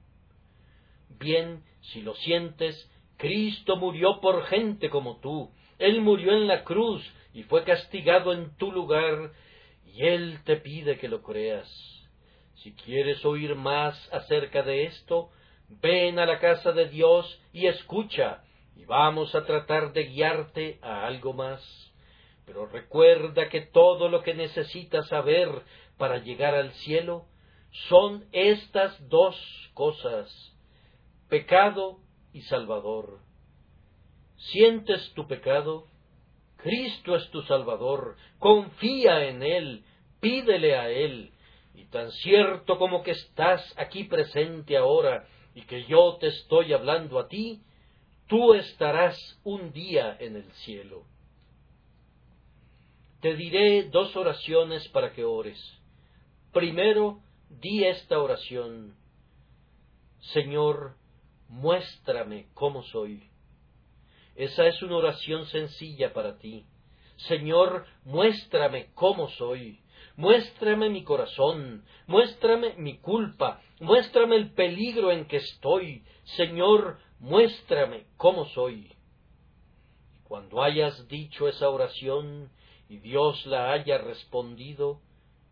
Bien, 1.19 1.63
si 1.81 2.01
lo 2.01 2.15
sientes, 2.15 2.89
Cristo 3.17 3.75
murió 3.75 4.19
por 4.19 4.45
gente 4.45 4.89
como 4.89 5.19
tú, 5.19 5.51
Él 5.77 6.01
murió 6.01 6.31
en 6.31 6.47
la 6.47 6.63
cruz 6.63 7.07
y 7.35 7.43
fue 7.43 7.63
castigado 7.63 8.33
en 8.33 8.57
tu 8.57 8.71
lugar, 8.71 9.31
y 9.85 10.07
Él 10.07 10.39
te 10.43 10.55
pide 10.55 10.97
que 10.97 11.07
lo 11.07 11.21
creas. 11.21 11.69
Si 12.63 12.73
quieres 12.73 13.23
oír 13.25 13.53
más 13.53 14.11
acerca 14.11 14.63
de 14.63 14.85
esto, 14.85 15.29
ven 15.81 16.19
a 16.19 16.25
la 16.25 16.39
casa 16.39 16.71
de 16.71 16.89
Dios 16.89 17.41
y 17.53 17.67
escucha, 17.67 18.43
y 18.75 18.85
vamos 18.85 19.33
a 19.35 19.45
tratar 19.45 19.93
de 19.93 20.05
guiarte 20.05 20.79
a 20.81 21.05
algo 21.05 21.33
más. 21.33 21.61
Pero 22.45 22.65
recuerda 22.65 23.49
que 23.49 23.61
todo 23.61 24.09
lo 24.09 24.23
que 24.23 24.33
necesitas 24.33 25.07
saber 25.07 25.49
para 25.97 26.17
llegar 26.17 26.55
al 26.55 26.71
cielo 26.73 27.25
son 27.89 28.25
estas 28.31 29.07
dos 29.07 29.35
cosas, 29.73 30.29
pecado 31.29 31.99
y 32.33 32.41
salvador. 32.41 33.19
¿Sientes 34.35 35.13
tu 35.13 35.27
pecado? 35.27 35.87
Cristo 36.57 37.15
es 37.15 37.29
tu 37.31 37.41
Salvador, 37.43 38.17
confía 38.37 39.27
en 39.27 39.41
Él, 39.41 39.83
pídele 40.19 40.75
a 40.75 40.89
Él, 40.89 41.31
y 41.73 41.85
tan 41.85 42.11
cierto 42.11 42.77
como 42.77 43.01
que 43.01 43.11
estás 43.11 43.73
aquí 43.77 44.03
presente 44.03 44.77
ahora 44.77 45.25
y 45.53 45.61
que 45.63 45.85
yo 45.85 46.17
te 46.19 46.27
estoy 46.27 46.73
hablando 46.73 47.19
a 47.19 47.27
ti, 47.27 47.61
tú 48.27 48.53
estarás 48.53 49.17
un 49.43 49.71
día 49.71 50.15
en 50.19 50.37
el 50.37 50.51
cielo. 50.63 51.03
Te 53.19 53.35
diré 53.35 53.89
dos 53.89 54.15
oraciones 54.15 54.87
para 54.89 55.13
que 55.13 55.23
ores. 55.23 55.59
Primero, 56.51 57.19
di 57.49 57.83
esta 57.83 58.19
oración. 58.19 58.95
Señor, 60.33 60.95
muéstrame 61.47 62.47
cómo 62.53 62.83
soy. 62.83 63.23
Esa 64.35 64.65
es 64.65 64.81
una 64.81 64.95
oración 64.95 65.45
sencilla 65.47 66.13
para 66.13 66.37
ti. 66.37 66.65
Señor, 67.27 67.85
muéstrame 68.05 68.91
cómo 68.93 69.29
soy. 69.29 69.79
Muéstrame 70.21 70.87
mi 70.91 71.03
corazón, 71.03 71.83
muéstrame 72.05 72.75
mi 72.77 72.99
culpa, 72.99 73.59
muéstrame 73.79 74.35
el 74.35 74.53
peligro 74.53 75.11
en 75.11 75.25
que 75.25 75.37
estoy. 75.37 76.03
Señor, 76.37 76.99
muéstrame 77.17 78.05
cómo 78.17 78.45
soy. 78.49 78.93
Cuando 80.25 80.61
hayas 80.61 81.07
dicho 81.07 81.47
esa 81.47 81.69
oración 81.69 82.51
y 82.87 82.97
Dios 82.97 83.43
la 83.47 83.71
haya 83.71 83.97
respondido, 83.97 85.01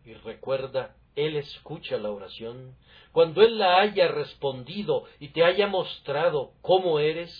y 0.04 0.14
recuerda, 0.14 0.94
Él 1.16 1.34
escucha 1.34 1.98
la 1.98 2.12
oración, 2.12 2.76
cuando 3.10 3.42
Él 3.42 3.58
la 3.58 3.80
haya 3.80 4.06
respondido 4.06 5.02
y 5.18 5.30
te 5.30 5.42
haya 5.42 5.66
mostrado 5.66 6.52
cómo 6.62 7.00
eres, 7.00 7.32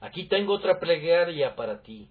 Aquí 0.00 0.24
tengo 0.24 0.52
otra 0.52 0.78
plegaria 0.78 1.56
para 1.56 1.82
ti. 1.82 2.10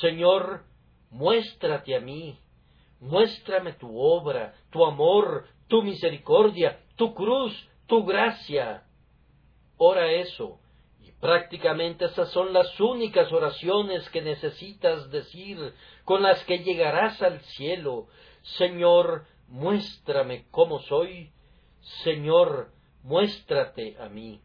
Señor, 0.00 0.64
muéstrate 1.08 1.94
a 1.94 2.00
mí, 2.00 2.36
muéstrame 3.00 3.72
tu 3.74 3.98
obra, 3.98 4.54
tu 4.70 4.84
amor, 4.84 5.46
tu 5.68 5.82
misericordia, 5.82 6.80
tu 6.96 7.14
cruz, 7.14 7.52
tu 7.86 8.04
gracia. 8.04 8.84
Ora 9.76 10.10
eso, 10.10 10.58
y 11.00 11.12
prácticamente 11.12 12.06
esas 12.06 12.30
son 12.30 12.52
las 12.52 12.80
únicas 12.80 13.32
oraciones 13.32 14.08
que 14.10 14.22
necesitas 14.22 15.10
decir, 15.10 15.74
con 16.04 16.22
las 16.22 16.42
que 16.44 16.58
llegarás 16.60 17.20
al 17.22 17.40
cielo. 17.40 18.06
Señor, 18.58 19.26
muéstrame 19.48 20.46
cómo 20.50 20.80
soy. 20.80 21.30
Señor, 22.04 22.70
muéstrate 23.02 23.96
a 24.00 24.08
mí. 24.08 24.40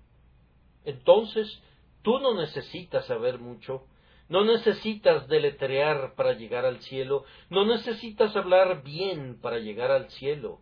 Entonces 0.84 1.62
Tú 2.02 2.20
no 2.20 2.34
necesitas 2.34 3.06
saber 3.06 3.38
mucho, 3.40 3.84
no 4.32 4.46
necesitas 4.46 5.28
deletrear 5.28 6.16
para 6.16 6.32
llegar 6.32 6.64
al 6.64 6.80
cielo, 6.80 7.26
no 7.50 7.66
necesitas 7.66 8.34
hablar 8.34 8.82
bien 8.82 9.38
para 9.42 9.60
llegar 9.60 9.92
al 9.92 10.10
cielo. 10.12 10.62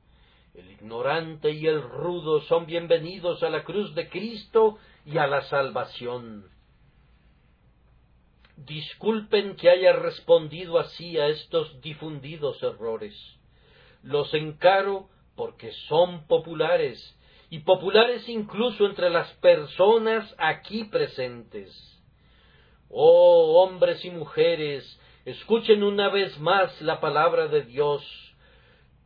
El 0.55 0.71
ignorante 0.71 1.51
y 1.51 1.67
el 1.67 1.79
rudo 1.83 2.41
son 2.41 2.65
bienvenidos 2.65 3.43
a 3.43 3.49
la 3.51 3.63
cruz 3.63 3.93
de 3.93 4.09
Cristo 4.09 4.79
y 5.05 5.19
a 5.19 5.27
la 5.27 5.43
salvación. 5.43 6.49
Disculpen 8.57 9.55
que 9.55 9.69
haya 9.69 9.93
respondido 9.93 10.79
así 10.79 11.19
a 11.19 11.27
estos 11.27 11.79
difundidos 11.79 12.63
errores. 12.63 13.15
Los 14.01 14.33
encaro 14.33 15.09
porque 15.35 15.71
son 15.87 16.25
populares 16.25 17.15
y 17.51 17.59
populares 17.59 18.27
incluso 18.29 18.87
entre 18.87 19.11
las 19.11 19.31
personas 19.33 20.33
aquí 20.39 20.85
presentes. 20.85 21.98
Oh 22.89 23.61
hombres 23.61 24.03
y 24.03 24.09
mujeres, 24.09 24.99
escuchen 25.23 25.83
una 25.83 26.09
vez 26.09 26.39
más 26.39 26.81
la 26.81 26.99
palabra 26.99 27.47
de 27.47 27.61
Dios. 27.61 28.03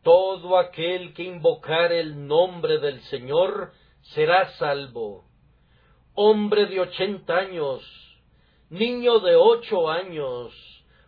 todo 0.03 0.57
aquel 0.57 1.13
que 1.13 1.23
invocar 1.23 1.91
el 1.91 2.27
nombre 2.27 2.77
del 2.79 3.01
Señor 3.03 3.71
será 4.01 4.49
salvo. 4.57 5.23
Hombre 6.13 6.65
de 6.67 6.81
ochenta 6.81 7.37
años, 7.37 7.81
niño 8.69 9.19
de 9.19 9.35
ocho 9.35 9.89
años, 9.89 10.53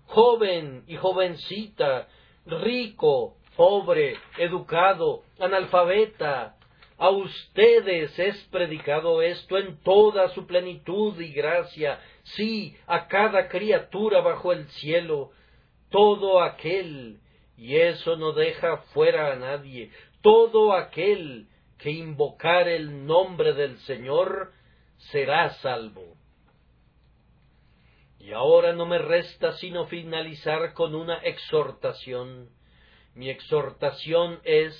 joven 0.05 0.83
y 0.87 0.95
jovencita, 0.95 2.07
rico, 2.45 3.35
pobre, 3.55 4.17
educado, 4.37 5.23
analfabeta, 5.39 6.55
a 6.97 7.09
ustedes 7.09 8.17
es 8.17 8.41
predicado 8.45 9.21
esto 9.21 9.57
en 9.57 9.77
toda 9.83 10.29
su 10.29 10.47
plenitud 10.47 11.19
y 11.19 11.33
gracia, 11.33 11.99
sí, 12.35 12.75
a 12.87 13.07
cada 13.07 13.47
criatura 13.47 14.21
bajo 14.21 14.51
el 14.51 14.67
cielo, 14.69 15.31
todo 15.89 16.41
aquel, 16.41 17.19
y 17.57 17.77
eso 17.77 18.17
no 18.17 18.33
deja 18.33 18.77
fuera 18.93 19.31
a 19.31 19.35
nadie, 19.35 19.91
todo 20.21 20.73
aquel 20.73 21.47
que 21.77 21.91
invocar 21.91 22.67
el 22.67 23.05
nombre 23.05 23.53
del 23.53 23.77
Señor 23.79 24.51
será 25.11 25.51
salvo. 25.55 26.15
Y 28.19 28.31
ahora 28.33 28.73
no 28.73 28.87
me 28.87 28.97
resta 28.97 29.53
sino 29.57 29.85
finalizar 29.85 30.73
con 30.73 30.95
una 30.95 31.17
exhortación. 31.17 32.49
Mi 33.13 33.29
exhortación 33.29 34.39
es 34.43 34.75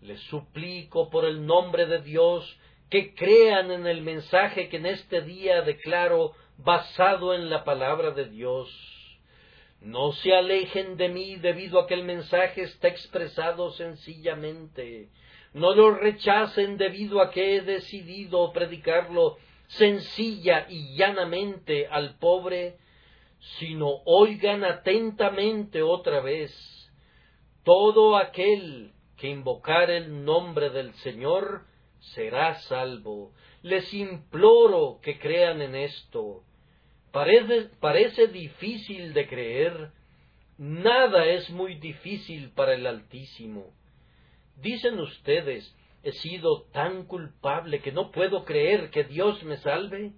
les 0.00 0.20
suplico 0.22 1.10
por 1.10 1.24
el 1.24 1.44
nombre 1.44 1.86
de 1.86 2.00
Dios 2.00 2.58
que 2.90 3.14
crean 3.14 3.70
en 3.70 3.86
el 3.86 4.02
mensaje 4.02 4.68
que 4.68 4.78
en 4.78 4.86
este 4.86 5.20
día 5.22 5.62
declaro 5.62 6.32
basado 6.56 7.34
en 7.34 7.50
la 7.50 7.64
palabra 7.64 8.10
de 8.12 8.28
Dios. 8.28 8.68
No 9.80 10.12
se 10.12 10.34
alejen 10.34 10.96
de 10.96 11.08
mí 11.08 11.36
debido 11.36 11.80
a 11.80 11.86
que 11.86 11.94
el 11.94 12.02
mensaje 12.02 12.62
está 12.62 12.88
expresado 12.88 13.70
sencillamente. 13.72 15.08
No 15.52 15.74
lo 15.74 15.92
rechacen 15.92 16.76
debido 16.76 17.20
a 17.20 17.30
que 17.30 17.56
he 17.56 17.60
decidido 17.60 18.52
predicarlo 18.52 19.36
sencilla 19.68 20.66
y 20.68 20.96
llanamente 20.96 21.86
al 21.86 22.18
pobre, 22.18 22.78
sino 23.58 24.02
oigan 24.04 24.64
atentamente 24.64 25.82
otra 25.82 26.20
vez. 26.20 26.52
Todo 27.64 28.16
aquel 28.16 28.92
que 29.16 29.28
invocar 29.28 29.90
el 29.90 30.24
nombre 30.24 30.70
del 30.70 30.94
Señor 30.94 31.66
será 32.14 32.54
salvo. 32.62 33.32
Les 33.62 33.92
imploro 33.94 35.00
que 35.02 35.18
crean 35.18 35.60
en 35.62 35.74
esto. 35.74 36.42
Parece, 37.12 38.28
difícil 38.28 39.12
de 39.12 39.26
creer. 39.26 39.90
Nada 40.58 41.26
es 41.26 41.48
muy 41.50 41.74
difícil 41.76 42.50
para 42.50 42.74
el 42.74 42.86
Altísimo. 42.86 43.72
Dicen 44.56 44.98
ustedes, 44.98 45.74
he 46.02 46.12
sido 46.12 46.62
tan 46.72 47.04
culpable 47.06 47.80
que 47.80 47.92
no 47.92 48.10
puedo 48.10 48.44
creer 48.44 48.90
que 48.90 49.04
Dios 49.04 49.42
me 49.44 49.56
salve. 49.58 50.12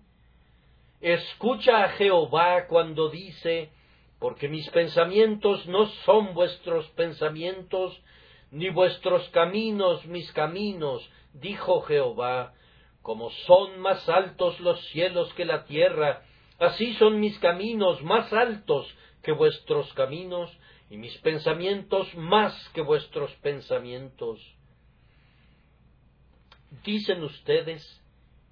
Escucha 1.01 1.85
a 1.85 1.89
Jehová 1.91 2.67
cuando 2.67 3.09
dice, 3.11 3.71
porque 4.19 4.49
mis 4.49 4.69
pensamientos 4.71 5.67
no 5.67 5.87
son 6.05 6.35
vuestros 6.35 6.89
pensamientos, 6.91 7.99
ni 8.51 8.69
vuestros 8.69 9.29
caminos 9.31 10.05
mis 10.07 10.31
caminos, 10.33 11.09
dijo 11.33 11.83
Jehová, 11.83 12.55
como 13.03 13.31
son 13.47 13.81
más 13.81 14.09
altos 14.09 14.61
los 14.61 14.81
cielos 14.89 15.33
que 15.35 15.45
la 15.45 15.65
tierra, 15.65 16.23
así 16.59 16.95
son 16.95 17.21
mis 17.21 17.39
caminos 17.39 18.03
más 18.03 18.33
altos 18.33 18.87
que 19.23 19.33
vuestros 19.33 19.93
caminos, 19.95 20.51
y 20.91 20.97
mis 20.97 21.17
pensamientos 21.19 22.13
más 22.17 22.53
que 22.71 22.83
vuestros 22.83 23.33
pensamientos. 23.37 24.41
Dicen 26.85 27.23
ustedes, 27.23 27.83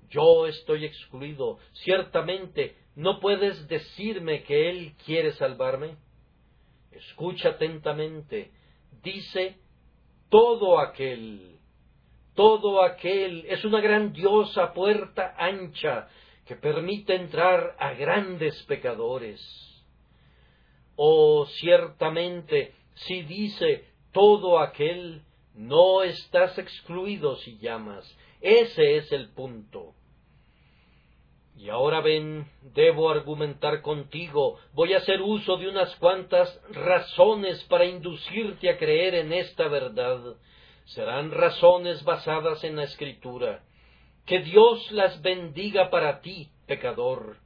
yo 0.08 0.46
estoy 0.46 0.84
excluido, 0.84 1.58
ciertamente 1.72 2.76
no 2.94 3.18
puedes 3.18 3.66
decirme 3.66 4.44
que 4.44 4.70
Él 4.70 4.94
quiere 5.04 5.32
salvarme. 5.32 5.96
Escucha 6.92 7.50
atentamente, 7.50 8.52
dice 9.02 9.58
todo 10.30 10.78
aquel, 10.78 11.57
todo 12.38 12.84
aquel 12.84 13.46
es 13.48 13.64
una 13.64 13.80
grandiosa 13.80 14.72
puerta 14.72 15.34
ancha 15.36 16.06
que 16.46 16.54
permite 16.54 17.16
entrar 17.16 17.74
a 17.80 17.94
grandes 17.94 18.62
pecadores. 18.68 19.40
Oh, 20.94 21.46
ciertamente, 21.46 22.74
si 22.94 23.22
dice 23.22 23.86
todo 24.12 24.60
aquel, 24.60 25.22
no 25.52 26.04
estás 26.04 26.56
excluido 26.58 27.34
si 27.38 27.58
llamas. 27.58 28.08
Ese 28.40 28.98
es 28.98 29.10
el 29.10 29.30
punto. 29.30 29.94
Y 31.56 31.70
ahora 31.70 32.00
ven, 32.02 32.46
debo 32.72 33.10
argumentar 33.10 33.82
contigo, 33.82 34.60
voy 34.74 34.92
a 34.92 34.98
hacer 34.98 35.20
uso 35.22 35.56
de 35.56 35.68
unas 35.68 35.92
cuantas 35.96 36.56
razones 36.70 37.64
para 37.64 37.84
inducirte 37.84 38.70
a 38.70 38.78
creer 38.78 39.16
en 39.16 39.32
esta 39.32 39.66
verdad. 39.66 40.36
Serán 40.94 41.30
razones 41.30 42.04
basadas 42.04 42.62
en 42.64 42.76
la 42.76 42.84
Escritura. 42.84 43.62
Que 44.26 44.40
Dios 44.40 44.90
las 44.92 45.20
bendiga 45.22 45.90
para 45.90 46.20
ti, 46.20 46.48
pecador. 46.66 47.38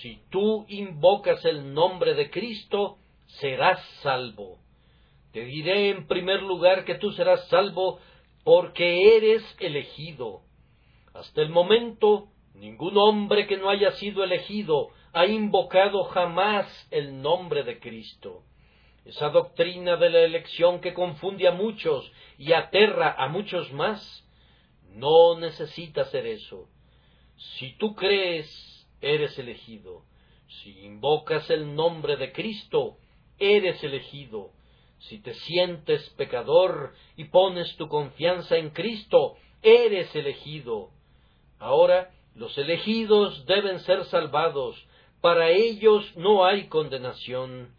Si 0.00 0.20
tú 0.30 0.64
invocas 0.68 1.44
el 1.44 1.74
nombre 1.74 2.14
de 2.14 2.30
Cristo, 2.30 2.98
serás 3.40 3.80
salvo. 4.02 4.58
Te 5.32 5.44
diré 5.44 5.90
en 5.90 6.06
primer 6.06 6.42
lugar 6.42 6.84
que 6.84 6.94
tú 6.94 7.10
serás 7.12 7.48
salvo 7.48 7.98
porque 8.44 9.16
eres 9.16 9.42
elegido. 9.60 10.42
Hasta 11.14 11.42
el 11.42 11.48
momento 11.48 12.28
Ningún 12.54 12.96
hombre 12.98 13.46
que 13.46 13.56
no 13.56 13.70
haya 13.70 13.92
sido 13.92 14.22
elegido 14.22 14.90
ha 15.12 15.26
invocado 15.26 16.04
jamás 16.04 16.66
el 16.90 17.20
nombre 17.22 17.64
de 17.64 17.80
Cristo. 17.80 18.42
Esa 19.04 19.30
doctrina 19.30 19.96
de 19.96 20.10
la 20.10 20.20
elección 20.20 20.80
que 20.80 20.94
confunde 20.94 21.48
a 21.48 21.52
muchos 21.52 22.10
y 22.38 22.52
aterra 22.52 23.14
a 23.18 23.28
muchos 23.28 23.72
más, 23.72 24.24
no 24.90 25.38
necesita 25.38 26.04
ser 26.06 26.26
eso. 26.26 26.68
Si 27.58 27.72
tú 27.78 27.94
crees, 27.94 28.86
eres 29.00 29.38
elegido. 29.38 30.04
Si 30.46 30.84
invocas 30.84 31.50
el 31.50 31.74
nombre 31.74 32.16
de 32.16 32.32
Cristo, 32.32 32.98
eres 33.38 33.82
elegido. 33.82 34.52
Si 34.98 35.18
te 35.18 35.34
sientes 35.34 36.08
pecador 36.10 36.94
y 37.16 37.24
pones 37.24 37.76
tu 37.76 37.88
confianza 37.88 38.56
en 38.56 38.70
Cristo, 38.70 39.36
eres 39.62 40.14
elegido. 40.14 40.90
Ahora, 41.58 42.12
los 42.34 42.56
elegidos 42.56 43.44
deben 43.46 43.80
ser 43.80 44.04
salvados, 44.04 44.76
para 45.20 45.50
ellos 45.50 46.16
no 46.16 46.44
hay 46.44 46.68
condenación. 46.68 47.74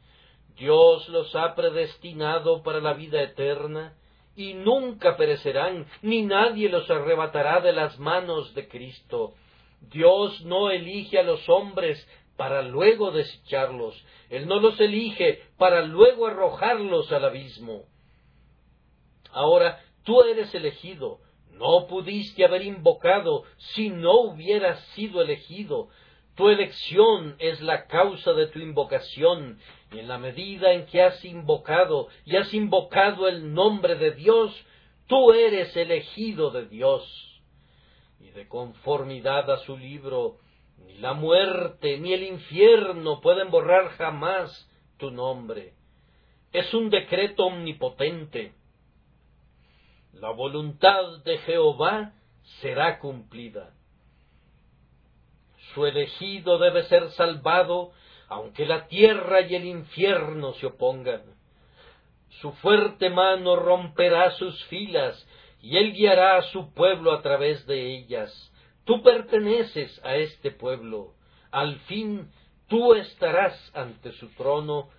Dios 0.57 1.07
los 1.09 1.35
ha 1.35 1.55
predestinado 1.55 2.63
para 2.63 2.79
la 2.79 2.93
vida 2.93 3.21
eterna, 3.21 3.95
y 4.35 4.53
nunca 4.53 5.15
perecerán, 5.15 5.85
ni 6.01 6.23
nadie 6.23 6.69
los 6.69 6.89
arrebatará 6.89 7.61
de 7.61 7.71
las 7.71 7.99
manos 7.99 8.53
de 8.55 8.67
Cristo. 8.67 9.33
Dios 9.81 10.43
no 10.45 10.71
elige 10.71 11.19
a 11.19 11.23
los 11.23 11.47
hombres 11.49 12.07
para 12.35 12.63
luego 12.63 13.11
desecharlos, 13.11 13.95
Él 14.29 14.47
no 14.47 14.59
los 14.59 14.79
elige 14.79 15.43
para 15.57 15.83
luego 15.83 16.27
arrojarlos 16.27 17.11
al 17.11 17.25
abismo. 17.25 17.83
Ahora 19.31 19.83
tú 20.03 20.21
eres 20.23 20.53
elegido, 20.55 21.19
no 21.51 21.85
pudiste 21.87 22.43
haber 22.43 22.63
invocado 22.63 23.43
si 23.57 23.89
no 23.89 24.21
hubieras 24.21 24.79
sido 24.95 25.21
elegido. 25.21 25.89
Tu 26.36 26.49
elección 26.49 27.36
es 27.39 27.61
la 27.61 27.86
causa 27.86 28.34
de 28.34 28.47
tu 28.47 28.59
invocación, 28.59 29.59
y 29.91 29.99
en 29.99 30.07
la 30.07 30.17
medida 30.17 30.73
en 30.73 30.86
que 30.88 31.01
has 31.01 31.23
invocado 31.23 32.07
y 32.25 32.36
has 32.38 32.53
invocado 32.53 33.27
el 33.27 33.53
nombre 33.53 33.95
de 33.95 34.11
Dios, 34.11 34.51
tú 35.07 35.31
eres 35.31 35.75
elegido 35.77 36.49
de 36.49 36.65
Dios. 36.65 37.41
Y 38.19 38.29
de 38.29 38.47
conformidad 38.47 39.51
a 39.51 39.57
su 39.59 39.77
libro, 39.77 40.38
ni 40.77 40.95
la 40.95 41.13
muerte 41.13 41.99
ni 41.99 42.13
el 42.13 42.23
infierno 42.23 43.21
pueden 43.21 43.51
borrar 43.51 43.89
jamás 43.89 44.69
tu 44.97 45.11
nombre. 45.11 45.73
Es 46.51 46.73
un 46.73 46.89
decreto 46.89 47.45
omnipotente 47.45 48.53
la 50.23 50.29
voluntad 50.29 51.23
de 51.25 51.38
Jehová 51.39 52.13
será 52.61 52.99
cumplida. 52.99 53.73
Su 55.74 55.86
elegido 55.86 56.57
debe 56.59 56.84
ser 56.84 57.09
salvado, 57.11 57.91
aunque 58.28 58.65
la 58.65 58.88
tierra 58.88 59.41
y 59.41 59.55
el 59.55 59.65
infierno 59.65 60.53
se 60.53 60.67
opongan. 60.67 61.21
Su 62.41 62.51
fuerte 62.53 63.09
mano 63.09 63.55
romperá 63.55 64.32
sus 64.32 64.63
filas, 64.65 65.28
y 65.61 65.78
él 65.78 65.93
guiará 65.93 66.38
a 66.38 66.41
su 66.43 66.74
pueblo 66.74 67.13
a 67.13 67.21
través 67.21 67.65
de 67.65 67.95
ellas. 67.95 68.51
Tú 68.86 69.01
perteneces 69.01 69.99
a 70.03 70.17
este 70.17 70.51
pueblo. 70.51 71.13
Al 71.51 71.80
fin 71.82 72.30
tú 72.67 72.95
estarás 72.95 73.71
ante 73.74 74.11
su 74.13 74.30
trono, 74.36 74.89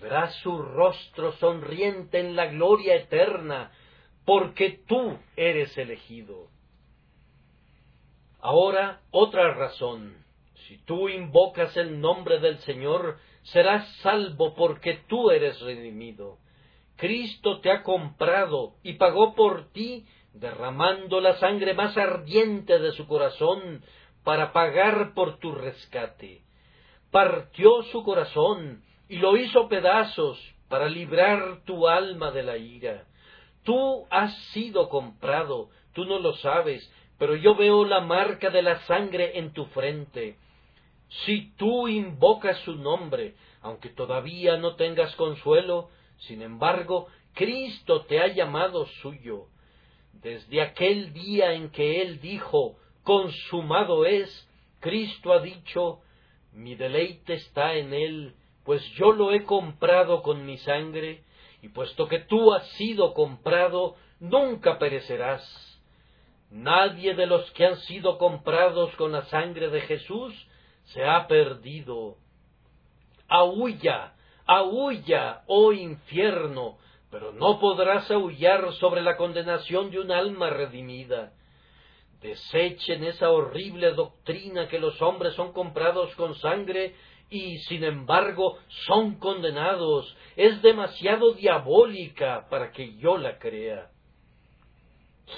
verás 0.00 0.34
su 0.36 0.58
rostro 0.58 1.32
sonriente 1.32 2.20
en 2.20 2.36
la 2.36 2.46
gloria 2.46 2.94
eterna, 2.94 3.72
porque 4.24 4.82
tú 4.86 5.18
eres 5.36 5.76
elegido. 5.76 6.48
Ahora 8.42 9.00
otra 9.12 9.54
razón. 9.54 10.16
Si 10.66 10.76
tú 10.84 11.08
invocas 11.08 11.76
el 11.76 12.00
nombre 12.00 12.40
del 12.40 12.58
Señor, 12.58 13.18
serás 13.44 13.88
salvo 14.02 14.54
porque 14.54 15.00
tú 15.08 15.30
eres 15.30 15.60
redimido. 15.60 16.38
Cristo 16.96 17.60
te 17.60 17.70
ha 17.70 17.84
comprado 17.84 18.74
y 18.82 18.94
pagó 18.94 19.34
por 19.34 19.70
ti, 19.72 20.06
derramando 20.34 21.20
la 21.20 21.36
sangre 21.36 21.72
más 21.74 21.96
ardiente 21.96 22.80
de 22.80 22.90
su 22.92 23.06
corazón 23.06 23.84
para 24.24 24.52
pagar 24.52 25.14
por 25.14 25.38
tu 25.38 25.52
rescate. 25.52 26.42
Partió 27.12 27.82
su 27.92 28.02
corazón 28.02 28.82
y 29.08 29.18
lo 29.18 29.36
hizo 29.36 29.68
pedazos 29.68 30.38
para 30.68 30.88
librar 30.88 31.62
tu 31.64 31.86
alma 31.86 32.32
de 32.32 32.42
la 32.42 32.56
ira. 32.56 33.04
Tú 33.62 34.06
has 34.10 34.36
sido 34.52 34.88
comprado, 34.88 35.68
tú 35.92 36.04
no 36.06 36.18
lo 36.18 36.34
sabes, 36.34 36.90
pero 37.18 37.36
yo 37.36 37.54
veo 37.54 37.84
la 37.84 38.00
marca 38.00 38.50
de 38.50 38.62
la 38.62 38.80
sangre 38.86 39.38
en 39.38 39.52
tu 39.52 39.66
frente. 39.66 40.36
Si 41.24 41.52
tú 41.56 41.88
invocas 41.88 42.58
su 42.60 42.76
nombre, 42.76 43.34
aunque 43.60 43.90
todavía 43.90 44.56
no 44.56 44.76
tengas 44.76 45.14
consuelo, 45.16 45.90
sin 46.18 46.42
embargo, 46.42 47.08
Cristo 47.34 48.02
te 48.06 48.20
ha 48.20 48.28
llamado 48.28 48.86
suyo. 49.02 49.46
Desde 50.12 50.62
aquel 50.62 51.12
día 51.12 51.52
en 51.52 51.70
que 51.70 52.02
Él 52.02 52.20
dijo, 52.20 52.76
consumado 53.02 54.04
es, 54.04 54.48
Cristo 54.80 55.32
ha 55.32 55.40
dicho, 55.40 56.00
mi 56.52 56.74
deleite 56.74 57.34
está 57.34 57.74
en 57.74 57.94
Él, 57.94 58.34
pues 58.64 58.84
yo 58.92 59.12
lo 59.12 59.32
he 59.32 59.44
comprado 59.44 60.22
con 60.22 60.44
mi 60.44 60.58
sangre, 60.58 61.24
y 61.62 61.68
puesto 61.68 62.08
que 62.08 62.18
tú 62.20 62.52
has 62.52 62.66
sido 62.72 63.14
comprado, 63.14 63.96
nunca 64.20 64.78
perecerás. 64.78 65.71
Nadie 66.52 67.14
de 67.14 67.24
los 67.26 67.50
que 67.52 67.64
han 67.64 67.78
sido 67.78 68.18
comprados 68.18 68.94
con 68.96 69.12
la 69.12 69.24
sangre 69.24 69.70
de 69.70 69.80
Jesús 69.80 70.34
se 70.84 71.02
ha 71.02 71.26
perdido. 71.26 72.18
Aúlla, 73.26 74.12
aúlla, 74.44 75.44
oh 75.46 75.72
infierno, 75.72 76.76
pero 77.10 77.32
no 77.32 77.58
podrás 77.58 78.10
aullar 78.10 78.70
sobre 78.74 79.00
la 79.00 79.16
condenación 79.16 79.90
de 79.90 80.00
un 80.00 80.12
alma 80.12 80.50
redimida. 80.50 81.32
Desechen 82.20 83.02
esa 83.04 83.30
horrible 83.30 83.92
doctrina 83.92 84.68
que 84.68 84.78
los 84.78 85.00
hombres 85.00 85.32
son 85.32 85.54
comprados 85.54 86.14
con 86.16 86.34
sangre 86.34 86.94
y 87.30 87.60
sin 87.60 87.82
embargo 87.82 88.58
son 88.86 89.14
condenados. 89.14 90.14
Es 90.36 90.60
demasiado 90.60 91.32
diabólica 91.32 92.46
para 92.50 92.72
que 92.72 92.94
yo 92.98 93.16
la 93.16 93.38
crea. 93.38 93.91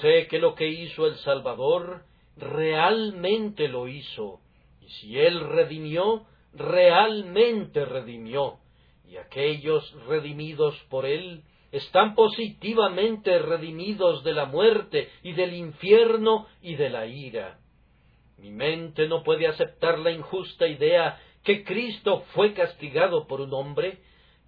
Sé 0.01 0.27
que 0.27 0.39
lo 0.39 0.55
que 0.55 0.67
hizo 0.67 1.07
el 1.07 1.15
Salvador 1.17 2.03
realmente 2.37 3.67
lo 3.67 3.87
hizo, 3.87 4.39
y 4.81 4.89
si 4.89 5.19
Él 5.19 5.39
redimió, 5.39 6.25
realmente 6.53 7.85
redimió, 7.85 8.59
y 9.07 9.17
aquellos 9.17 9.91
redimidos 10.07 10.75
por 10.89 11.05
Él 11.05 11.43
están 11.71 12.15
positivamente 12.15 13.37
redimidos 13.39 14.23
de 14.23 14.33
la 14.33 14.45
muerte 14.45 15.09
y 15.23 15.33
del 15.33 15.53
infierno 15.53 16.47
y 16.61 16.75
de 16.75 16.89
la 16.89 17.05
ira. 17.05 17.59
Mi 18.37 18.51
mente 18.51 19.07
no 19.07 19.23
puede 19.23 19.47
aceptar 19.47 19.99
la 19.99 20.11
injusta 20.11 20.67
idea 20.67 21.19
que 21.43 21.63
Cristo 21.63 22.23
fue 22.33 22.53
castigado 22.53 23.27
por 23.27 23.41
un 23.41 23.53
hombre, 23.53 23.99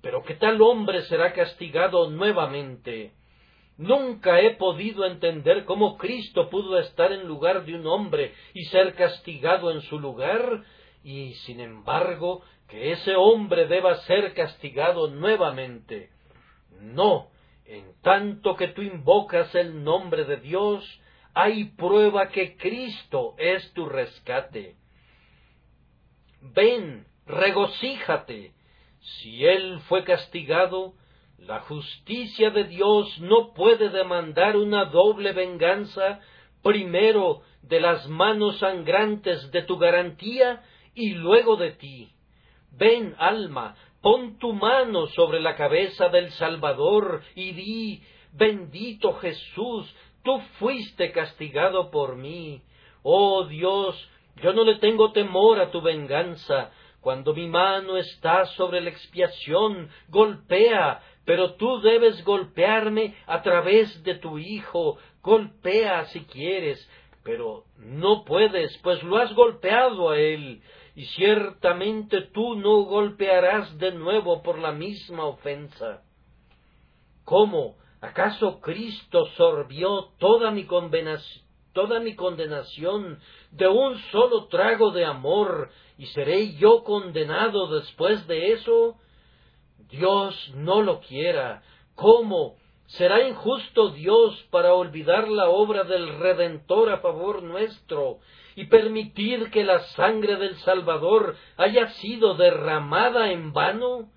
pero 0.01 0.23
que 0.23 0.35
tal 0.35 0.61
hombre 0.61 1.03
será 1.03 1.33
castigado 1.33 2.09
nuevamente. 2.09 3.13
Nunca 3.77 4.39
he 4.39 4.55
podido 4.55 5.05
entender 5.05 5.65
cómo 5.65 5.97
Cristo 5.97 6.49
pudo 6.49 6.79
estar 6.79 7.11
en 7.11 7.27
lugar 7.27 7.63
de 7.65 7.75
un 7.75 7.85
hombre 7.85 8.33
y 8.53 8.65
ser 8.65 8.95
castigado 8.95 9.71
en 9.71 9.81
su 9.81 9.99
lugar, 9.99 10.63
y 11.03 11.33
sin 11.45 11.59
embargo 11.59 12.41
que 12.67 12.91
ese 12.91 13.15
hombre 13.15 13.67
deba 13.67 13.95
ser 14.01 14.33
castigado 14.33 15.09
nuevamente. 15.09 16.09
No, 16.81 17.29
en 17.65 18.01
tanto 18.01 18.55
que 18.55 18.69
tú 18.69 18.81
invocas 18.81 19.53
el 19.53 19.83
nombre 19.83 20.25
de 20.25 20.37
Dios, 20.37 21.01
hay 21.33 21.65
prueba 21.65 22.29
que 22.29 22.57
Cristo 22.57 23.35
es 23.37 23.71
tu 23.73 23.85
rescate. 23.85 24.75
Ven, 26.41 27.05
regocíjate. 27.27 28.53
Si 28.99 29.45
Él 29.45 29.79
fue 29.87 30.03
castigado, 30.03 30.93
la 31.37 31.59
justicia 31.61 32.49
de 32.49 32.65
Dios 32.65 33.19
no 33.19 33.53
puede 33.53 33.89
demandar 33.89 34.57
una 34.57 34.85
doble 34.85 35.33
venganza, 35.33 36.19
primero 36.63 37.41
de 37.61 37.79
las 37.79 38.07
manos 38.07 38.57
sangrantes 38.59 39.51
de 39.51 39.61
tu 39.61 39.77
garantía 39.77 40.63
y 40.95 41.11
luego 41.11 41.55
de 41.55 41.71
ti. 41.71 42.09
Ven, 42.71 43.15
alma, 43.17 43.75
pon 44.01 44.37
tu 44.39 44.53
mano 44.53 45.07
sobre 45.07 45.39
la 45.39 45.55
cabeza 45.55 46.09
del 46.09 46.31
Salvador 46.31 47.21
y 47.35 47.51
di, 47.51 48.01
bendito 48.33 49.13
Jesús, 49.13 49.95
tú 50.23 50.39
fuiste 50.59 51.11
castigado 51.11 51.91
por 51.91 52.15
mí. 52.15 52.61
Oh 53.03 53.45
Dios, 53.45 53.95
yo 54.41 54.53
no 54.53 54.63
le 54.63 54.75
tengo 54.75 55.11
temor 55.11 55.59
a 55.59 55.71
tu 55.71 55.81
venganza. 55.81 56.71
Cuando 57.01 57.33
mi 57.33 57.47
mano 57.47 57.95
está 57.95 58.45
sobre 58.57 58.81
la 58.81 58.89
expiación, 58.89 59.89
golpea, 60.09 61.01
pero 61.27 61.55
tú 61.55 61.81
debes 61.81 62.23
golpearme 62.23 63.13
a 63.25 63.41
través 63.41 64.01
de 64.03 64.15
tu 64.15 64.39
Hijo. 64.39 64.97
Golpea 65.21 66.05
si 66.05 66.21
quieres, 66.21 66.89
pero 67.21 67.65
no 67.75 68.23
puedes, 68.23 68.77
pues 68.77 69.03
lo 69.03 69.17
has 69.17 69.33
golpeado 69.35 70.11
a 70.11 70.17
Él, 70.17 70.61
y 70.95 71.03
ciertamente 71.07 72.21
tú 72.33 72.55
no 72.55 72.83
golpearás 72.83 73.77
de 73.77 73.91
nuevo 73.91 74.41
por 74.41 74.57
la 74.57 74.71
misma 74.71 75.25
ofensa. 75.25 76.01
¿Cómo? 77.25 77.75
¿Acaso 77.99 78.61
Cristo 78.61 79.25
sorbió 79.35 80.11
toda 80.19 80.49
mi, 80.51 80.65
toda 81.73 81.99
mi 81.99 82.15
condenación 82.15 83.19
de 83.51 83.67
un 83.67 83.97
solo 84.13 84.45
trago 84.45 84.91
de 84.91 85.03
amor, 85.03 85.71
y 85.97 86.05
seré 86.05 86.55
yo 86.55 86.85
condenado 86.85 87.67
después 87.67 88.25
de 88.27 88.53
eso? 88.53 88.97
Dios 89.89 90.51
no 90.55 90.81
lo 90.81 90.99
quiera. 91.01 91.63
¿Cómo? 91.95 92.55
¿Será 92.87 93.27
injusto 93.27 93.89
Dios 93.89 94.41
para 94.49 94.73
olvidar 94.73 95.27
la 95.27 95.49
obra 95.49 95.83
del 95.83 96.19
Redentor 96.19 96.89
a 96.89 96.99
favor 96.99 97.43
nuestro 97.43 98.19
y 98.55 98.65
permitir 98.65 99.51
que 99.51 99.65
la 99.65 99.79
sangre 99.79 100.37
del 100.37 100.55
Salvador 100.57 101.35
haya 101.57 101.87
sido 101.89 102.35
derramada 102.35 103.31
en 103.31 103.51
vano? 103.51 104.09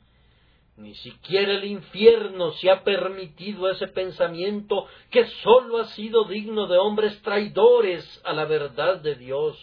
Ni 0.76 0.94
siquiera 0.94 1.52
el 1.52 1.64
infierno 1.64 2.52
se 2.52 2.70
ha 2.70 2.84
permitido 2.84 3.68
ese 3.68 3.88
pensamiento 3.88 4.86
que 5.10 5.26
sólo 5.42 5.78
ha 5.78 5.84
sido 5.86 6.24
digno 6.24 6.68
de 6.68 6.78
hombres 6.78 7.20
traidores 7.22 8.22
a 8.24 8.32
la 8.32 8.44
verdad 8.44 9.00
de 9.00 9.16
Dios. 9.16 9.58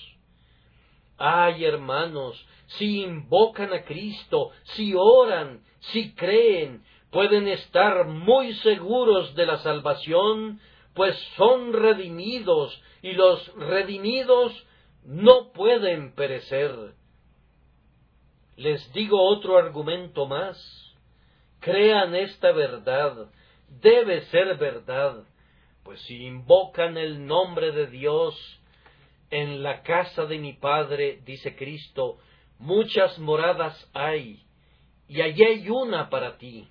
Ay, 1.17 1.65
hermanos, 1.65 2.45
si 2.67 3.01
invocan 3.01 3.73
a 3.73 3.83
Cristo, 3.83 4.51
si 4.75 4.93
oran, 4.95 5.61
si 5.91 6.13
creen, 6.13 6.83
pueden 7.11 7.47
estar 7.47 8.05
muy 8.07 8.53
seguros 8.55 9.33
de 9.35 9.45
la 9.45 9.57
salvación, 9.57 10.59
pues 10.93 11.17
son 11.37 11.73
redimidos 11.73 12.81
y 13.01 13.13
los 13.13 13.53
redimidos 13.55 14.51
no 15.03 15.51
pueden 15.53 16.13
perecer. 16.13 16.95
Les 18.57 18.91
digo 18.91 19.21
otro 19.21 19.57
argumento 19.57 20.25
más. 20.25 20.57
Crean 21.59 22.15
esta 22.15 22.51
verdad, 22.51 23.31
debe 23.67 24.21
ser 24.25 24.57
verdad, 24.57 25.23
pues 25.83 26.01
si 26.01 26.25
invocan 26.25 26.97
el 26.97 27.25
nombre 27.25 27.71
de 27.71 27.87
Dios 27.87 28.35
en 29.29 29.63
la 29.63 29.81
casa 29.83 30.25
de 30.25 30.37
mi 30.37 30.53
Padre, 30.53 31.21
dice 31.25 31.55
Cristo, 31.55 32.17
muchas 32.59 33.17
moradas 33.19 33.89
hay, 33.93 34.43
y 35.07 35.21
allí 35.21 35.43
hay 35.43 35.69
una 35.69 36.09
para 36.09 36.37
ti. 36.37 36.67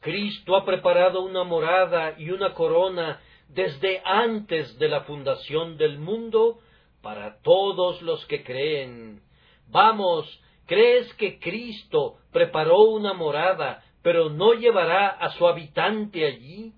Cristo 0.00 0.56
ha 0.56 0.64
preparado 0.64 1.22
una 1.22 1.44
morada 1.44 2.14
y 2.18 2.30
una 2.30 2.54
corona 2.54 3.20
desde 3.48 4.00
antes 4.04 4.78
de 4.78 4.88
la 4.88 5.02
fundación 5.02 5.76
del 5.76 5.98
mundo 5.98 6.58
para 7.02 7.40
todos 7.42 8.02
los 8.02 8.24
que 8.26 8.44
creen. 8.44 9.22
Vamos, 9.68 10.40
¿crees 10.66 11.12
que 11.14 11.38
Cristo 11.38 12.16
preparó 12.32 12.80
una 12.82 13.12
morada, 13.12 13.82
pero 14.02 14.30
no 14.30 14.52
llevará 14.54 15.08
a 15.08 15.30
su 15.30 15.46
habitante 15.46 16.24
allí? 16.26 16.72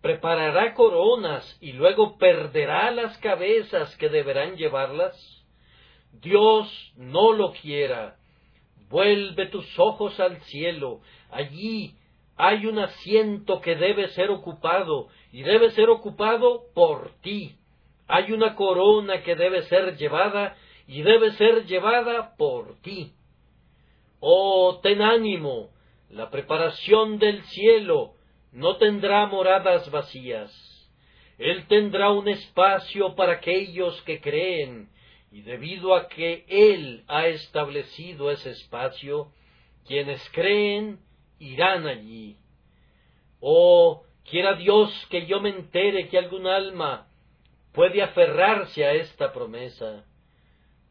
¿Preparará 0.00 0.74
coronas 0.74 1.58
y 1.60 1.72
luego 1.72 2.16
perderá 2.18 2.90
las 2.90 3.16
cabezas 3.18 3.96
que 3.96 4.08
deberán 4.08 4.56
llevarlas? 4.56 5.35
Dios 6.12 6.92
no 6.96 7.32
lo 7.32 7.52
quiera. 7.52 8.16
Vuelve 8.88 9.46
tus 9.46 9.66
ojos 9.78 10.18
al 10.20 10.40
cielo, 10.42 11.00
allí 11.30 11.94
hay 12.36 12.66
un 12.66 12.78
asiento 12.78 13.60
que 13.60 13.74
debe 13.74 14.08
ser 14.08 14.30
ocupado, 14.30 15.08
y 15.32 15.42
debe 15.42 15.70
ser 15.70 15.88
ocupado 15.88 16.64
por 16.74 17.12
ti. 17.22 17.56
Hay 18.06 18.32
una 18.32 18.54
corona 18.54 19.22
que 19.22 19.34
debe 19.34 19.62
ser 19.62 19.96
llevada, 19.96 20.56
y 20.86 21.02
debe 21.02 21.32
ser 21.32 21.66
llevada 21.66 22.36
por 22.36 22.80
ti. 22.82 23.12
Oh, 24.20 24.78
ten 24.82 25.02
ánimo, 25.02 25.70
la 26.10 26.30
preparación 26.30 27.18
del 27.18 27.42
cielo 27.44 28.12
no 28.52 28.76
tendrá 28.76 29.26
moradas 29.26 29.90
vacías. 29.90 30.50
Él 31.38 31.66
tendrá 31.68 32.10
un 32.10 32.28
espacio 32.28 33.14
para 33.14 33.34
aquellos 33.34 34.00
que 34.02 34.20
creen, 34.20 34.88
y 35.36 35.42
debido 35.42 35.94
a 35.94 36.08
que 36.08 36.46
Él 36.48 37.04
ha 37.08 37.26
establecido 37.26 38.30
ese 38.30 38.52
espacio, 38.52 39.32
quienes 39.84 40.26
creen 40.30 40.98
irán 41.38 41.86
allí. 41.86 42.38
Oh, 43.40 44.02
quiera 44.24 44.54
Dios 44.54 44.90
que 45.10 45.26
yo 45.26 45.42
me 45.42 45.50
entere 45.50 46.08
que 46.08 46.16
algún 46.16 46.46
alma 46.46 47.08
puede 47.74 48.02
aferrarse 48.02 48.86
a 48.86 48.94
esta 48.94 49.34
promesa. 49.34 50.06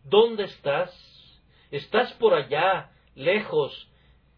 ¿Dónde 0.04 0.44
estás? 0.44 0.94
¿Estás 1.72 2.14
por 2.14 2.36
allá, 2.36 2.92
lejos, 3.16 3.90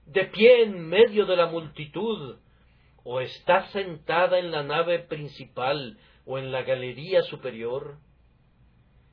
de 0.05 0.23
pie 0.23 0.63
en 0.63 0.87
medio 0.87 1.25
de 1.25 1.35
la 1.35 1.47
multitud? 1.47 2.37
¿O 3.03 3.19
estás 3.19 3.69
sentada 3.71 4.39
en 4.39 4.51
la 4.51 4.63
nave 4.63 4.99
principal 4.99 5.97
o 6.25 6.37
en 6.37 6.53
la 6.53 6.61
galería 6.61 7.23
superior? 7.23 7.97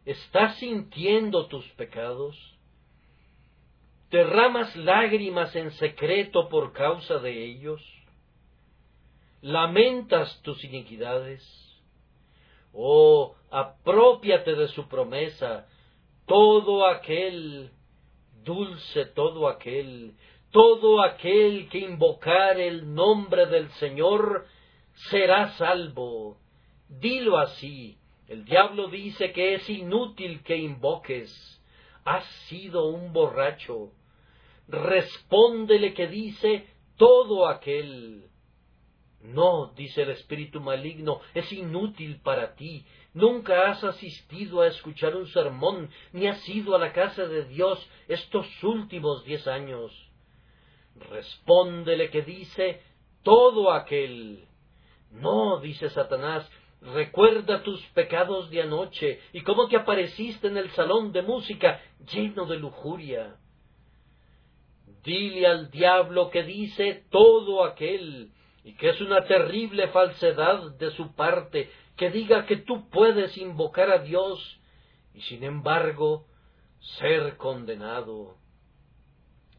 ¿Estás 0.05 0.59
sintiendo 0.59 1.47
tus 1.47 1.67
pecados? 1.73 2.37
¿Derramas 4.11 4.77
lágrimas 4.77 5.57
en 5.57 5.71
secreto 5.73 6.51
por 6.51 6.73
causa 6.73 7.19
de 7.21 7.45
ellos? 7.45 7.83
¿Lamentas 9.41 10.43
tus 10.43 10.63
iniquidades? 10.63 11.43
Oh, 12.75 13.35
apropiate 13.51 14.55
de 14.55 14.69
su 14.69 14.89
promesa, 14.89 15.67
todo 16.27 16.87
aquel 16.87 17.71
dulce, 18.43 19.07
todo 19.07 19.49
aquel, 19.49 20.15
todo 20.51 21.03
aquel 21.03 21.69
que 21.71 21.79
invocar 21.79 22.61
el 22.61 22.95
nombre 22.95 23.47
del 23.47 23.71
Señor 23.73 24.47
será 25.11 25.51
salvo. 25.57 26.37
Dilo 26.89 27.39
así. 27.39 27.97
El 28.29 28.45
diablo 28.45 28.89
dice 28.89 29.33
que 29.33 29.55
es 29.55 29.69
inútil 29.69 30.43
que 30.43 30.57
invoques. 30.57 31.31
Has 32.05 32.25
sido 32.49 32.87
un 32.87 33.13
borracho. 33.13 33.93
Respóndele 34.69 35.93
que 35.93 36.07
dice 36.07 36.67
todo 36.97 37.47
aquel. 37.47 38.31
No, 39.21 39.73
dice 39.75 40.03
el 40.03 40.11
espíritu 40.11 40.61
maligno, 40.61 41.21
es 41.33 41.51
inútil 41.53 42.21
para 42.21 42.55
ti. 42.55 42.85
Nunca 43.15 43.71
has 43.71 43.83
asistido 43.83 44.61
a 44.61 44.67
escuchar 44.67 45.17
un 45.17 45.27
sermón, 45.29 45.89
ni 46.13 46.27
has 46.27 46.47
ido 46.49 46.75
a 46.75 46.79
la 46.79 46.93
casa 46.93 47.27
de 47.27 47.45
Dios 47.45 47.89
estos 48.07 48.47
últimos 48.63 49.25
diez 49.25 49.47
años. 49.47 49.93
Respóndele 50.97 52.11
que 52.11 52.23
dice 52.23 52.83
todo 53.23 53.73
aquel. 53.73 54.47
No, 55.11 55.59
dice 55.61 55.89
Satanás, 55.91 56.51
recuerda 56.93 57.63
tus 57.63 57.81
pecados 57.89 58.51
de 58.51 58.63
anoche 58.63 59.21
y 59.33 59.41
cómo 59.41 59.69
te 59.69 59.77
apareciste 59.77 60.49
en 60.49 60.59
el 60.59 60.71
salón 60.73 61.13
de 61.13 61.23
música 61.23 61.81
lleno 62.13 62.45
de 62.47 62.59
lujuria. 62.59 63.37
Dile 65.03 65.47
al 65.47 65.71
diablo 65.71 66.31
que 66.31 66.43
dice 66.43 67.05
todo 67.11 67.65
aquel 67.65 68.33
y 68.65 68.75
que 68.75 68.91
es 68.91 69.01
una 69.01 69.25
terrible 69.25 69.89
falsedad 69.89 70.73
de 70.73 70.91
su 70.91 71.15
parte 71.15 71.71
que 71.97 72.11
diga 72.11 72.47
que 72.47 72.57
tú 72.57 72.89
puedes 72.91 73.37
invocar 73.39 73.91
a 73.91 73.99
Dios 73.99 74.61
y 75.15 75.21
sin 75.23 75.45
embargo 75.45 76.27
ser 76.99 77.37
condenado. 77.37 78.37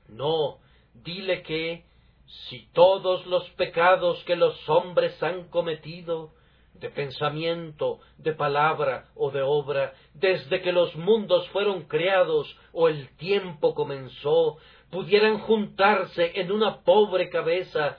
No, 0.10 0.60
dile 0.94 1.42
que 1.42 1.86
si 2.26 2.68
todos 2.74 3.26
los 3.26 3.50
pecados 3.52 4.24
que 4.26 4.36
los 4.36 4.68
hombres 4.70 5.22
han 5.24 5.50
cometido, 5.50 6.34
de 6.80 6.90
pensamiento, 6.90 8.00
de 8.18 8.34
palabra 8.34 9.06
o 9.16 9.32
de 9.32 9.42
obra, 9.42 9.94
desde 10.14 10.62
que 10.62 10.72
los 10.72 10.96
mundos 10.96 11.48
fueron 11.50 11.84
creados 11.84 12.56
o 12.74 12.88
el 12.88 13.10
tiempo 13.18 13.74
comenzó, 13.74 14.58
pudieran 14.90 15.40
juntarse 15.40 16.40
en 16.40 16.52
una 16.52 16.82
pobre 16.82 17.30
cabeza, 17.30 17.98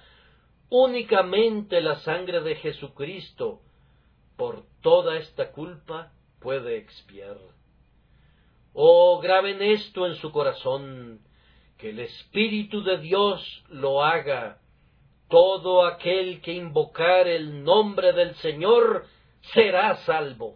únicamente 0.68 1.80
la 1.80 1.96
sangre 1.96 2.40
de 2.40 2.56
Jesucristo 2.56 3.60
por 4.36 4.64
toda 4.82 5.16
esta 5.16 5.50
culpa 5.52 6.12
puede 6.40 6.76
expiar. 6.76 7.36
Oh, 8.72 9.20
graben 9.20 9.62
esto 9.62 10.06
en 10.06 10.16
su 10.16 10.30
corazón, 10.30 11.20
que 11.78 11.90
el 11.90 12.00
Espíritu 12.00 12.82
de 12.82 12.98
Dios 12.98 13.64
lo 13.70 14.04
haga. 14.04 14.58
Todo 15.28 15.84
aquel 15.84 16.40
que 16.40 16.52
invocar 16.52 17.26
el 17.26 17.64
nombre 17.64 18.12
del 18.12 18.34
Señor 18.36 19.06
será 19.52 19.96
salvo. 20.04 20.54